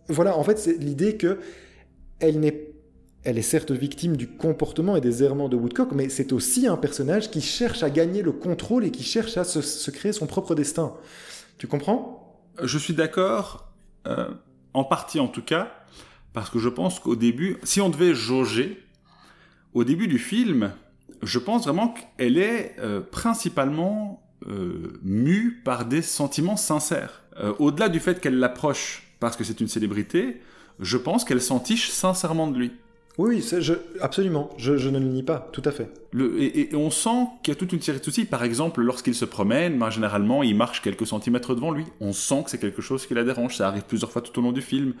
voilà, 0.07 0.37
en 0.37 0.43
fait, 0.43 0.59
c'est 0.59 0.77
l'idée 0.77 1.17
que 1.17 1.39
elle 2.19 2.39
n'est 2.39 2.51
elle 3.25 3.37
est 3.37 3.43
certes 3.43 3.71
victime 3.71 4.15
du 4.15 4.27
comportement 4.27 4.95
et 4.95 5.01
des 5.01 5.23
errements 5.23 5.49
de 5.49 5.55
Woodcock, 5.55 5.91
mais 5.91 6.09
c'est 6.09 6.31
aussi 6.31 6.67
un 6.67 6.77
personnage 6.77 7.31
qui 7.31 7.41
cherche 7.41 7.83
à 7.83 7.89
gagner 7.89 8.21
le 8.21 8.31
contrôle 8.31 8.85
et 8.85 8.91
qui 8.91 9.03
cherche 9.03 9.37
à 9.37 9.43
se, 9.43 9.91
créer 9.91 10.13
son 10.13 10.27
propre 10.27 10.55
destin. 10.55 10.93
Tu 11.57 11.67
comprends? 11.67 12.41
Je 12.63 12.77
suis 12.77 12.93
d'accord, 12.93 13.71
euh, 14.07 14.29
en 14.73 14.83
partie 14.83 15.19
en 15.19 15.27
tout 15.27 15.41
cas, 15.41 15.71
parce 16.33 16.49
que 16.49 16.59
je 16.59 16.69
pense 16.69 16.99
qu'au 16.99 17.15
début, 17.15 17.57
si 17.63 17.81
on 17.81 17.89
devait 17.89 18.13
jauger, 18.13 18.81
au 19.73 19.83
début 19.83 20.07
du 20.07 20.19
film, 20.19 20.71
je 21.21 21.39
pense 21.39 21.65
vraiment 21.65 21.93
qu'elle 21.93 22.37
est 22.37 22.75
euh, 22.79 23.01
principalement 23.01 24.21
euh, 24.47 24.99
mue 25.01 25.61
par 25.63 25.85
des 25.85 26.01
sentiments 26.01 26.57
sincères. 26.57 27.23
Euh, 27.39 27.53
Au-delà 27.59 27.89
du 27.89 27.99
fait 27.99 28.21
qu'elle 28.21 28.37
l'approche 28.37 29.03
parce 29.19 29.35
que 29.35 29.43
c'est 29.43 29.59
une 29.59 29.67
célébrité, 29.67 30.41
je 30.79 30.97
pense 30.97 31.25
qu'elle 31.25 31.41
s'entiche 31.41 31.89
sincèrement 31.89 32.47
de 32.47 32.57
lui. 32.57 32.71
Oui, 33.17 33.35
oui, 33.37 33.59
je, 33.61 33.73
absolument. 34.01 34.49
Je, 34.57 34.75
je 34.77 34.89
ne 34.89 34.99
le 34.99 35.05
nie 35.05 35.23
pas, 35.23 35.47
tout 35.53 35.61
à 35.63 35.71
fait. 35.71 35.89
Le- 36.11 36.37
et, 36.41 36.71
et 36.71 36.75
on 36.75 36.89
sent 36.91 37.27
qu'il 37.43 37.53
y 37.53 37.55
a 37.55 37.59
toute 37.59 37.71
une 37.71 37.81
série 37.81 37.99
de 37.99 38.03
soucis. 38.03 38.25
Par 38.25 38.43
exemple, 38.43 38.81
lorsqu'il 38.81 39.15
se 39.15 39.23
promène, 39.23 39.79
ben, 39.79 39.89
généralement, 39.89 40.43
il 40.43 40.55
marche 40.55 40.81
quelques 40.81 41.07
centimètres 41.07 41.55
devant 41.55 41.71
lui. 41.71 41.85
On 42.01 42.11
sent 42.11 42.43
que 42.43 42.49
c'est 42.51 42.57
quelque 42.57 42.81
chose 42.81 43.05
qui 43.05 43.13
la 43.13 43.23
dérange. 43.23 43.55
Ça 43.55 43.69
arrive 43.69 43.83
plusieurs 43.83 44.11
fois 44.11 44.21
tout 44.21 44.37
au 44.37 44.41
long 44.41 44.51
du 44.51 44.61
film. 44.61 44.93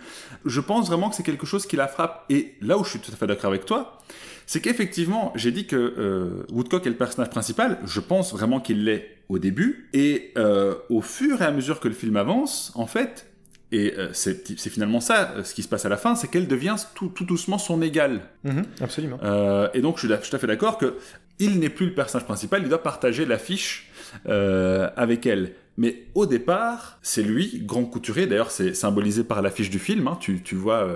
Je 0.45 0.61
pense 0.61 0.87
vraiment 0.87 1.09
que 1.09 1.15
c'est 1.15 1.23
quelque 1.23 1.45
chose 1.45 1.65
qui 1.65 1.75
la 1.75 1.89
frappe. 1.89 2.23
Et 2.29 2.53
là 2.61 2.77
où 2.77 2.85
je 2.85 2.91
suis 2.91 2.99
tout 2.99 3.11
à 3.11 3.17
fait 3.17 3.27
d'accord 3.27 3.49
avec 3.49 3.65
toi, 3.65 3.99
c'est 4.45 4.61
qu'effectivement, 4.61 5.33
j'ai 5.35 5.51
dit 5.51 5.65
que 5.67 5.75
euh, 5.75 6.45
Woodcock 6.53 6.85
est 6.85 6.89
le 6.91 6.95
personnage 6.95 7.31
principal. 7.31 7.79
Je 7.85 7.99
pense 7.99 8.31
vraiment 8.31 8.61
qu'il 8.61 8.85
l'est 8.85 9.09
au 9.27 9.39
début. 9.39 9.89
Et 9.91 10.31
euh, 10.37 10.75
au 10.89 11.01
fur 11.01 11.41
et 11.41 11.45
à 11.45 11.51
mesure 11.51 11.81
que 11.81 11.89
le 11.89 11.93
film 11.95 12.15
avance, 12.15 12.71
en 12.75 12.87
fait, 12.87 13.27
et 13.75 13.93
euh, 13.97 14.09
c'est 14.13 14.69
finalement 14.69 15.01
ça, 15.01 15.33
euh, 15.35 15.43
ce 15.43 15.53
qui 15.53 15.61
se 15.61 15.67
passe 15.67 15.85
à 15.85 15.89
la 15.89 15.97
fin, 15.97 16.15
c'est 16.15 16.29
qu'elle 16.29 16.47
devient 16.47 16.75
tout, 16.93 17.09
tout 17.09 17.25
doucement 17.25 17.57
son 17.57 17.81
égale. 17.81 18.21
Mhm, 18.45 18.63
absolument. 18.79 19.19
Euh, 19.21 19.67
et 19.73 19.81
donc, 19.81 19.97
je 19.99 20.07
suis, 20.07 20.29
tout 20.29 20.35
à 20.35 20.39
fait 20.39 20.47
d'accord 20.47 20.77
que 20.77 20.95
il 21.39 21.59
n'est 21.59 21.69
plus 21.69 21.87
le 21.87 21.93
personnage 21.93 22.23
principal, 22.25 22.61
il 22.63 22.69
doit 22.69 22.81
partager 22.81 23.25
l'affiche 23.25 23.91
euh, 24.27 24.89
avec 24.95 25.25
elle. 25.25 25.51
Mais 25.77 26.03
au 26.15 26.25
départ, 26.25 26.99
c'est 27.01 27.21
lui, 27.21 27.61
grand 27.65 27.83
couturier. 27.83 28.27
D'ailleurs, 28.27 28.51
c'est 28.51 28.73
symbolisé 28.73 29.25
par 29.25 29.41
l'affiche 29.41 29.69
du 29.69 29.79
film. 29.79 30.07
hein. 30.07 30.17
Tu, 30.21 30.41
tu 30.41 30.55
vois 30.55 30.87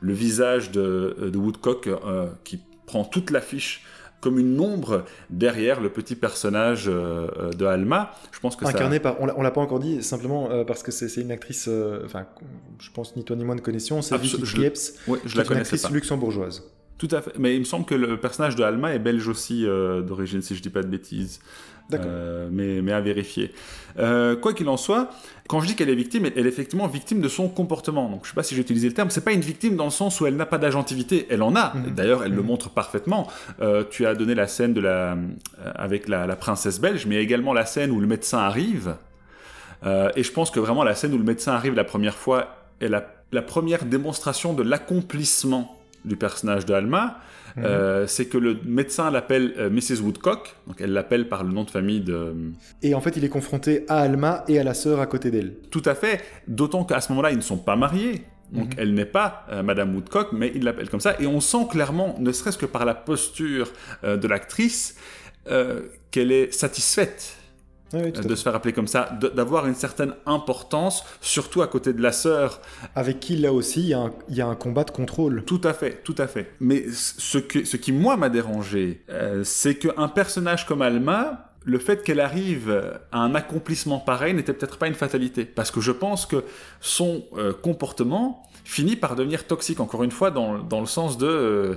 le 0.00 0.12
visage 0.12 0.72
de, 0.72 1.30
de 1.32 1.38
Woodcock 1.38 1.88
qui 2.42 2.58
prend 2.86 3.04
toute 3.04 3.30
l'affiche 3.30 3.84
comme 4.20 4.38
une 4.38 4.58
ombre 4.60 5.04
derrière 5.30 5.80
le 5.80 5.90
petit 5.90 6.16
personnage 6.16 6.88
euh, 6.88 7.28
euh, 7.38 7.50
de 7.52 7.64
Alma. 7.64 8.12
Je 8.32 8.40
pense 8.40 8.56
que 8.56 8.64
ça... 8.64 8.70
Incarné 8.70 8.98
par, 8.98 9.20
on 9.20 9.42
l'a- 9.42 9.50
pas 9.50 9.60
encore 9.60 9.78
dit, 9.78 10.02
simplement 10.02 10.50
euh, 10.50 10.64
parce 10.64 10.82
que 10.82 10.90
c'est 10.90 11.20
une 11.20 11.30
actrice, 11.30 11.66
euh, 11.68 12.02
enfin, 12.04 12.26
je 12.78 12.90
pense 12.90 13.14
ni 13.16 13.24
toi 13.24 13.36
ni 13.36 13.44
moi 13.44 13.54
ne 13.54 13.60
connaissions, 13.60 14.02
c'est 14.02 14.16
Vicky 14.18 14.36
qui 14.38 14.46
je 15.24 15.36
la 15.36 15.44
est 15.44 15.50
une 15.50 15.56
actrice 15.58 15.82
pas. 15.82 15.90
luxembourgeoise. 15.90 16.64
Tout 16.98 17.08
à 17.10 17.20
fait. 17.20 17.32
Mais 17.38 17.54
il 17.54 17.60
me 17.60 17.64
semble 17.64 17.84
que 17.84 17.94
le 17.94 18.18
personnage 18.18 18.56
de 18.56 18.62
Alma 18.62 18.94
est 18.94 18.98
belge 18.98 19.28
aussi 19.28 19.64
d'origine, 19.64 20.40
si 20.40 20.56
je 20.56 20.62
dis 20.62 20.70
pas 20.70 20.82
de 20.82 20.88
bêtises. 20.88 21.40
D'accord. 21.90 22.06
Euh, 22.10 22.48
mais, 22.50 22.82
mais 22.82 22.92
à 22.92 23.00
vérifier. 23.00 23.52
Euh, 23.98 24.34
quoi 24.36 24.52
qu'il 24.52 24.68
en 24.68 24.76
soit, 24.76 25.10
quand 25.48 25.60
je 25.60 25.68
dis 25.68 25.76
qu'elle 25.76 25.88
est 25.88 25.94
victime, 25.94 26.26
elle 26.26 26.44
est 26.46 26.48
effectivement 26.48 26.86
victime 26.88 27.20
de 27.20 27.28
son 27.28 27.48
comportement. 27.48 28.08
Donc 28.10 28.24
je 28.24 28.30
sais 28.30 28.34
pas 28.34 28.42
si 28.42 28.54
j'ai 28.56 28.60
utilisé 28.60 28.88
le 28.88 28.94
terme, 28.94 29.10
c'est 29.10 29.24
pas 29.24 29.32
une 29.32 29.40
victime 29.40 29.76
dans 29.76 29.84
le 29.84 29.90
sens 29.90 30.20
où 30.20 30.26
elle 30.26 30.34
n'a 30.36 30.46
pas 30.46 30.58
d'agentivité. 30.58 31.26
Elle 31.30 31.42
en 31.42 31.54
a. 31.54 31.74
Mhm. 31.74 31.94
D'ailleurs, 31.94 32.24
elle 32.24 32.32
le 32.32 32.40
Mhm. 32.42 32.46
montre 32.46 32.70
parfaitement. 32.70 33.28
Euh, 33.60 33.84
tu 33.88 34.04
as 34.04 34.14
donné 34.14 34.34
la 34.34 34.48
scène 34.48 34.74
de 34.74 34.80
la, 34.80 35.12
euh, 35.12 35.16
avec 35.76 36.08
la, 36.08 36.26
la 36.26 36.36
princesse 36.36 36.80
belge, 36.80 37.06
mais 37.06 37.16
également 37.16 37.52
la 37.52 37.66
scène 37.66 37.90
où 37.92 38.00
le 38.00 38.06
médecin 38.06 38.38
arrive. 38.38 38.96
Et 40.16 40.24
je 40.24 40.32
pense 40.32 40.50
que 40.50 40.58
vraiment 40.58 40.82
la 40.82 40.96
scène 40.96 41.14
où 41.14 41.18
le 41.18 41.22
médecin 41.22 41.52
arrive 41.52 41.74
la 41.74 41.84
première 41.84 42.16
fois 42.16 42.56
est 42.80 42.88
la, 42.88 43.06
la 43.30 43.42
première 43.42 43.84
démonstration 43.84 44.52
de 44.52 44.64
l'accomplissement 44.64 45.75
du 46.06 46.16
personnage 46.16 46.64
de 46.64 46.72
Alma. 46.72 47.18
Mhm. 47.56 47.64
Euh, 47.64 48.06
c'est 48.06 48.26
que 48.26 48.38
le 48.38 48.58
médecin 48.64 49.10
l'appelle 49.10 49.54
euh, 49.58 49.70
Mrs. 49.70 50.00
Woodcock, 50.02 50.56
donc 50.66 50.80
elle 50.80 50.92
l'appelle 50.92 51.28
par 51.28 51.42
le 51.42 51.52
nom 51.52 51.64
de 51.64 51.70
famille 51.70 52.00
de... 52.00 52.34
Et 52.82 52.94
en 52.94 53.00
fait, 53.00 53.16
il 53.16 53.24
est 53.24 53.28
confronté 53.28 53.84
à 53.88 54.00
Alma 54.00 54.44
et 54.48 54.58
à 54.58 54.64
la 54.64 54.74
sœur 54.74 55.00
à 55.00 55.06
côté 55.06 55.30
d'elle. 55.30 55.54
Tout 55.70 55.82
à 55.84 55.94
fait, 55.94 56.22
d'autant 56.48 56.84
qu'à 56.84 57.00
ce 57.00 57.10
moment-là, 57.12 57.30
ils 57.30 57.36
ne 57.36 57.42
sont 57.42 57.58
pas 57.58 57.76
mariés. 57.76 58.22
Donc 58.52 58.74
Mhm. 58.74 58.74
elle 58.78 58.94
n'est 58.94 59.04
pas 59.06 59.44
euh, 59.50 59.62
Madame 59.62 59.94
Woodcock, 59.94 60.28
mais 60.32 60.52
il 60.54 60.64
l'appelle 60.64 60.88
comme 60.88 61.00
ça. 61.00 61.16
Et 61.18 61.26
on 61.26 61.40
sent 61.40 61.66
clairement, 61.70 62.14
ne 62.20 62.30
serait-ce 62.30 62.58
que 62.58 62.66
par 62.66 62.84
la 62.84 62.94
posture 62.94 63.72
euh, 64.04 64.16
de 64.16 64.28
l'actrice, 64.28 64.96
qu'elle 66.10 66.32
est 66.32 66.52
satisfaite 66.52 67.36
Oui, 67.92 68.10
de 68.10 68.34
se 68.34 68.42
faire 68.42 68.54
appeler 68.54 68.72
comme 68.72 68.88
ça, 68.88 69.16
d'avoir 69.34 69.66
une 69.68 69.76
certaine 69.76 70.14
importance, 70.26 71.04
surtout 71.20 71.62
à 71.62 71.68
côté 71.68 71.92
de 71.92 72.02
la 72.02 72.10
sœur. 72.10 72.60
Avec 72.96 73.20
qui, 73.20 73.36
là 73.36 73.52
aussi, 73.52 73.80
il 73.80 73.88
y, 73.88 73.94
a 73.94 74.00
un, 74.00 74.12
il 74.28 74.34
y 74.34 74.40
a 74.40 74.46
un 74.46 74.56
combat 74.56 74.82
de 74.82 74.90
contrôle. 74.90 75.44
Tout 75.44 75.60
à 75.62 75.72
fait, 75.72 76.02
tout 76.02 76.16
à 76.18 76.26
fait. 76.26 76.52
Mais 76.58 76.86
ce, 76.92 77.38
que, 77.38 77.64
ce 77.64 77.76
qui, 77.76 77.92
moi, 77.92 78.16
m'a 78.16 78.28
dérangé, 78.28 79.04
euh, 79.08 79.44
c'est 79.44 79.76
qu'un 79.76 80.08
personnage 80.08 80.66
comme 80.66 80.82
Alma, 80.82 81.52
le 81.64 81.78
fait 81.78 82.02
qu'elle 82.02 82.20
arrive 82.20 82.96
à 83.12 83.18
un 83.20 83.36
accomplissement 83.36 84.00
pareil 84.00 84.34
n'était 84.34 84.52
peut-être 84.52 84.78
pas 84.78 84.88
une 84.88 84.94
fatalité. 84.94 85.44
Parce 85.44 85.70
que 85.70 85.80
je 85.80 85.92
pense 85.92 86.26
que 86.26 86.42
son 86.80 87.24
euh, 87.36 87.52
comportement 87.52 88.42
finit 88.64 88.96
par 88.96 89.14
devenir 89.14 89.46
toxique, 89.46 89.78
encore 89.78 90.02
une 90.02 90.10
fois, 90.10 90.32
dans, 90.32 90.58
dans 90.58 90.80
le 90.80 90.86
sens 90.86 91.18
de... 91.18 91.26
euh, 91.26 91.74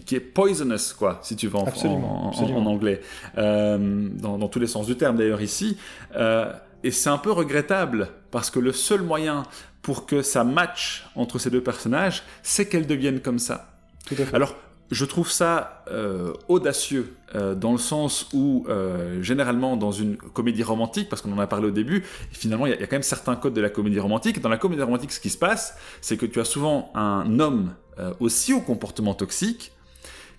qui, 0.00 0.04
qui 0.04 0.14
est 0.16 0.20
poisonous, 0.20 0.94
quoi, 0.98 1.20
si 1.22 1.36
tu 1.36 1.48
veux, 1.48 1.56
en, 1.56 1.64
Absolument, 1.66 2.22
en- 2.22 2.26
en- 2.26 2.28
absolument. 2.30 2.58
en 2.60 2.66
anglais. 2.66 3.00
Euh, 3.38 4.08
dans, 4.12 4.38
dans 4.38 4.48
tous 4.48 4.58
les 4.60 4.66
sens 4.66 4.86
du 4.86 4.96
terme, 4.96 5.16
d'ailleurs, 5.16 5.42
ici. 5.42 5.76
Euh, 6.16 6.52
et 6.84 6.90
c'est 6.90 7.08
un 7.10 7.18
peu 7.18 7.32
regrettable, 7.32 8.08
parce 8.30 8.50
que 8.50 8.58
le 8.60 8.72
seul 8.72 9.02
moyen 9.02 9.42
pour 9.82 10.06
que 10.06 10.22
ça 10.22 10.44
matche 10.44 11.06
entre 11.16 11.38
ces 11.38 11.50
deux 11.50 11.62
personnages, 11.62 12.22
c'est 12.42 12.68
qu'elles 12.68 12.86
deviennent 12.86 13.20
comme 13.20 13.38
ça. 13.38 13.72
Tout 14.06 14.14
à 14.18 14.24
fait. 14.24 14.34
Alors, 14.34 14.54
je 14.92 15.04
trouve 15.04 15.30
ça 15.30 15.84
euh, 15.90 16.32
audacieux, 16.46 17.16
euh, 17.34 17.56
dans 17.56 17.72
le 17.72 17.78
sens 17.78 18.28
où, 18.32 18.64
euh, 18.68 19.20
généralement, 19.20 19.76
dans 19.76 19.90
une 19.90 20.16
comédie 20.16 20.62
romantique, 20.62 21.08
parce 21.08 21.22
qu'on 21.22 21.32
en 21.32 21.38
a 21.40 21.46
parlé 21.48 21.66
au 21.68 21.70
début, 21.72 22.04
finalement, 22.30 22.66
il 22.66 22.74
y, 22.74 22.78
y 22.78 22.82
a 22.82 22.86
quand 22.86 22.94
même 22.94 23.02
certains 23.02 23.34
codes 23.34 23.54
de 23.54 23.60
la 23.60 23.70
comédie 23.70 23.98
romantique. 23.98 24.40
Dans 24.40 24.48
la 24.48 24.58
comédie 24.58 24.82
romantique, 24.82 25.10
ce 25.10 25.18
qui 25.20 25.30
se 25.30 25.38
passe, 25.38 25.76
c'est 26.00 26.16
que 26.16 26.26
tu 26.26 26.38
as 26.40 26.44
souvent 26.44 26.90
un 26.94 27.40
homme 27.40 27.74
aussi 28.20 28.52
au 28.52 28.60
comportement 28.60 29.14
toxique 29.14 29.72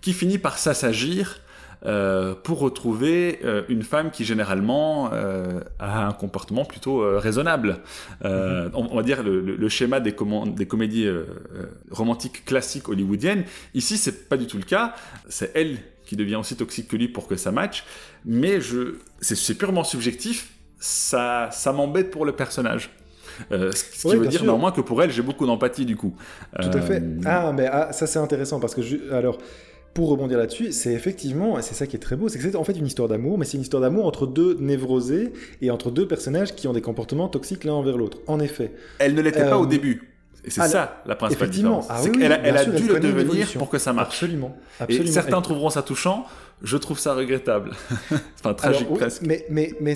qui 0.02 0.14
finit 0.14 0.38
par 0.38 0.58
s'assagir 0.58 1.40
euh, 1.86 2.34
pour 2.34 2.60
retrouver 2.60 3.40
euh, 3.44 3.62
une 3.70 3.84
femme 3.84 4.10
qui 4.10 4.26
généralement 4.26 5.12
euh, 5.14 5.60
a 5.80 6.08
un 6.08 6.12
comportement 6.14 6.66
plutôt 6.66 6.98
raisonnable. 7.20 7.80
Euh, 8.26 8.70
on, 8.74 8.88
on 8.92 8.96
va 8.96 9.04
dire 9.04 9.22
le, 9.22 9.42
le- 9.42 9.56
le 9.56 9.70
schéma 9.70 10.00
des, 10.00 10.14
comédies 10.14 11.08
romantiques 11.92 12.46
classiques 12.46 12.90
hollywoodiennes. 12.90 13.44
Ici, 13.74 13.98
c'est 13.98 14.28
pas 14.30 14.38
du 14.38 14.48
tout 14.48 14.58
le 14.58 14.64
cas. 14.64 14.96
C'est 15.30 15.52
elle 15.56 15.78
qui 16.06 16.16
devient 16.16 16.36
aussi 16.38 16.56
toxique 16.56 16.88
que 16.88 16.96
lui 16.96 17.08
pour 17.10 17.28
que 17.28 17.36
ça 17.36 17.52
matche. 17.52 17.84
Mais 18.26 18.62
je, 18.62 18.96
c'est, 19.22 19.56
purement 19.56 19.84
subjectif. 19.84 20.50
Ça, 20.80 21.50
ça 21.52 21.74
m'embête 21.74 22.12
pour 22.12 22.26
le 22.26 22.32
personnage. 22.34 22.92
Euh, 23.52 23.72
ce 23.72 24.08
qui 24.08 24.16
veut 24.16 24.28
dire 24.28 24.40
sûr. 24.40 24.44
néanmoins 24.50 24.72
que 24.72 24.82
pour 24.82 25.02
elle, 25.04 25.12
j'ai 25.12 25.22
beaucoup 25.22 25.46
d'empathie 25.46 25.86
du 25.86 25.96
coup. 25.96 26.16
Tout 26.62 26.70
à 26.74 26.82
fait. 26.82 27.04
Ah, 27.26 27.52
mais 27.54 27.68
ah, 27.72 27.92
ça 27.94 28.08
c'est 28.08 28.20
intéressant 28.20 28.60
parce 28.60 28.74
que 28.74 28.82
je- 28.82 29.12
alors 29.12 29.38
pour 29.98 30.10
rebondir 30.10 30.38
là-dessus, 30.38 30.74
c'est 30.74 30.94
effectivement, 30.94 31.58
et 31.58 31.64
c'est 31.64 31.74
ça 31.74 31.88
qui 31.88 31.96
est 31.96 32.00
très 32.00 32.16
beau, 32.16 32.30
c'est 32.30 32.38
que 32.38 32.44
c'est 32.44 32.56
en 32.56 32.64
fait 32.64 32.74
une 32.78 32.86
histoire 32.86 33.08
d'amour, 33.08 33.40
mais 33.40 33.46
c'est 33.46 33.58
une 33.58 33.64
histoire 33.64 33.82
d'amour 33.82 34.06
entre 34.06 34.28
deux 34.28 34.56
névrosés 34.60 35.34
et 35.64 35.72
entre 35.72 35.90
deux 35.90 36.08
personnages 36.08 36.54
qui 36.54 36.68
ont 36.68 36.74
des 36.74 36.82
comportements 36.84 37.28
toxiques 37.28 37.64
l'un 37.64 37.74
envers 37.74 37.98
l'autre. 37.98 38.20
En 38.28 38.40
effet. 38.40 38.74
Elle 39.00 39.16
ne 39.16 39.22
l'était 39.24 39.42
pas 39.44 39.54
Euh, 39.56 39.62
au 39.62 39.66
début. 39.66 40.14
Et 40.46 40.52
c'est 40.52 40.62
ah, 40.62 40.68
ça 40.68 41.02
la 41.08 41.16
principale 41.16 41.48
Effectivement. 41.48 41.80
différence. 41.80 42.00
Ah 42.06 42.08
oui, 42.08 42.20
elle 42.22 42.32
a 42.32 42.66
dû 42.66 42.84
elle 42.90 42.94
le 42.94 43.00
devenir 43.00 43.52
pour 43.54 43.72
que 43.72 43.80
ça 43.80 43.92
marche. 43.92 44.14
Absolument. 44.14 44.56
Et 44.88 45.04
certains 45.08 45.38
Elle- 45.38 45.42
trouveront 45.44 45.72
ça 45.72 45.82
touchant. 45.82 46.28
Je 46.62 46.78
trouve 46.78 47.00
ça 47.00 47.16
regrettable. 47.16 47.72
enfin, 48.40 48.54
tragique 48.54 48.82
Alors, 48.82 48.92
oui, 48.94 49.00
presque. 49.00 49.24
Mais, 49.24 49.48
mais, 49.50 49.74
mais 49.82 49.96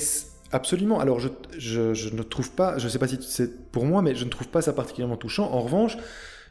absolument. 0.52 1.00
Alors, 1.00 1.20
je, 1.20 1.30
je, 1.60 1.94
je 1.94 2.10
ne 2.10 2.24
trouve 2.24 2.50
pas, 2.50 2.80
je 2.80 2.88
sais 2.88 2.98
pas 2.98 3.08
si 3.08 3.20
c'est 3.22 3.70
pour 3.72 3.86
moi, 3.86 4.02
mais 4.02 4.16
je 4.16 4.26
ne 4.26 4.32
trouve 4.32 4.48
pas 4.48 4.64
ça 4.64 4.74
particulièrement 4.74 5.18
touchant. 5.18 5.52
En 5.52 5.60
revanche, 5.62 5.96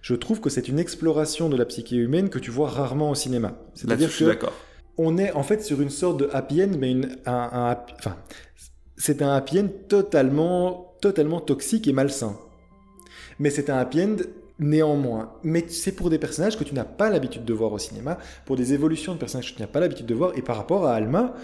je 0.03 0.15
trouve 0.15 0.41
que 0.41 0.51
c'est 0.51 0.69
une 0.69 0.79
exploration 0.79 1.49
de 1.49 1.57
la 1.57 1.65
psyché 1.67 1.97
humaine 1.97 2.29
que 2.31 2.39
tu 2.39 2.51
vois 2.51 2.69
rarement 2.69 3.11
au 3.11 3.15
cinéma. 3.15 3.57
C'est-à-dire 3.75 4.09
que 4.09 4.15
on 4.99 5.17
est 5.19 5.33
en 5.33 5.43
fait 5.43 5.63
sur 5.63 5.81
une 5.81 5.91
sorte 5.91 6.19
de 6.21 6.29
happy 6.33 6.63
end, 6.63 6.71
mais 6.79 6.91
une, 6.91 7.17
un, 7.27 7.33
un 7.53 7.71
happy- 7.71 7.95
enfin, 7.99 8.17
c'est 8.97 9.23
un 9.23 9.33
happy 9.33 9.61
end 9.61 9.69
totalement, 9.89 10.95
totalement 11.01 11.41
toxique 11.41 11.87
et 11.89 11.93
malsain. 11.93 12.37
Mais 13.39 13.51
c'est 13.51 13.71
un 13.71 13.77
happy 13.79 14.03
end 14.03 14.17
néanmoins. 14.59 15.33
Mais 15.43 15.65
c'est 15.69 15.93
pour 15.93 16.11
des 16.11 16.19
personnages 16.19 16.59
que 16.59 16.65
tu 16.65 16.75
n'as 16.75 16.85
pas 16.85 17.09
l'habitude 17.09 17.45
de 17.47 17.53
voir 17.55 17.73
au 17.73 17.79
cinéma, 17.79 18.19
pour 18.45 18.57
des 18.57 18.75
évolutions 18.75 19.15
de 19.15 19.19
personnages 19.19 19.53
que 19.53 19.57
tu 19.57 19.63
n'as 19.63 19.69
pas 19.69 19.81
l'habitude 19.81 20.07
de 20.07 20.15
voir. 20.15 20.33
Et 20.37 20.43
par 20.43 20.57
rapport 20.57 20.85
à 20.87 20.95
Alma, 20.95 21.35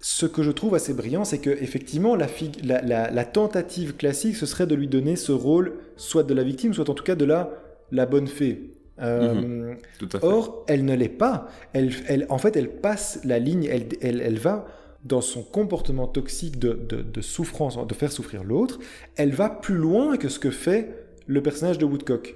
ce 0.00 0.26
que 0.26 0.42
je 0.44 0.52
trouve 0.52 0.74
assez 0.76 0.92
brillant, 0.94 1.24
c'est 1.24 1.38
que 1.38 1.50
effectivement, 1.50 2.14
la, 2.14 2.26
fig- 2.28 2.64
la, 2.64 2.82
la- 2.82 3.10
la 3.10 3.24
tentative 3.24 3.96
classique, 3.96 4.36
ce 4.36 4.46
serait 4.46 4.66
de 4.68 4.74
lui 4.76 4.86
donner 4.86 5.16
ce 5.16 5.32
rôle, 5.32 5.74
soit 5.96 6.22
de 6.22 6.34
la 6.34 6.44
victime, 6.44 6.72
soit 6.74 6.88
en 6.88 6.94
tout 6.94 7.02
cas 7.02 7.16
de 7.16 7.24
la, 7.24 7.50
la 7.92 8.06
bonne 8.06 8.26
fée. 8.26 8.72
Euh, 9.00 9.74
Tout 9.98 10.08
à 10.12 10.20
fait. 10.20 10.26
Or, 10.26 10.64
elle 10.68 10.84
ne 10.84 10.94
l'est 10.94 11.08
pas. 11.08 11.48
Elle, 11.72 11.92
elle, 12.08 12.26
en 12.28 12.38
fait, 12.38 12.56
elle 12.56 12.70
passe 12.80 13.20
la 13.24 13.38
ligne, 13.38 13.64
elle, 13.64 13.88
elle, 14.00 14.20
elle 14.20 14.38
va 14.38 14.66
dans 15.04 15.20
son 15.20 15.42
comportement 15.42 16.06
toxique 16.06 16.58
de, 16.58 16.72
de, 16.72 17.02
de 17.02 17.20
souffrance, 17.20 17.78
de 17.86 17.94
faire 17.94 18.10
souffrir 18.10 18.42
l'autre, 18.42 18.80
elle 19.14 19.32
va 19.32 19.48
plus 19.48 19.76
loin 19.76 20.16
que 20.16 20.28
ce 20.28 20.38
que 20.38 20.50
fait 20.50 21.06
le 21.26 21.42
personnage 21.42 21.78
de 21.78 21.84
Woodcock. 21.84 22.34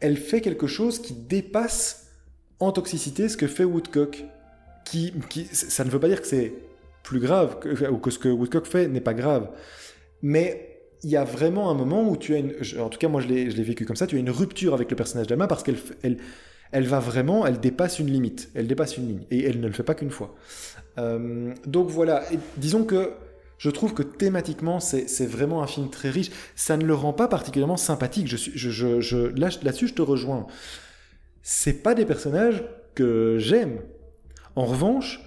Elle 0.00 0.16
fait 0.16 0.40
quelque 0.40 0.66
chose 0.66 0.98
qui 1.00 1.14
dépasse 1.14 2.10
en 2.58 2.72
toxicité 2.72 3.28
ce 3.28 3.36
que 3.36 3.46
fait 3.46 3.64
Woodcock. 3.64 4.24
Qui, 4.84 5.14
qui, 5.30 5.44
ça 5.52 5.84
ne 5.84 5.90
veut 5.90 6.00
pas 6.00 6.08
dire 6.08 6.20
que 6.20 6.26
c'est 6.26 6.52
plus 7.02 7.20
grave, 7.20 7.60
que, 7.60 7.88
ou 7.88 7.98
que 7.98 8.10
ce 8.10 8.18
que 8.18 8.28
Woodcock 8.28 8.66
fait 8.66 8.88
n'est 8.88 9.00
pas 9.00 9.14
grave. 9.14 9.48
Mais 10.22 10.71
il 11.02 11.10
y 11.10 11.16
a 11.16 11.24
vraiment 11.24 11.70
un 11.70 11.74
moment 11.74 12.08
où 12.08 12.16
tu 12.16 12.34
as 12.34 12.38
une... 12.38 12.54
En 12.80 12.88
tout 12.88 12.98
cas, 12.98 13.08
moi, 13.08 13.20
je 13.20 13.28
l'ai 13.28 13.48
vécu 13.48 13.84
comme 13.84 13.96
ça. 13.96 14.06
Tu 14.06 14.16
as 14.16 14.18
une 14.18 14.30
rupture 14.30 14.74
avec 14.74 14.90
le 14.90 14.96
personnage 14.96 15.26
d'Alma 15.26 15.46
parce 15.46 15.62
qu'elle 15.62 15.76
elle, 16.02 16.18
elle 16.70 16.86
va 16.86 17.00
vraiment... 17.00 17.46
Elle 17.46 17.58
dépasse 17.60 17.98
une 17.98 18.06
limite. 18.06 18.50
Elle 18.54 18.66
dépasse 18.66 18.96
une 18.96 19.08
ligne. 19.08 19.22
Et 19.30 19.44
elle 19.44 19.60
ne 19.60 19.66
le 19.66 19.72
fait 19.72 19.82
pas 19.82 19.94
qu'une 19.94 20.10
fois. 20.10 20.34
Euh, 20.98 21.52
donc 21.66 21.88
voilà. 21.88 22.22
Disons 22.56 22.84
que 22.84 23.10
je 23.58 23.70
trouve 23.70 23.94
que 23.94 24.02
thématiquement, 24.02 24.80
c'est 24.80 25.26
vraiment 25.26 25.62
un 25.62 25.66
film 25.66 25.88
très 25.90 26.10
riche. 26.10 26.30
Ça 26.54 26.76
ne 26.76 26.84
le 26.84 26.94
rend 26.94 27.12
pas 27.12 27.28
particulièrement 27.28 27.76
sympathique. 27.76 28.28
Je 28.28 28.36
je, 28.36 28.70
je, 28.70 29.00
je, 29.00 29.16
là- 29.16 29.50
là-dessus, 29.62 29.88
je 29.88 29.94
te 29.94 30.02
rejoins. 30.02 30.46
C'est 31.42 31.82
pas 31.82 31.94
des 31.94 32.04
personnages 32.04 32.64
que 32.94 33.38
j'aime. 33.38 33.80
En 34.54 34.66
revanche, 34.66 35.20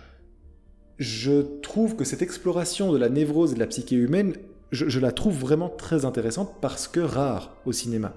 je 0.99 1.41
trouve 1.61 1.95
que 1.95 2.05
cette 2.05 2.21
exploration 2.21 2.93
de 2.93 2.97
la 2.97 3.09
névrose 3.09 3.51
et 3.51 3.55
de 3.55 3.59
la 3.59 3.67
psyché 3.67 3.95
humaine, 3.95 4.33
je, 4.71 4.99
la 4.99 5.11
trouve 5.11 5.37
vraiment 5.37 5.69
très 5.69 6.05
intéressante 6.05 6.55
parce 6.61 6.87
que 6.87 6.99
rare 6.99 7.55
au 7.65 7.71
cinéma. 7.71 8.13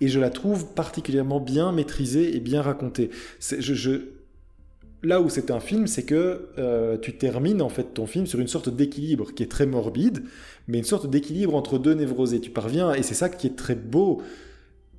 Et 0.00 0.08
je 0.08 0.18
la 0.18 0.30
trouve 0.30 0.66
particulièrement 0.66 1.40
bien 1.40 1.72
maîtrisée 1.72 2.36
et 2.36 2.40
bien 2.40 2.62
racontée. 2.62 3.10
Là 5.04 5.20
où 5.20 5.28
c'est 5.28 5.50
un 5.50 5.58
film, 5.58 5.88
c'est 5.88 6.04
que 6.04 6.50
euh, 6.58 6.96
tu 6.96 7.16
termines 7.16 7.60
en 7.60 7.68
fait 7.68 7.94
ton 7.94 8.06
film 8.06 8.26
sur 8.26 8.38
une 8.38 8.46
sorte 8.46 8.68
d'équilibre 8.68 9.34
qui 9.34 9.42
est 9.42 9.50
très 9.50 9.66
morbide, 9.66 10.22
mais 10.68 10.78
une 10.78 10.84
sorte 10.84 11.10
d'équilibre 11.10 11.56
entre 11.56 11.78
deux 11.78 11.94
névrosés. 11.94 12.40
Tu 12.40 12.50
parviens, 12.50 12.94
et 12.94 13.02
c'est 13.02 13.14
ça 13.14 13.28
qui 13.28 13.48
est 13.48 13.56
très 13.56 13.74
beau, 13.74 14.22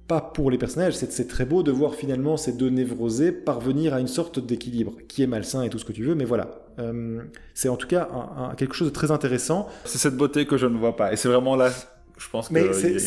pas 0.09 0.19
pour 0.19 0.51
les 0.51 0.57
personnages, 0.57 0.95
c'est 0.95 1.27
très 1.27 1.45
beau 1.45 1.63
de 1.63 1.71
voir 1.71 1.95
finalement 1.95 2.35
ces 2.35 2.51
deux 2.51 2.69
névrosés 2.69 3.31
parvenir 3.31 3.93
à 3.93 4.01
une 4.01 4.07
sorte 4.07 4.45
d'équilibre, 4.45 4.97
qui 5.07 5.23
est 5.23 5.27
malsain 5.27 5.63
et 5.63 5.69
tout 5.69 5.79
ce 5.79 5.85
que 5.85 5.93
tu 5.93 6.03
veux, 6.03 6.15
mais 6.15 6.25
voilà. 6.25 6.62
Euh, 6.79 7.21
c'est 7.53 7.69
en 7.69 7.75
tout 7.75 7.87
cas 7.87 8.07
un- 8.13 8.43
un- 8.51 8.55
quelque 8.55 8.73
chose 8.75 8.87
de 8.87 8.93
très 8.93 9.11
intéressant. 9.11 9.67
C'est 9.85 9.97
cette 9.97 10.15
beauté 10.17 10.45
que 10.45 10.57
je 10.57 10.65
ne 10.65 10.77
vois 10.77 10.95
pas. 10.95 11.13
Et 11.13 11.17
c'est 11.17 11.27
vraiment 11.29 11.55
là, 11.55 11.69
je 12.17 12.29
pense 12.29 12.51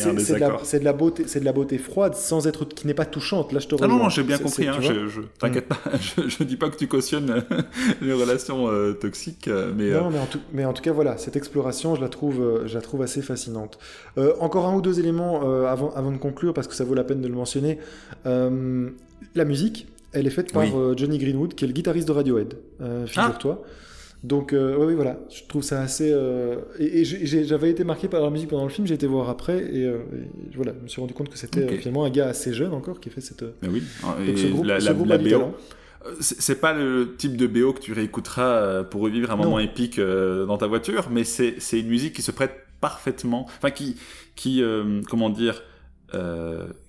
a 0.09 0.19
c'est 0.19 0.33
de, 0.35 0.39
la- 0.39 0.47
c'est 0.63 0.79
de 0.79 0.85
la 0.85 0.93
beauté, 0.93 1.23
c'est 1.27 1.39
de 1.39 1.45
la 1.45 1.53
beauté 1.53 1.77
froide 1.77 2.13
sans 2.13 2.45
être 2.47 2.65
qui 2.65 2.85
n'est 2.87 2.93
pas 2.93 3.05
touchante. 3.05 3.51
Là, 3.53 3.59
je 3.59 3.67
te 3.67 3.75
Ah 3.81 3.87
non, 3.87 3.97
non, 3.97 4.09
j'ai 4.09 4.21
bien 4.23 4.37
compris. 4.37 4.67
Hein, 4.67 4.77
je, 4.81 5.07
je- 5.07 5.21
T'inquiète 5.39 5.67
pas, 5.67 5.77
je, 5.99 6.27
je 6.27 6.43
dis 6.43 6.57
pas 6.57 6.69
que 6.69 6.75
tu 6.77 6.87
cautionnes 6.87 7.43
les 8.01 8.13
relations 8.13 8.67
euh, 8.69 8.93
toxiques, 8.93 9.47
euh, 9.47 9.71
mais 9.75 9.91
euh, 9.91 10.01
Non, 10.01 10.09
mais 10.11 10.19
en, 10.19 10.25
tout, 10.25 10.39
mais 10.53 10.65
en 10.65 10.73
tout 10.73 10.81
cas, 10.83 10.91
voilà, 10.91 11.17
cette 11.17 11.35
exploration, 11.35 11.95
je 11.95 12.01
la 12.01 12.09
trouve, 12.09 12.41
euh, 12.41 12.67
je 12.67 12.75
la 12.75 12.81
trouve 12.81 13.01
assez 13.01 13.21
fascinante. 13.21 13.79
Euh, 14.17 14.33
encore 14.39 14.65
un 14.67 14.75
ou 14.75 14.81
deux 14.81 14.99
éléments 14.99 15.41
euh, 15.49 15.65
avant, 15.67 15.91
avant 15.95 16.11
de 16.11 16.17
conclure, 16.17 16.53
parce 16.53 16.67
que 16.67 16.75
ça 16.75 16.83
vaut 16.83 16.93
la 16.95 17.03
peine 17.05 17.21
de 17.21 17.27
le 17.27 17.35
mentionner. 17.35 17.79
Euh, 18.25 18.89
la 19.35 19.45
musique, 19.45 19.87
elle 20.19 20.27
est 20.27 20.31
faite 20.31 20.51
par 20.53 20.63
Oui. 20.63 20.71
euh, 20.75 20.93
Johnny 20.97 21.17
Greenwood, 21.17 21.53
qui 21.55 21.63
est 21.65 21.67
le 21.67 21.73
guitariste 21.73 22.07
de 22.07 22.13
Radiohead, 22.13 22.53
euh, 22.81 23.05
figure-toi. 23.07 23.63
Donc, 24.23 24.51
euh, 24.51 24.75
ouais, 24.77 24.85
oui, 24.87 24.95
voilà, 24.95 25.19
je 25.29 25.43
trouve 25.47 25.61
ça 25.61 25.79
assez. 25.81 26.09
euh, 26.11 26.55
Et, 26.79 27.03
j'avais 27.05 27.69
été 27.69 27.83
marqué 27.83 28.07
par 28.07 28.21
la 28.21 28.29
musique 28.31 28.49
pendant 28.49 28.63
le 28.63 28.69
film, 28.71 28.87
j'ai 28.87 28.95
été 28.95 29.05
voir 29.05 29.29
après, 29.29 29.57
et, 29.59 29.85
euh, 29.85 29.97
et 30.51 30.55
voilà, 30.55 30.73
je 30.79 30.83
me 30.83 30.87
suis 30.87 30.99
rendu 31.01 31.13
compte 31.13 31.29
que 31.29 31.37
c'était 31.37 31.67
finalement 31.77 32.03
un 32.03 32.09
gars 32.09 32.27
assez 32.27 32.51
jeune 32.51 32.73
encore 32.73 32.99
qui 32.99 33.09
a 33.09 33.11
fait 33.11 33.21
cette. 33.21 33.43
mais 33.61 33.67
oui. 33.69 33.83
Et 34.23 34.27
Donc, 34.27 34.37
ce 34.39 34.47
groupe, 34.47 34.65
la, 34.65 34.79
ce 34.79 34.85
la- 34.87 34.93
groupe 34.93 35.07
BO, 35.07 35.55
c'est 36.19 36.59
pas 36.59 36.73
le 36.73 37.15
type 37.17 37.37
de 37.37 37.45
BO 37.47 37.73
que 37.73 37.79
tu 37.81 37.93
réécouteras 37.93 38.83
pour 38.85 39.01
revivre 39.01 39.29
un 39.31 39.35
Non. 39.37 39.43
moment 39.43 39.59
épique 39.59 39.99
dans 39.99 40.57
ta 40.57 40.65
voiture, 40.67 41.09
mais 41.11 41.23
c'est 41.23 41.55
c'est 41.59 41.79
une 41.79 41.87
musique 41.89 42.13
qui 42.13 42.21
se 42.23 42.31
prête 42.31 42.53
parfaitement, 42.81 43.45
enfin 43.47 43.69
qui 43.71 43.97
qui 44.35 44.63
comment 45.09 45.29
dire, 45.29 45.61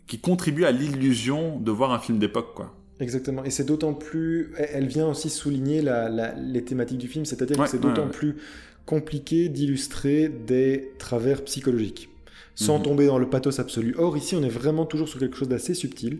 qui 0.07 0.19
contribue 0.19 0.65
à 0.65 0.73
l'illusion 0.73 1.59
de 1.59 1.71
voir 1.71 1.93
un 1.93 1.99
film 1.99 2.19
d'époque, 2.19 2.55
quoi. 2.55 2.75
Exactement. 3.01 3.45
Et 3.45 3.51
c'est 3.51 3.65
d'autant 3.65 3.95
plus. 3.95 4.53
Elle 4.73 4.87
vient 4.87 5.09
aussi 5.09 5.31
souligner 5.31 5.83
la- 5.83 6.09
la- 6.09 6.35
les 6.35 6.65
thématiques 6.65 6.99
du 6.99 7.09
film, 7.09 7.25
c'est-à-dire 7.25 7.59
Ouais, 7.59 7.65
que 7.65 7.71
c'est 7.71 7.81
d'autant 7.81 8.05
ouais. 8.07 8.11
plus 8.11 8.37
compliqué 8.87 9.49
d'illustrer 9.49 10.29
des 10.29 10.93
travers 10.99 11.43
psychologiques, 11.45 12.09
sans 12.55 12.79
Mhm. 12.79 12.85
tomber 12.85 13.07
dans 13.07 13.19
le 13.19 13.29
pathos 13.29 13.59
absolu. 13.61 13.95
Or, 13.99 14.17
ici, 14.17 14.35
on 14.35 14.43
est 14.43 14.49
vraiment 14.49 14.85
toujours 14.87 15.09
sur 15.09 15.21
quelque 15.21 15.37
chose 15.37 15.49
d'assez 15.49 15.75
subtil. 15.75 16.19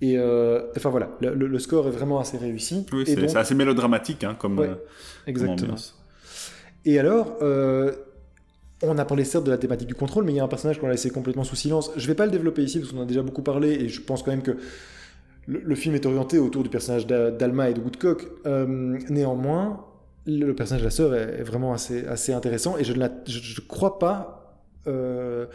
Et 0.00 0.18
euh, 0.18 0.62
enfin 0.76 0.90
voilà, 0.90 1.16
le, 1.20 1.58
score 1.58 1.86
est 1.88 1.90
vraiment 1.90 2.18
assez 2.20 2.36
réussi. 2.36 2.84
Oui, 2.92 3.02
et 3.02 3.14
c'est 3.14 3.16
donc, 3.16 3.36
assez 3.36 3.54
mélodramatique, 3.54 4.24
hein, 4.24 4.36
comme, 4.38 4.58
euh, 4.58 4.66
comme 4.66 4.76
exactement. 5.26 5.52
ambiance. 5.62 5.94
Et 6.84 6.98
alors, 6.98 7.36
euh, 7.42 7.92
on 8.82 8.98
a 8.98 9.04
parlé 9.04 9.24
certes 9.24 9.44
de 9.44 9.50
la 9.50 9.56
thématique 9.58 9.88
du 9.88 9.94
contrôle, 9.94 10.24
mais 10.24 10.32
il 10.32 10.36
y 10.36 10.40
a 10.40 10.44
un 10.44 10.48
personnage 10.48 10.78
qu'on 10.80 10.88
a 10.88 10.90
laissé 10.90 11.10
complètement 11.10 11.44
sous 11.44 11.56
silence. 11.56 11.90
Je 11.96 12.06
vais 12.06 12.14
pas 12.14 12.26
le 12.26 12.32
développer 12.32 12.62
ici 12.62 12.80
parce 12.80 12.92
qu'on 12.92 12.98
en 12.98 13.02
a 13.02 13.06
déjà 13.06 13.22
beaucoup 13.22 13.42
parlé 13.42 13.70
et 13.72 13.88
je 13.88 14.00
pense 14.02 14.22
quand 14.22 14.30
même 14.32 14.42
que 14.42 14.56
le, 15.46 15.60
le 15.64 15.74
film 15.74 15.94
est 15.94 16.06
orienté 16.06 16.38
autour 16.38 16.62
du 16.62 16.68
personnage 16.70 17.06
d'A- 17.06 17.30
d'Alma 17.30 17.70
et 17.70 17.74
de 17.74 17.80
Woodcock. 17.80 18.26
Euh, 18.46 18.98
néanmoins, 19.10 19.84
le, 20.26 20.46
le 20.46 20.54
personnage 20.54 20.82
de 20.82 20.86
la 20.86 20.90
sœur 20.90 21.14
est, 21.14 21.40
est 21.40 21.42
vraiment 21.42 21.72
assez, 21.72 22.06
assez 22.06 22.32
intéressant 22.32 22.76
et 22.78 22.84
je 22.84 22.92
ne 22.92 22.98
la- 23.00 23.12
je, 23.26 23.38
je 23.40 23.60
crois 23.60 23.98
pas, 23.98 24.62
euh, 24.86 25.46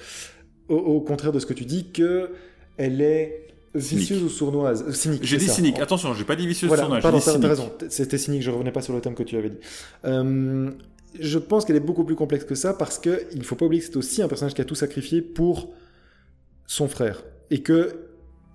au, 0.67 0.75
au 0.75 1.01
contraire 1.01 1.31
de 1.31 1.39
ce 1.39 1.45
que 1.45 1.53
tu 1.53 1.65
dis, 1.65 1.91
que 1.91 2.29
elle 2.77 3.01
est 3.01 3.47
vicieuse 3.75 4.23
ou 4.23 4.29
sournoise. 4.29 4.83
Euh, 4.87 4.91
Cynique. 4.91 5.21
J'ai 5.23 5.37
dit 5.37 5.45
ça. 5.47 5.53
cynique. 5.53 5.79
Attention, 5.79 6.13
j'ai 6.13 6.23
pas 6.23 6.35
dit 6.35 6.47
vicieuse 6.47 6.67
Voilà, 6.69 6.83
sur 6.85 6.95
j'ai 6.95 7.01
pardon, 7.01 7.19
t'as 7.19 7.47
raison. 7.47 7.71
C'était 7.89 8.17
cynique, 8.17 8.41
je 8.41 8.49
revenais 8.51 8.71
pas 8.71 8.81
sur 8.81 8.93
le 8.93 9.01
thème 9.01 9.15
que 9.15 9.23
tu 9.23 9.37
avais 9.37 9.49
dit. 9.49 9.59
Euh, 10.05 10.71
je 11.19 11.39
pense 11.39 11.65
qu'elle 11.65 11.75
est 11.75 11.79
beaucoup 11.81 12.03
plus 12.03 12.15
complexe 12.15 12.45
que 12.45 12.55
ça 12.55 12.73
parce 12.73 12.99
que 12.99 13.23
il 13.33 13.43
faut 13.43 13.55
pas 13.55 13.65
oublier 13.65 13.81
que 13.81 13.87
c'est 13.87 13.97
aussi 13.97 14.21
un 14.21 14.27
personnage 14.27 14.53
qui 14.53 14.61
a 14.61 14.65
tout 14.65 14.75
sacrifié 14.75 15.21
pour 15.21 15.71
son 16.67 16.87
frère 16.87 17.23
et 17.49 17.61
que 17.63 17.95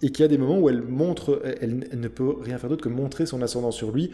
et 0.02 0.10
qu'il 0.10 0.22
y 0.22 0.24
a 0.24 0.28
des 0.28 0.38
moments 0.38 0.58
où 0.58 0.68
elle 0.68 0.82
montre, 0.82 1.40
elle, 1.60 1.86
elle 1.90 2.00
ne 2.00 2.08
peut 2.08 2.34
rien 2.40 2.58
faire 2.58 2.68
d'autre 2.70 2.82
que 2.84 2.88
montrer 2.88 3.26
son 3.26 3.40
ascendant 3.42 3.70
sur 3.70 3.90
lui 3.92 4.10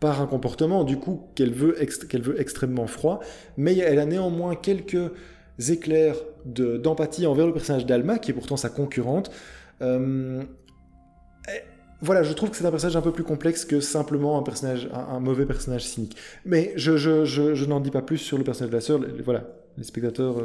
par 0.00 0.20
un 0.20 0.26
comportement 0.26 0.84
du 0.84 0.96
coup 0.98 1.28
qu'elle 1.34 1.52
veut 1.52 1.76
qu'elle 2.08 2.22
veut 2.22 2.40
extrêmement 2.40 2.86
froid, 2.86 3.20
mais 3.56 3.76
elle 3.78 3.98
a 3.98 4.06
néanmoins 4.06 4.54
quelques 4.54 5.10
éclairs 5.68 6.16
de- 6.46 6.76
d'empathie 6.76 7.26
envers 7.26 7.46
le 7.46 7.52
personnage 7.52 7.86
d'Alma 7.86 8.18
qui 8.18 8.30
est 8.30 8.34
pourtant 8.34 8.56
sa 8.56 8.68
concurrente. 8.70 9.30
Euh, 9.82 10.42
voilà, 12.00 12.22
je 12.22 12.32
trouve 12.34 12.50
que 12.50 12.56
c'est 12.56 12.66
un 12.66 12.70
personnage 12.70 12.96
un 12.96 13.00
peu 13.00 13.12
plus 13.12 13.22
complexe 13.24 13.64
que 13.64 13.80
simplement 13.80 14.38
un 14.38 14.42
personnage, 14.42 14.88
un, 14.92 15.14
un 15.16 15.20
mauvais 15.20 15.46
personnage 15.46 15.84
cynique. 15.84 16.16
Mais 16.44 16.72
je, 16.76 16.96
je, 16.98 17.24
je, 17.24 17.54
je 17.54 17.64
n'en 17.64 17.80
dis 17.80 17.90
pas 17.90 18.02
plus 18.02 18.18
sur 18.18 18.36
le 18.36 18.44
personnage 18.44 18.70
de 18.70 18.76
la 18.76 18.80
sœur. 18.82 18.98
les- 18.98 19.22
Voilà, 19.22 19.44
les 19.78 19.84
spectateurs 19.84 20.38
euh, 20.40 20.44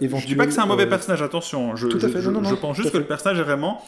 Je 0.00 0.04
éventuels. 0.04 0.28
dis 0.28 0.36
pas 0.36 0.46
que 0.46 0.52
c'est 0.52 0.60
un 0.60 0.66
mauvais 0.66 0.84
euh, 0.84 0.88
personnage, 0.90 1.22
attention. 1.22 1.74
Je, 1.74 1.88
tout 1.88 1.96
à 1.96 2.00
je- 2.00 2.06
fait, 2.08 2.20
je- 2.20 2.30
non, 2.30 2.40
non, 2.40 2.48
je 2.50 2.54
non, 2.54 2.60
pense 2.60 2.76
juste 2.76 2.92
que 2.92 2.98
le 2.98 3.06
personnage 3.06 3.40
est 3.40 3.42
vraiment 3.42 3.80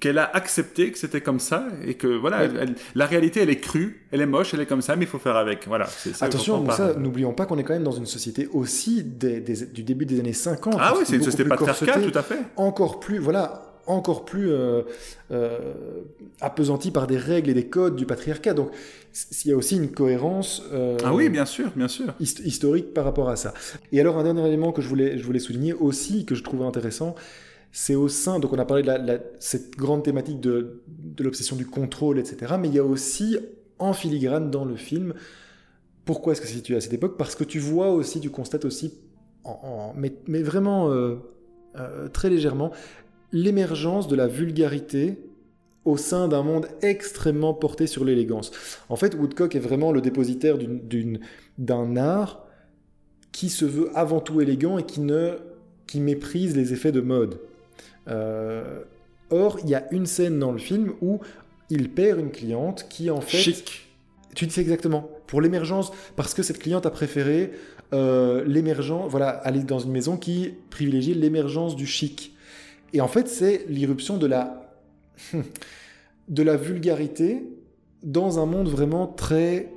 qu'elle 0.00 0.18
a 0.18 0.30
accepté 0.34 0.92
que 0.92 0.98
c'était 0.98 1.20
comme 1.20 1.40
ça 1.40 1.66
et 1.84 1.94
que 1.94 2.06
voilà, 2.06 2.38
Ouais. 2.38 2.44
elle- 2.52 2.56
elle- 2.60 2.74
la 2.94 3.06
réalité 3.06 3.40
elle 3.40 3.50
est 3.50 3.60
crue, 3.60 4.04
elle 4.12 4.20
est 4.20 4.26
moche, 4.26 4.54
elle 4.54 4.60
est 4.60 4.66
comme 4.66 4.82
ça, 4.82 4.96
mais 4.96 5.04
il 5.04 5.08
faut 5.08 5.18
faire 5.18 5.36
avec. 5.36 5.66
Voilà. 5.66 5.86
ça 5.86 6.24
Attention, 6.26 6.68
ça, 6.70 6.94
n'oublions 6.94 7.32
pas 7.32 7.46
qu'on 7.46 7.58
est 7.58 7.64
quand 7.64 7.72
même 7.74 7.84
dans 7.84 7.90
une 7.92 8.06
société 8.06 8.48
aussi 8.52 9.02
des- 9.02 9.40
des- 9.40 9.66
du 9.66 9.82
début 9.82 10.06
des 10.06 10.20
années 10.20 10.32
50. 10.32 10.76
Ah 10.78 10.94
oui, 10.96 11.04
c'est 11.06 11.16
une 11.16 11.22
société 11.22 11.44
patriarcale, 11.48 12.10
tout 12.10 12.18
à 12.18 12.22
fait. 12.22 12.38
Encore 12.56 13.00
plus, 13.00 13.18
voilà, 13.18 13.64
encore 13.86 14.24
plus 14.26 14.50
euh, 14.50 14.82
euh, 15.30 15.58
appesantie 16.40 16.90
par 16.90 17.06
des 17.06 17.16
règles 17.16 17.50
et 17.50 17.54
des 17.54 17.66
codes 17.66 17.96
du 17.96 18.06
patriarcat. 18.06 18.54
Donc, 18.54 18.70
il 19.44 19.50
y 19.50 19.52
a 19.52 19.56
aussi 19.56 19.76
une 19.76 19.90
cohérence. 19.90 20.62
euh, 20.72 20.96
Ah 21.04 21.14
oui, 21.14 21.28
bien 21.28 21.46
sûr, 21.46 21.70
bien 21.74 21.88
sûr. 21.88 22.14
hist- 22.20 22.40
historique 22.44 22.92
par 22.94 23.04
rapport 23.04 23.28
à 23.30 23.36
ça. 23.36 23.54
Et 23.92 24.00
alors 24.00 24.18
un 24.18 24.24
dernier 24.24 24.46
élément 24.46 24.72
que 24.72 24.82
je 24.82 24.88
voulais, 24.88 25.18
je 25.18 25.24
voulais 25.24 25.38
souligner 25.38 25.72
aussi, 25.72 26.24
que 26.26 26.34
je 26.34 26.42
trouvais 26.42 26.64
intéressant, 26.66 27.14
c'est 27.72 27.94
au 27.94 28.08
sein, 28.08 28.38
donc 28.38 28.52
on 28.52 28.58
a 28.58 28.64
parlé 28.64 28.82
de 28.82 29.20
cette 29.38 29.76
grande 29.76 30.02
thématique 30.02 30.40
de, 30.40 30.82
de 30.88 31.24
l'obsession 31.24 31.56
du 31.56 31.66
contrôle, 31.66 32.18
etc. 32.18 32.54
Mais 32.58 32.68
il 32.68 32.74
y 32.74 32.78
a 32.78 32.84
aussi 32.84 33.36
en 33.78 33.92
filigrane 33.92 34.50
dans 34.50 34.64
le 34.64 34.76
film, 34.76 35.14
pourquoi 36.04 36.32
est-ce 36.32 36.40
que 36.40 36.46
c'est 36.46 36.54
situé 36.54 36.76
à 36.76 36.80
cette 36.80 36.94
époque? 36.94 37.16
Parce 37.18 37.34
que 37.34 37.44
tu 37.44 37.58
vois 37.58 37.90
aussi, 37.90 38.20
tu 38.20 38.30
constates 38.30 38.64
aussi, 38.64 38.94
mais, 39.94 40.12
mais 40.26 40.42
vraiment 40.42 40.90
euh, 40.90 41.16
euh, 41.78 42.08
très 42.08 42.30
légèrement, 42.30 42.72
l'émergence 43.32 44.08
de 44.08 44.16
la 44.16 44.26
vulgarité 44.26 45.18
au 45.84 45.96
sein 45.96 46.28
d'un 46.28 46.42
monde 46.42 46.66
extrêmement 46.82 47.54
porté 47.54 47.86
sur 47.86 48.04
l'élégance. 48.04 48.50
En 48.88 48.96
fait, 48.96 49.14
Woodcock 49.14 49.54
est 49.54 49.60
vraiment 49.60 49.92
le 49.92 50.00
dépositaire 50.00 50.58
d'un 51.58 51.96
art 51.96 52.46
qui 53.32 53.48
se 53.48 53.64
veut 53.64 53.90
avant 53.94 54.20
tout 54.20 54.40
élégant 54.40 54.78
et 54.78 54.84
qui, 54.84 55.00
ne, 55.00 55.36
qui 55.86 56.00
méprise 56.00 56.56
les 56.56 56.72
effets 56.72 56.92
de 56.92 57.00
mode. 57.00 57.40
Euh, 58.08 58.82
or, 59.30 59.58
il 59.62 59.70
y 59.70 59.74
a 59.74 59.86
une 59.92 60.06
scène 60.06 60.38
dans 60.38 60.52
le 60.52 60.58
film 60.58 60.92
où 61.00 61.20
il 61.70 61.90
perd 61.90 62.18
une 62.18 62.30
cliente 62.30 62.86
qui 62.88 63.10
en 63.10 63.20
fait... 63.20 63.38
Chic. 63.38 63.88
Tu 64.34 64.46
dis 64.46 64.60
exactement. 64.60 65.10
Pour 65.26 65.40
l'émergence, 65.40 65.90
parce 66.16 66.32
que 66.32 66.42
cette 66.42 66.58
cliente 66.58 66.86
a 66.86 66.90
préféré 66.90 67.52
euh, 67.92 68.44
l'émergence, 68.46 69.10
voilà, 69.10 69.30
aller 69.30 69.62
dans 69.62 69.78
une 69.78 69.90
maison 69.90 70.16
qui 70.16 70.54
privilégie 70.70 71.14
l'émergence 71.14 71.76
du 71.76 71.86
chic. 71.86 72.34
Et 72.92 73.00
en 73.00 73.08
fait, 73.08 73.28
c'est 73.28 73.64
l'irruption 73.68 74.16
de 74.16 74.26
la 74.26 74.74
de 76.28 76.42
la 76.42 76.56
vulgarité 76.56 77.42
dans 78.02 78.38
un 78.38 78.46
monde 78.46 78.68
vraiment 78.68 79.06
très 79.06 79.72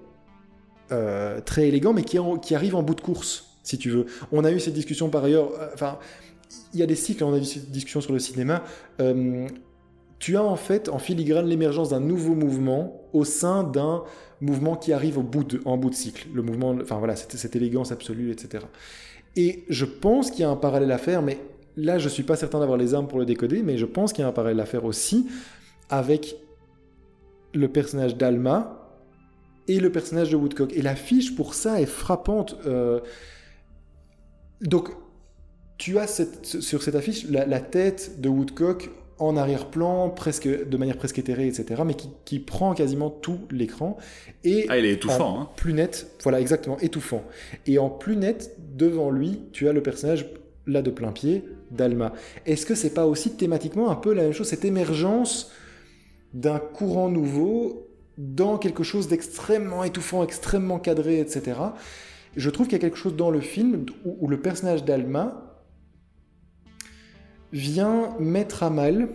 euh, 0.91 1.39
très 1.41 1.67
élégant, 1.67 1.93
mais 1.93 2.03
qui, 2.03 2.17
qui, 2.41 2.53
arrive 2.53 2.75
en 2.75 2.83
bout 2.83 2.95
de 2.95 3.01
course, 3.01 3.57
si 3.63 3.77
tu 3.77 3.89
veux. 3.89 4.05
On 4.31 4.43
a 4.43 4.51
eu 4.51 4.59
cette 4.59 4.73
discussion 4.73 5.09
par 5.09 5.23
ailleurs. 5.23 5.51
Euh, 5.59 5.93
il 6.73 6.79
y 6.79 6.83
a 6.83 6.85
des 6.85 6.95
cycles. 6.95 7.23
On 7.23 7.33
a 7.33 7.37
eu 7.37 7.45
cette 7.45 7.71
discussion 7.71 8.01
sur 8.01 8.13
le 8.13 8.19
cinéma. 8.19 8.63
Euh, 8.99 9.47
tu 10.19 10.37
as 10.37 10.43
en 10.43 10.55
fait 10.55 10.89
en 10.89 10.99
filigrane 10.99 11.47
l'émergence 11.47 11.89
d'un 11.89 11.99
nouveau 11.99 12.35
mouvement 12.35 13.09
au 13.11 13.25
sein 13.25 13.63
d'un 13.63 14.03
mouvement 14.39 14.75
qui 14.75 14.93
arrive 14.93 15.17
au 15.17 15.23
bout 15.23 15.43
de, 15.43 15.61
en 15.65 15.77
bout 15.77 15.89
de 15.89 15.95
cycle. 15.95 16.27
Le 16.33 16.41
mouvement, 16.41 16.75
enfin 16.81 16.97
voilà, 16.97 17.15
cette, 17.15 17.55
élégance 17.55 17.91
absolue, 17.91 18.31
etc. 18.31 18.65
Et 19.35 19.63
je 19.69 19.85
pense 19.85 20.29
qu'il 20.29 20.41
y 20.41 20.43
a 20.43 20.49
un 20.49 20.55
parallèle 20.55 20.91
à 20.91 20.97
faire, 20.97 21.21
mais 21.21 21.39
là, 21.75 21.97
je 21.97 22.09
suis 22.09 22.23
pas 22.23 22.35
certain 22.35 22.59
d'avoir 22.59 22.77
les 22.77 22.93
armes 22.93 23.07
pour 23.07 23.19
le 23.19 23.25
décoder, 23.25 23.63
mais 23.63 23.77
je 23.77 23.85
pense 23.85 24.13
qu'il 24.13 24.21
y 24.21 24.25
a 24.25 24.27
un 24.27 24.33
parallèle 24.33 24.59
à 24.59 24.65
faire 24.65 24.85
aussi 24.85 25.27
avec 25.89 26.35
le 27.53 27.67
personnage 27.67 28.15
d'Alma 28.15 28.89
et 29.67 29.79
le 29.79 29.91
personnage 29.91 30.29
de 30.29 30.35
Woodcock. 30.35 30.73
Et 30.73 30.81
l'affiche 30.81 31.35
pour 31.35 31.53
ça 31.53 31.81
est 31.81 31.85
frappante. 31.85 32.57
Euh, 32.65 32.99
donc, 34.61 34.89
tu 35.81 35.97
as 35.97 36.21
sur 36.43 36.83
cette 36.83 36.93
affiche 36.93 37.25
la, 37.27 37.59
tête 37.59 38.21
de 38.21 38.29
Woodcock 38.29 38.91
en 39.17 39.35
arrière-plan, 39.35 40.11
presque 40.11 40.47
de 40.47 40.77
manière 40.77 40.95
presque 40.95 41.17
éthérée, 41.17 41.47
etc., 41.47 41.81
mais 41.83 41.95
qui, 41.95 42.37
prend 42.37 42.75
quasiment 42.75 43.09
tout 43.09 43.39
l'écran. 43.49 43.97
Et 44.43 44.67
ah, 44.69 44.77
il 44.77 44.85
est 44.85 44.93
étouffant. 44.93 45.39
Hein. 45.39 45.49
Plus 45.55 45.73
net, 45.73 46.05
voilà, 46.21 46.39
exactement, 46.39 46.77
étouffant. 46.81 47.23
Et 47.65 47.79
en 47.79 47.89
plus 47.89 48.15
net, 48.15 48.55
devant 48.75 49.09
lui, 49.09 49.39
tu 49.53 49.67
as 49.67 49.73
le 49.73 49.81
personnage 49.81 50.27
là 50.67 50.83
de 50.83 50.91
plein 50.91 51.11
pied 51.11 51.45
d'Alma. 51.71 52.13
Est-ce 52.45 52.67
que 52.67 52.75
c'est 52.75 52.93
pas 52.93 53.07
aussi 53.07 53.31
thématiquement 53.31 53.89
un 53.89 53.95
peu 53.95 54.13
la 54.13 54.21
même 54.21 54.33
chose, 54.33 54.47
cette 54.47 54.65
émergence 54.65 55.51
d'un 56.35 56.59
courant 56.59 57.09
nouveau 57.09 57.87
dans 58.19 58.59
quelque 58.59 58.83
chose 58.83 59.07
d'extrêmement 59.07 59.83
étouffant, 59.83 60.23
extrêmement 60.23 60.77
cadré, 60.77 61.19
etc. 61.19 61.59
Je 62.35 62.51
trouve 62.51 62.67
qu'il 62.67 62.73
y 62.73 62.81
a 62.81 62.81
quelque 62.81 62.99
chose 62.99 63.15
dans 63.15 63.31
le 63.31 63.41
film 63.41 63.87
où, 64.05 64.27
le 64.27 64.39
personnage 64.39 64.85
d'Alma 64.85 65.50
vient 67.53 68.15
mettre 68.19 68.63
à 68.63 68.69
mal 68.69 69.09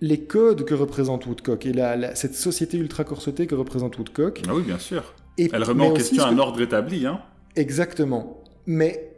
les 0.00 0.20
codes 0.20 0.64
que 0.64 0.74
représente 0.74 1.26
Woodcock 1.26 1.64
et 1.66 1.72
cette 2.14 2.34
société 2.34 2.76
ultra 2.76 3.04
corsetée 3.04 3.46
que 3.46 3.54
représente 3.54 3.96
Woodcock. 3.98 4.42
Ah 4.48 4.54
oui, 4.54 4.62
bien 4.62 4.78
sûr. 4.78 5.14
Et, 5.38 5.48
Elle 5.52 5.64
remet 5.64 5.86
en 5.86 5.92
question 5.92 6.24
un 6.24 6.38
ordre 6.38 6.60
établi. 6.60 7.06
Hein. 7.06 7.20
Exactement. 7.54 8.42
Mais, 8.66 9.12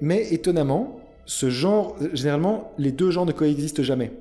mais 0.00 0.32
étonnamment, 0.32 1.00
ce 1.26 1.50
genre, 1.50 1.96
généralement, 2.12 2.72
les 2.78 2.92
deux 2.92 3.10
genres 3.10 3.26
ne 3.26 3.32
coexistent 3.32 3.82
jamais 3.82 4.12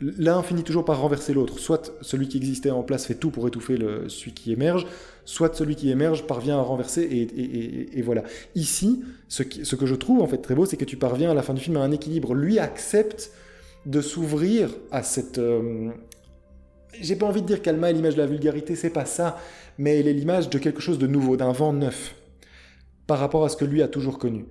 l'un 0.00 0.42
finit 0.42 0.64
toujours 0.64 0.84
par 0.84 1.00
renverser 1.00 1.32
l'autre. 1.32 1.58
Soit 1.58 1.92
celui 2.00 2.28
qui 2.28 2.36
existait 2.36 2.70
en 2.70 2.82
place 2.82 3.06
fait 3.06 3.14
tout 3.14 3.30
pour 3.30 3.46
étouffer 3.46 3.76
le, 3.76 4.08
celui 4.08 4.32
qui 4.32 4.52
émerge, 4.52 4.86
soit 5.24 5.54
celui 5.54 5.76
qui 5.76 5.90
émerge 5.90 6.26
parvient 6.26 6.58
à 6.58 6.62
renverser 6.62 7.02
et, 7.02 8.02
voilà. 8.02 8.24
Ici, 8.54 9.02
ce, 9.28 9.42
que 9.42 9.86
je 9.86 9.94
trouve 9.94 10.20
en 10.22 10.26
fait 10.26 10.38
très 10.38 10.54
beau, 10.54 10.66
c'est 10.66 10.76
que 10.76 10.84
tu 10.84 10.96
parviens 10.96 11.30
à 11.30 11.34
la 11.34 11.42
fin 11.42 11.54
du 11.54 11.60
film 11.60 11.76
à 11.76 11.80
un 11.80 11.92
équilibre. 11.92 12.34
Lui 12.34 12.58
accepte 12.58 13.30
de 13.86 14.00
s'ouvrir 14.00 14.70
à 14.90 15.02
cette... 15.02 15.38
Euh, 15.38 15.90
j'ai 17.00 17.16
pas 17.16 17.26
envie 17.26 17.42
de 17.42 17.46
dire 17.46 17.60
qu'Alma 17.60 17.90
est 17.90 17.92
l'image 17.92 18.14
de 18.14 18.20
la 18.20 18.26
vulgarité, 18.26 18.76
c'est 18.76 18.90
pas 18.90 19.04
ça, 19.04 19.36
mais 19.78 19.98
elle 19.98 20.06
est 20.06 20.12
l'image 20.12 20.48
de 20.48 20.58
quelque 20.58 20.80
chose 20.80 20.98
de 20.98 21.08
nouveau, 21.08 21.36
d'un 21.36 21.52
vent 21.52 21.72
neuf, 21.72 22.14
par 23.06 23.18
rapport 23.18 23.44
à 23.44 23.48
ce 23.48 23.56
que 23.56 23.64
lui 23.64 23.82
a 23.82 23.88
toujours 23.88 24.18
connu. 24.18 24.46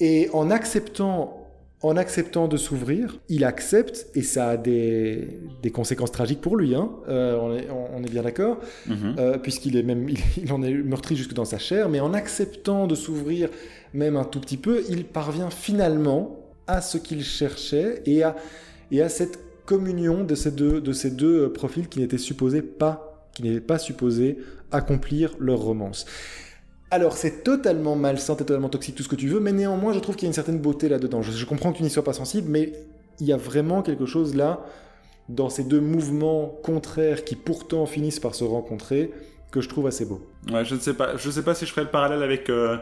Et 0.00 0.28
en 0.32 0.50
acceptant 0.50 1.41
en 1.82 1.96
acceptant 1.96 2.46
de 2.46 2.56
s'ouvrir, 2.56 3.18
il 3.28 3.44
accepte, 3.44 4.06
et 4.14 4.22
ça 4.22 4.50
a 4.50 4.56
des, 4.56 5.40
conséquences 5.72 6.12
tragiques 6.12 6.40
pour 6.40 6.56
lui, 6.56 6.74
hein, 6.76 6.90
euh, 7.08 7.36
on, 7.92 8.02
est, 8.04 8.10
bien 8.10 8.22
d'accord, 8.22 8.58
mhm. 8.86 9.16
euh, 9.18 9.38
puisqu'il 9.38 9.76
est 9.76 9.82
même, 9.82 10.08
il, 10.36 10.52
en 10.52 10.62
est 10.62 10.72
meurtri 10.72 11.16
jusque 11.16 11.34
dans 11.34 11.44
sa 11.44 11.58
chair, 11.58 11.88
mais 11.88 11.98
en 11.98 12.14
acceptant 12.14 12.86
de 12.86 12.94
s'ouvrir 12.94 13.48
même 13.94 14.16
un 14.16 14.24
tout 14.24 14.40
petit 14.40 14.56
peu, 14.56 14.82
il 14.88 15.04
parvient 15.04 15.50
finalement 15.50 16.38
à 16.68 16.80
ce 16.80 16.98
qu'il 16.98 17.24
cherchait 17.24 18.02
et 18.06 18.22
à, 18.22 18.36
et 18.92 19.02
à 19.02 19.08
cette 19.08 19.40
communion 19.66 20.22
de 20.22 20.34
ces 20.34 20.52
deux, 20.52 20.80
de 20.80 20.92
ces 20.92 21.10
deux 21.10 21.52
profils 21.52 21.88
qui 21.88 21.98
n'étaient 21.98 22.18
supposés 22.18 22.62
pas, 22.62 23.28
qui 23.34 23.42
n'étaient 23.42 23.60
pas 23.60 23.78
supposés 23.78 24.38
accomplir 24.70 25.34
leur 25.38 25.58
romance. 25.58 26.06
Alors, 26.92 27.16
c'est 27.16 27.42
totalement 27.42 27.96
malsain, 27.96 28.34
totalement 28.34 28.68
toxique, 28.68 28.96
tout 28.96 29.02
ce 29.02 29.08
que 29.08 29.16
tu 29.16 29.26
veux, 29.26 29.40
mais 29.40 29.52
néanmoins, 29.52 29.94
je 29.94 29.98
trouve 29.98 30.14
qu'il 30.14 30.24
y 30.24 30.28
a 30.28 30.28
une 30.28 30.34
certaine 30.34 30.58
beauté 30.58 30.90
là-dedans. 30.90 31.22
Je, 31.22 31.42
comprends 31.46 31.72
que 31.72 31.78
tu 31.78 31.82
n'y 31.82 31.88
sois 31.88 32.04
pas 32.04 32.12
sensible, 32.12 32.50
mais 32.50 32.74
il 33.18 33.26
y 33.26 33.32
a 33.32 33.38
vraiment 33.38 33.80
quelque 33.80 34.04
chose 34.04 34.34
là, 34.34 34.60
dans 35.30 35.48
ces 35.48 35.64
deux 35.64 35.80
mouvements 35.80 36.48
contraires 36.62 37.24
qui 37.24 37.34
pourtant 37.34 37.86
finissent 37.86 38.20
par 38.20 38.34
se 38.34 38.44
rencontrer, 38.44 39.10
que 39.50 39.62
je 39.62 39.70
trouve 39.70 39.86
assez 39.86 40.04
beau. 40.04 40.20
Ouais, 40.52 40.66
je 40.66 40.74
ne 40.74 40.80
sais 40.80 40.92
pas, 40.92 41.16
je 41.16 41.30
sais 41.30 41.42
pas 41.42 41.54
si 41.54 41.64
je 41.64 41.70
ferai 41.70 41.84
le 41.84 41.90
parallèle 41.90 42.22
avec, 42.22 42.50
euh, 42.50 42.76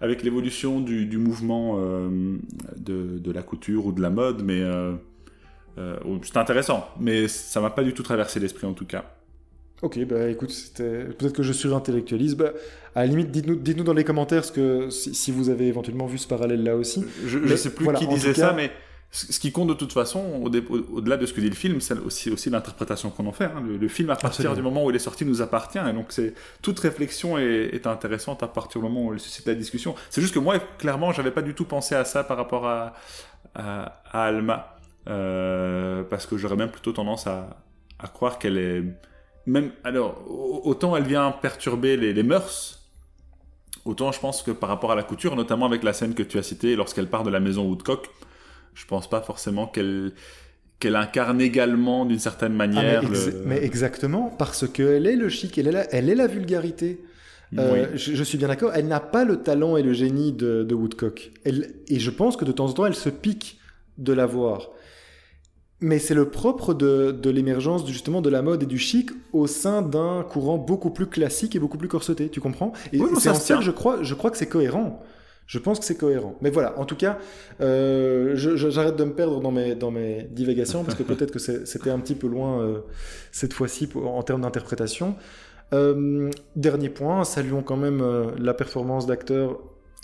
avec 0.00 0.22
l'évolution 0.22 0.80
du, 0.80 1.18
mouvement 1.18 1.76
euh, 1.80 2.38
de, 2.78 3.30
la 3.30 3.42
couture 3.42 3.84
ou 3.84 3.92
de 3.92 4.00
la 4.00 4.08
mode, 4.08 4.42
mais 4.42 4.62
euh, 4.62 4.94
c'est 6.22 6.38
intéressant, 6.38 6.88
mais 6.98 7.28
ça 7.28 7.60
m'a 7.60 7.68
pas 7.68 7.84
du 7.84 7.92
tout 7.92 8.02
traversé 8.02 8.40
l'esprit 8.40 8.66
en 8.66 8.72
tout 8.72 8.86
cas. 8.86 9.04
Ok, 9.82 9.98
bah 10.04 10.28
écoute, 10.28 10.52
peut-être 10.76 11.32
que 11.32 11.42
je 11.42 11.52
surintellectualise. 11.52 12.36
Bah, 12.36 12.52
à 12.94 13.00
la 13.00 13.06
limite, 13.06 13.30
dites-nous, 13.30 13.84
dans 13.84 13.94
les 13.94 14.04
commentaires 14.04 14.44
ce 14.44 14.52
que, 14.52 14.90
si, 14.90 15.30
vous 15.30 15.48
avez 15.48 15.68
éventuellement 15.68 16.06
vu 16.06 16.18
ce 16.18 16.28
parallèle-là 16.28 16.76
aussi. 16.76 17.04
Je 17.26 17.38
ne 17.38 17.56
sais 17.56 17.70
plus 17.70 17.92
qui 17.94 18.06
disait 18.06 18.34
ça, 18.34 18.52
mais 18.52 18.70
ce 19.12 19.40
qui 19.40 19.50
compte 19.50 19.68
de 19.68 19.74
toute 19.74 19.92
façon, 19.92 20.42
au-delà 20.92 21.16
de 21.16 21.26
ce 21.26 21.32
que 21.32 21.40
dit 21.40 21.48
le 21.48 21.54
film, 21.54 21.80
c'est 21.80 21.98
aussi, 21.98 22.30
aussi 22.30 22.50
l'interprétation 22.50 23.10
qu'on 23.10 23.26
en 23.26 23.32
fait. 23.32 23.44
Hein. 23.44 23.62
Le, 23.80 23.88
film, 23.88 24.10
à 24.10 24.16
partir 24.16 24.54
du 24.54 24.62
moment 24.62 24.84
où 24.84 24.90
il 24.90 24.96
est 24.96 25.00
sorti, 25.00 25.24
nous 25.24 25.40
appartient. 25.40 25.78
Et 25.78 25.92
donc, 25.92 26.06
c'est 26.10 26.34
toute 26.62 26.78
réflexion 26.78 27.38
est, 27.38 27.86
intéressante 27.86 28.42
à 28.42 28.48
partir 28.48 28.80
du 28.80 28.86
moment 28.86 29.06
où 29.06 29.14
il 29.14 29.20
suscite 29.20 29.46
la 29.46 29.54
discussion. 29.54 29.94
C'est 30.10 30.20
juste 30.20 30.34
que 30.34 30.38
moi, 30.38 30.58
clairement, 30.78 31.12
j'avais 31.12 31.32
pas 31.32 31.42
du 31.42 31.54
tout 31.54 31.64
pensé 31.64 31.94
à 31.94 32.04
ça 32.04 32.22
par 32.22 32.36
rapport 32.36 32.66
à, 32.66 32.94
à, 33.54 33.94
Alma. 34.12 34.76
Euh, 35.08 36.02
parce 36.04 36.26
que 36.26 36.36
j'aurais 36.36 36.56
même 36.56 36.70
plutôt 36.70 36.92
tendance 36.92 37.26
à, 37.26 37.56
à 37.98 38.06
croire 38.06 38.38
qu'elle 38.38 38.58
est 38.58 38.82
même, 39.46 39.72
alors, 39.84 40.22
autant 40.64 40.96
elle 40.96 41.04
vient 41.04 41.30
perturber 41.32 41.96
les, 41.96 42.22
mœurs, 42.22 42.88
autant 43.84 44.12
je 44.12 44.20
pense 44.20 44.42
que 44.42 44.50
par 44.50 44.68
rapport 44.68 44.92
à 44.92 44.94
la 44.94 45.02
couture, 45.02 45.36
notamment 45.36 45.66
avec 45.66 45.82
la 45.82 45.92
scène 45.92 46.14
que 46.14 46.22
tu 46.22 46.38
as 46.38 46.42
citée, 46.42 46.76
lorsqu'elle 46.76 47.08
part 47.08 47.24
de 47.24 47.30
la 47.30 47.40
maison 47.40 47.66
Woodcock, 47.66 48.08
je 48.74 48.86
pense 48.86 49.08
pas 49.08 49.20
forcément 49.20 49.66
qu'elle 49.66 50.12
qu'elle 50.78 50.96
incarne 50.96 51.42
également 51.42 52.06
d'une 52.06 52.18
certaine 52.18 52.52
ah, 52.54 52.66
manière. 52.66 53.02
mais, 53.44 53.62
exactement, 53.62 54.34
parce 54.38 54.66
qu'elle 54.66 55.06
est 55.06 55.16
le 55.16 55.28
chic, 55.28 55.58
elle 55.58 55.68
est 55.68 55.72
la, 55.72 55.94
elle 55.94 56.08
est 56.08 56.14
la 56.14 56.26
vulgarité. 56.26 57.04
Euh, 57.58 57.88
je, 57.94 58.22
suis 58.22 58.38
bien 58.38 58.48
d'accord, 58.48 58.72
elle 58.74 58.86
n'a 58.86 59.00
pas 59.00 59.24
le 59.24 59.42
talent 59.42 59.76
et 59.76 59.82
le 59.82 59.92
génie 59.92 60.32
de, 60.32 60.66
Woodcock. 60.72 61.32
Elle, 61.44 61.74
et 61.88 61.98
je 61.98 62.10
pense 62.10 62.36
que 62.36 62.44
de 62.44 62.52
temps 62.52 62.66
en 62.66 62.72
temps, 62.72 62.86
elle 62.86 62.94
se 62.94 63.10
pique 63.10 63.58
de 63.98 64.12
l'avoir. 64.12 64.70
Mais 65.80 65.98
c'est 65.98 66.14
le 66.14 66.28
propre 66.28 66.74
de, 66.74 67.10
de 67.10 67.30
l'émergence 67.30 67.86
justement 67.86 68.20
de 68.20 68.28
la 68.28 68.42
mode 68.42 68.62
et 68.62 68.66
du 68.66 68.78
chic 68.78 69.10
au 69.32 69.46
sein 69.46 69.80
d'un 69.80 70.22
courant 70.22 70.58
beaucoup 70.58 70.90
plus 70.90 71.06
classique 71.06 71.56
et 71.56 71.58
beaucoup 71.58 71.78
plus 71.78 71.88
corseté, 71.88 72.28
tu 72.28 72.40
comprends? 72.40 72.72
Et 72.92 72.98
c'est 73.18 73.30
en 73.30 73.34
ça 73.34 73.60
je 73.60 73.70
crois, 73.70 74.02
je 74.02 74.14
crois 74.14 74.30
que 74.30 74.36
c'est 74.36 74.48
cohérent. 74.48 75.02
Je 75.46 75.58
pense 75.58 75.80
que 75.80 75.84
c'est 75.84 75.96
cohérent. 75.96 76.36
Mais 76.42 76.50
voilà, 76.50 76.78
en 76.78 76.84
tout 76.84 76.94
cas, 76.94 77.18
euh, 77.60 78.36
j'arrête 78.36 78.94
de 78.94 79.02
me 79.02 79.12
perdre 79.12 79.40
dans 79.40 79.50
mes, 79.50 79.74
dans 79.74 79.90
mes 79.90 80.28
divagations 80.30 80.84
parce 80.84 80.96
que 80.96 81.02
peut-être 81.02 81.32
que 81.32 81.40
c'était 81.40 81.90
un 81.90 81.98
petit 81.98 82.14
peu 82.14 82.28
loin 82.28 82.62
euh, 82.62 82.78
cette 83.32 83.52
fois-ci 83.52 83.88
en 83.96 84.22
termes 84.22 84.42
d'interprétation. 84.42 85.16
Euh, 85.72 86.30
dernier 86.56 86.88
point, 86.88 87.24
saluons 87.24 87.62
quand 87.62 87.76
même 87.76 88.00
euh, 88.00 88.26
la 88.38 88.54
performance 88.54 89.06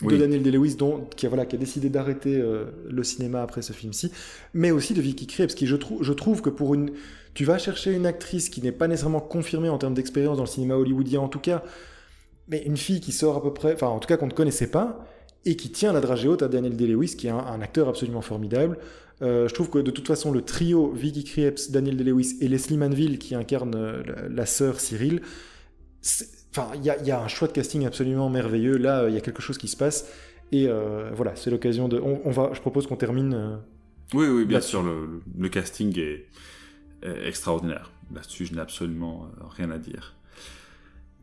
de 0.02 0.16
Daniel 0.16 0.42
Day-Lewis, 0.42 0.76
qui, 1.16 1.26
voilà, 1.26 1.46
qui 1.46 1.56
a 1.56 1.58
décidé 1.58 1.88
d'arrêter 1.88 2.36
euh, 2.36 2.66
le 2.88 3.02
cinéma 3.02 3.42
après 3.42 3.62
ce 3.62 3.72
film-ci, 3.72 4.12
mais 4.52 4.70
aussi 4.70 4.92
de 4.92 5.00
Vicky 5.00 5.26
Krieps, 5.26 5.54
qui 5.54 5.66
je, 5.66 5.76
je 6.00 6.12
trouve 6.12 6.42
que 6.42 6.50
pour 6.50 6.74
une... 6.74 6.92
Tu 7.32 7.44
vas 7.44 7.58
chercher 7.58 7.92
une 7.92 8.06
actrice 8.06 8.48
qui 8.48 8.62
n'est 8.62 8.72
pas 8.72 8.88
nécessairement 8.88 9.20
confirmée 9.20 9.68
en 9.68 9.78
termes 9.78 9.94
d'expérience 9.94 10.36
dans 10.36 10.44
le 10.44 10.48
cinéma 10.48 10.76
hollywoodien, 10.76 11.20
en 11.20 11.28
tout 11.28 11.38
cas, 11.38 11.62
mais 12.48 12.62
une 12.64 12.76
fille 12.76 13.00
qui 13.00 13.12
sort 13.12 13.36
à 13.36 13.42
peu 13.42 13.52
près, 13.52 13.74
enfin 13.74 13.88
en 13.88 13.98
tout 13.98 14.08
cas 14.08 14.16
qu'on 14.16 14.26
ne 14.26 14.32
connaissait 14.32 14.70
pas, 14.70 15.06
et 15.44 15.56
qui 15.56 15.70
tient 15.70 15.92
la 15.92 16.00
dragée 16.00 16.28
haute 16.28 16.42
à 16.42 16.48
Daniel 16.48 16.76
Day-Lewis, 16.76 17.16
qui 17.16 17.26
est 17.26 17.30
un, 17.30 17.60
acteur 17.60 17.88
absolument 17.88 18.22
formidable. 18.22 18.78
je 19.20 19.52
trouve 19.52 19.70
que 19.70 19.78
de 19.78 19.90
toute 19.90 20.08
façon, 20.08 20.32
le 20.32 20.42
trio 20.42 20.90
Vicky 20.92 21.24
Krieps, 21.24 21.70
Daniel 21.70 21.96
Day-Lewis 21.96 22.36
et 22.40 22.48
Leslie 22.48 22.78
Manville, 22.78 23.18
qui 23.18 23.34
incarne 23.34 24.02
la, 24.28 24.46
sœur 24.46 24.80
Cyril, 24.80 25.20
enfin, 26.56 26.70
il 26.74 26.84
y, 26.84 27.10
a 27.10 27.20
un 27.20 27.28
choix 27.28 27.48
de 27.48 27.52
casting 27.52 27.86
absolument 27.86 28.28
merveilleux. 28.30 28.76
Là, 28.76 29.08
il 29.08 29.14
y 29.14 29.18
a 29.18 29.20
quelque 29.20 29.42
chose 29.42 29.58
qui 29.58 29.68
se 29.68 29.76
passe. 29.76 30.10
Et 30.52 30.68
voilà, 31.14 31.36
c'est 31.36 31.50
l'occasion 31.50 31.88
de. 31.88 32.00
On, 32.00 32.30
va, 32.30 32.50
je 32.52 32.60
propose 32.60 32.86
qu'on 32.86 32.96
termine. 32.96 33.58
oui, 34.14 34.26
oui, 34.26 34.44
bien 34.44 34.60
sûr. 34.60 34.82
Le, 34.82 35.48
casting 35.48 35.98
est, 35.98 36.26
extraordinaire. 37.02 37.90
Là-dessus, 38.14 38.46
je 38.46 38.54
n'ai 38.54 38.60
absolument 38.60 39.28
rien 39.56 39.70
à 39.70 39.78
dire. 39.78 40.14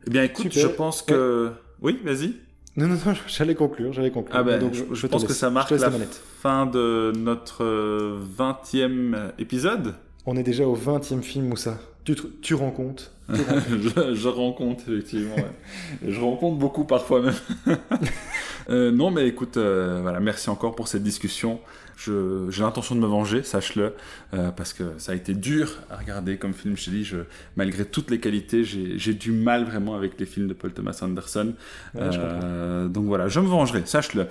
Eh 0.06 0.10
bien, 0.10 0.22
écoute, 0.22 0.52
je 0.52 0.66
pense 0.66 1.02
que. 1.02 1.52
Oui, 1.80 2.00
vas-y. 2.04 2.34
Non, 2.76 2.88
non, 2.88 2.96
non, 3.06 3.14
j'allais 3.28 3.54
conclure, 3.54 3.92
j'allais 3.92 4.10
conclure. 4.10 4.36
Ah 4.36 4.42
ben, 4.42 4.58
Donc, 4.58 4.74
je, 4.74 5.06
pense 5.06 5.24
que 5.24 5.32
ça 5.32 5.48
marque 5.48 5.70
la, 5.70 5.92
fin 6.40 6.66
de 6.66 7.12
notre 7.16 7.64
20e 8.36 9.14
euh, 9.14 9.30
épisode. 9.38 9.94
On 10.26 10.36
est 10.36 10.42
déjà 10.42 10.66
au 10.66 10.76
20e 10.76 11.22
film, 11.22 11.46
Moussa. 11.46 11.78
Tu, 12.02 12.16
tu 12.42 12.54
rends 12.54 12.72
compte 12.72 13.13
je, 13.28 14.28
rends 14.28 14.52
compte, 14.52 14.82
effectivement. 14.88 15.36
je 16.06 16.20
rends 16.20 16.36
compte 16.36 16.58
beaucoup 16.58 16.84
parfois 16.84 17.22
même. 17.22 17.34
Euh, 18.70 18.90
non, 18.90 19.10
mais 19.10 19.28
écoute, 19.28 19.58
euh, 19.58 19.98
voilà, 20.00 20.20
merci 20.20 20.48
encore 20.48 20.74
pour 20.74 20.88
cette 20.88 21.02
discussion. 21.02 21.60
J'ai 21.98 22.62
l'intention 22.62 22.94
de 22.94 23.00
me 23.00 23.06
venger, 23.06 23.42
sache-le, 23.42 23.92
euh, 24.32 24.50
parce 24.50 24.72
que 24.72 24.84
ça 24.96 25.12
a 25.12 25.14
été 25.14 25.34
dur 25.34 25.70
à 25.90 25.96
regarder 25.96 26.38
comme 26.38 26.54
film. 26.54 26.74
Je 26.74 26.86
te 26.86 26.90
dis, 26.90 27.04
je, 27.04 27.18
malgré 27.56 27.84
toutes 27.84 28.10
les 28.10 28.20
qualités, 28.20 28.64
j'ai 28.64 29.12
du 29.12 29.32
mal 29.32 29.64
vraiment 29.64 29.94
avec 29.94 30.18
les 30.18 30.24
films 30.24 30.48
de 30.48 30.54
Paul 30.54 30.72
Thomas 30.72 30.98
Anderson. 31.02 31.52
donc 31.94 33.04
voilà, 33.04 33.28
je 33.28 33.40
me 33.40 33.46
vengerai, 33.46 33.82
sache-le. 33.84 34.28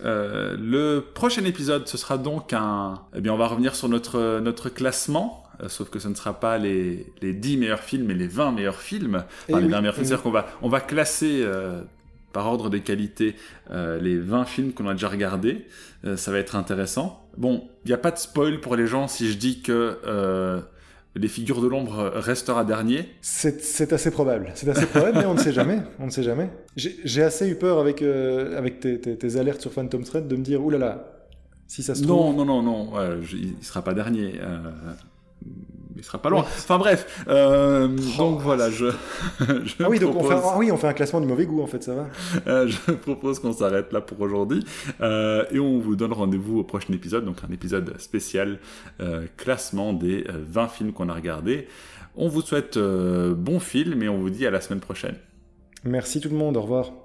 le 0.00 1.00
prochain 1.14 1.44
épisode, 1.44 1.88
ce 1.88 1.98
sera 1.98 2.16
donc 2.16 2.52
un. 2.52 3.02
Eh 3.16 3.20
bien, 3.20 3.32
on 3.32 3.38
va 3.38 3.48
revenir 3.48 3.74
sur 3.74 3.88
notre, 3.88 4.38
notre 4.38 4.68
classement 4.68 5.41
sauf 5.68 5.90
que 5.90 5.98
ce 5.98 6.08
ne 6.08 6.14
sera 6.14 6.38
pas 6.38 6.58
les, 6.58 7.06
les 7.20 7.32
10 7.32 7.56
meilleurs 7.56 7.80
films, 7.80 8.06
mais 8.06 8.14
les 8.14 8.26
20 8.26 8.52
meilleurs 8.52 8.80
films. 8.80 9.24
Enfin, 9.48 9.60
les 9.60 9.68
20 9.68 9.80
meilleurs 9.80 9.94
films, 9.94 10.06
c'est-à-dire 10.06 10.22
qu'on 10.22 10.30
va, 10.30 10.46
on 10.62 10.68
va 10.68 10.80
classer 10.80 11.42
euh, 11.42 11.82
par 12.32 12.46
ordre 12.46 12.70
des 12.70 12.80
qualités 12.80 13.36
euh, 13.70 14.00
les 14.00 14.18
20 14.18 14.44
films 14.44 14.72
qu'on 14.72 14.88
a 14.88 14.92
déjà 14.92 15.08
regardés. 15.08 15.66
ça 16.16 16.32
va 16.32 16.38
être 16.38 16.56
intéressant. 16.56 17.28
Bon, 17.36 17.68
il 17.84 17.88
n'y 17.88 17.94
a 17.94 17.98
pas 17.98 18.10
de 18.10 18.18
spoil 18.18 18.60
pour 18.60 18.76
les 18.76 18.86
gens 18.86 19.08
si 19.08 19.30
je 19.30 19.36
dis 19.36 19.62
que 19.62 20.62
les 21.14 21.28
figures 21.28 21.60
de 21.60 21.66
l'ombre 21.68 22.10
restera 22.14 22.64
dernier 22.64 23.06
C'est 23.20 23.92
assez 23.92 24.10
probable. 24.10 24.50
C'est 24.54 24.68
assez 24.68 24.86
probable, 24.86 25.18
mais 25.18 25.26
on 25.26 25.34
ne 25.34 25.38
sait 25.38 25.52
jamais. 25.52 25.80
On 25.98 26.06
ne 26.06 26.10
sait 26.10 26.22
jamais. 26.22 26.50
J'ai 26.76 27.22
assez 27.22 27.48
eu 27.48 27.54
peur 27.54 27.78
avec, 27.78 28.02
avec 28.02 28.80
tes, 28.80 28.98
tes, 28.98 29.36
alertes 29.36 29.60
sur 29.60 29.72
Phantom 29.72 30.02
Thread 30.02 30.26
de 30.26 30.36
me 30.36 30.42
dire, 30.42 30.64
oulala, 30.64 31.12
si 31.66 31.82
ça 31.82 31.94
se 31.94 32.02
non, 32.04 32.32
Non, 32.32 32.44
non, 32.44 32.62
non, 32.62 32.92
non. 32.92 33.20
il 33.32 33.56
ne 33.58 33.62
sera 33.64 33.82
pas 33.82 33.94
dernier 33.94 34.40
il 36.02 36.04
sera 36.04 36.18
pas 36.18 36.30
loin. 36.30 36.40
Enfin 36.40 36.78
bref, 36.78 37.22
euh, 37.28 37.86
donc 38.18 38.40
voilà, 38.40 38.70
je, 38.72 38.86
ah 38.86 39.88
oui, 39.88 40.00
donc 40.00 40.16
on 40.16 40.24
fait, 40.24 40.34
ah 40.34 40.54
oui, 40.58 40.72
on 40.72 40.76
fait 40.76 40.88
un 40.88 40.92
classement 40.92 41.20
du 41.20 41.28
mauvais 41.28 41.46
goût 41.46 41.62
en 41.62 41.68
fait, 41.68 41.80
ça 41.80 41.94
va. 41.94 42.08
Euh, 42.48 42.66
je 42.66 42.92
propose 43.02 43.38
qu'on 43.38 43.52
s'arrête 43.52 43.92
là 43.92 44.00
pour 44.00 44.20
aujourd'hui 44.20 44.64
euh, 45.00 45.44
et 45.52 45.60
on 45.60 45.78
vous 45.78 45.94
donne 45.94 46.12
rendez-vous 46.12 46.58
au 46.58 46.64
prochain 46.64 46.92
épisode, 46.92 47.24
donc 47.24 47.36
un 47.48 47.52
épisode 47.52 47.94
spécial 48.00 48.58
classement 49.36 49.92
des 49.92 50.24
20 50.28 50.68
films 50.68 50.92
qu'on 50.92 51.08
a 51.08 51.14
regardés. 51.14 51.68
On 52.16 52.28
vous 52.28 52.40
souhaite 52.40 52.78
bon 52.78 53.60
film 53.60 54.02
et 54.02 54.08
on 54.08 54.18
vous 54.18 54.30
dit 54.30 54.46
à 54.46 54.50
la 54.50 54.60
semaine 54.60 54.80
prochaine. 54.80 55.14
Merci 55.84 56.20
tout 56.20 56.30
le 56.30 56.36
monde, 56.36 56.56
au 56.56 56.62
revoir. 56.62 57.01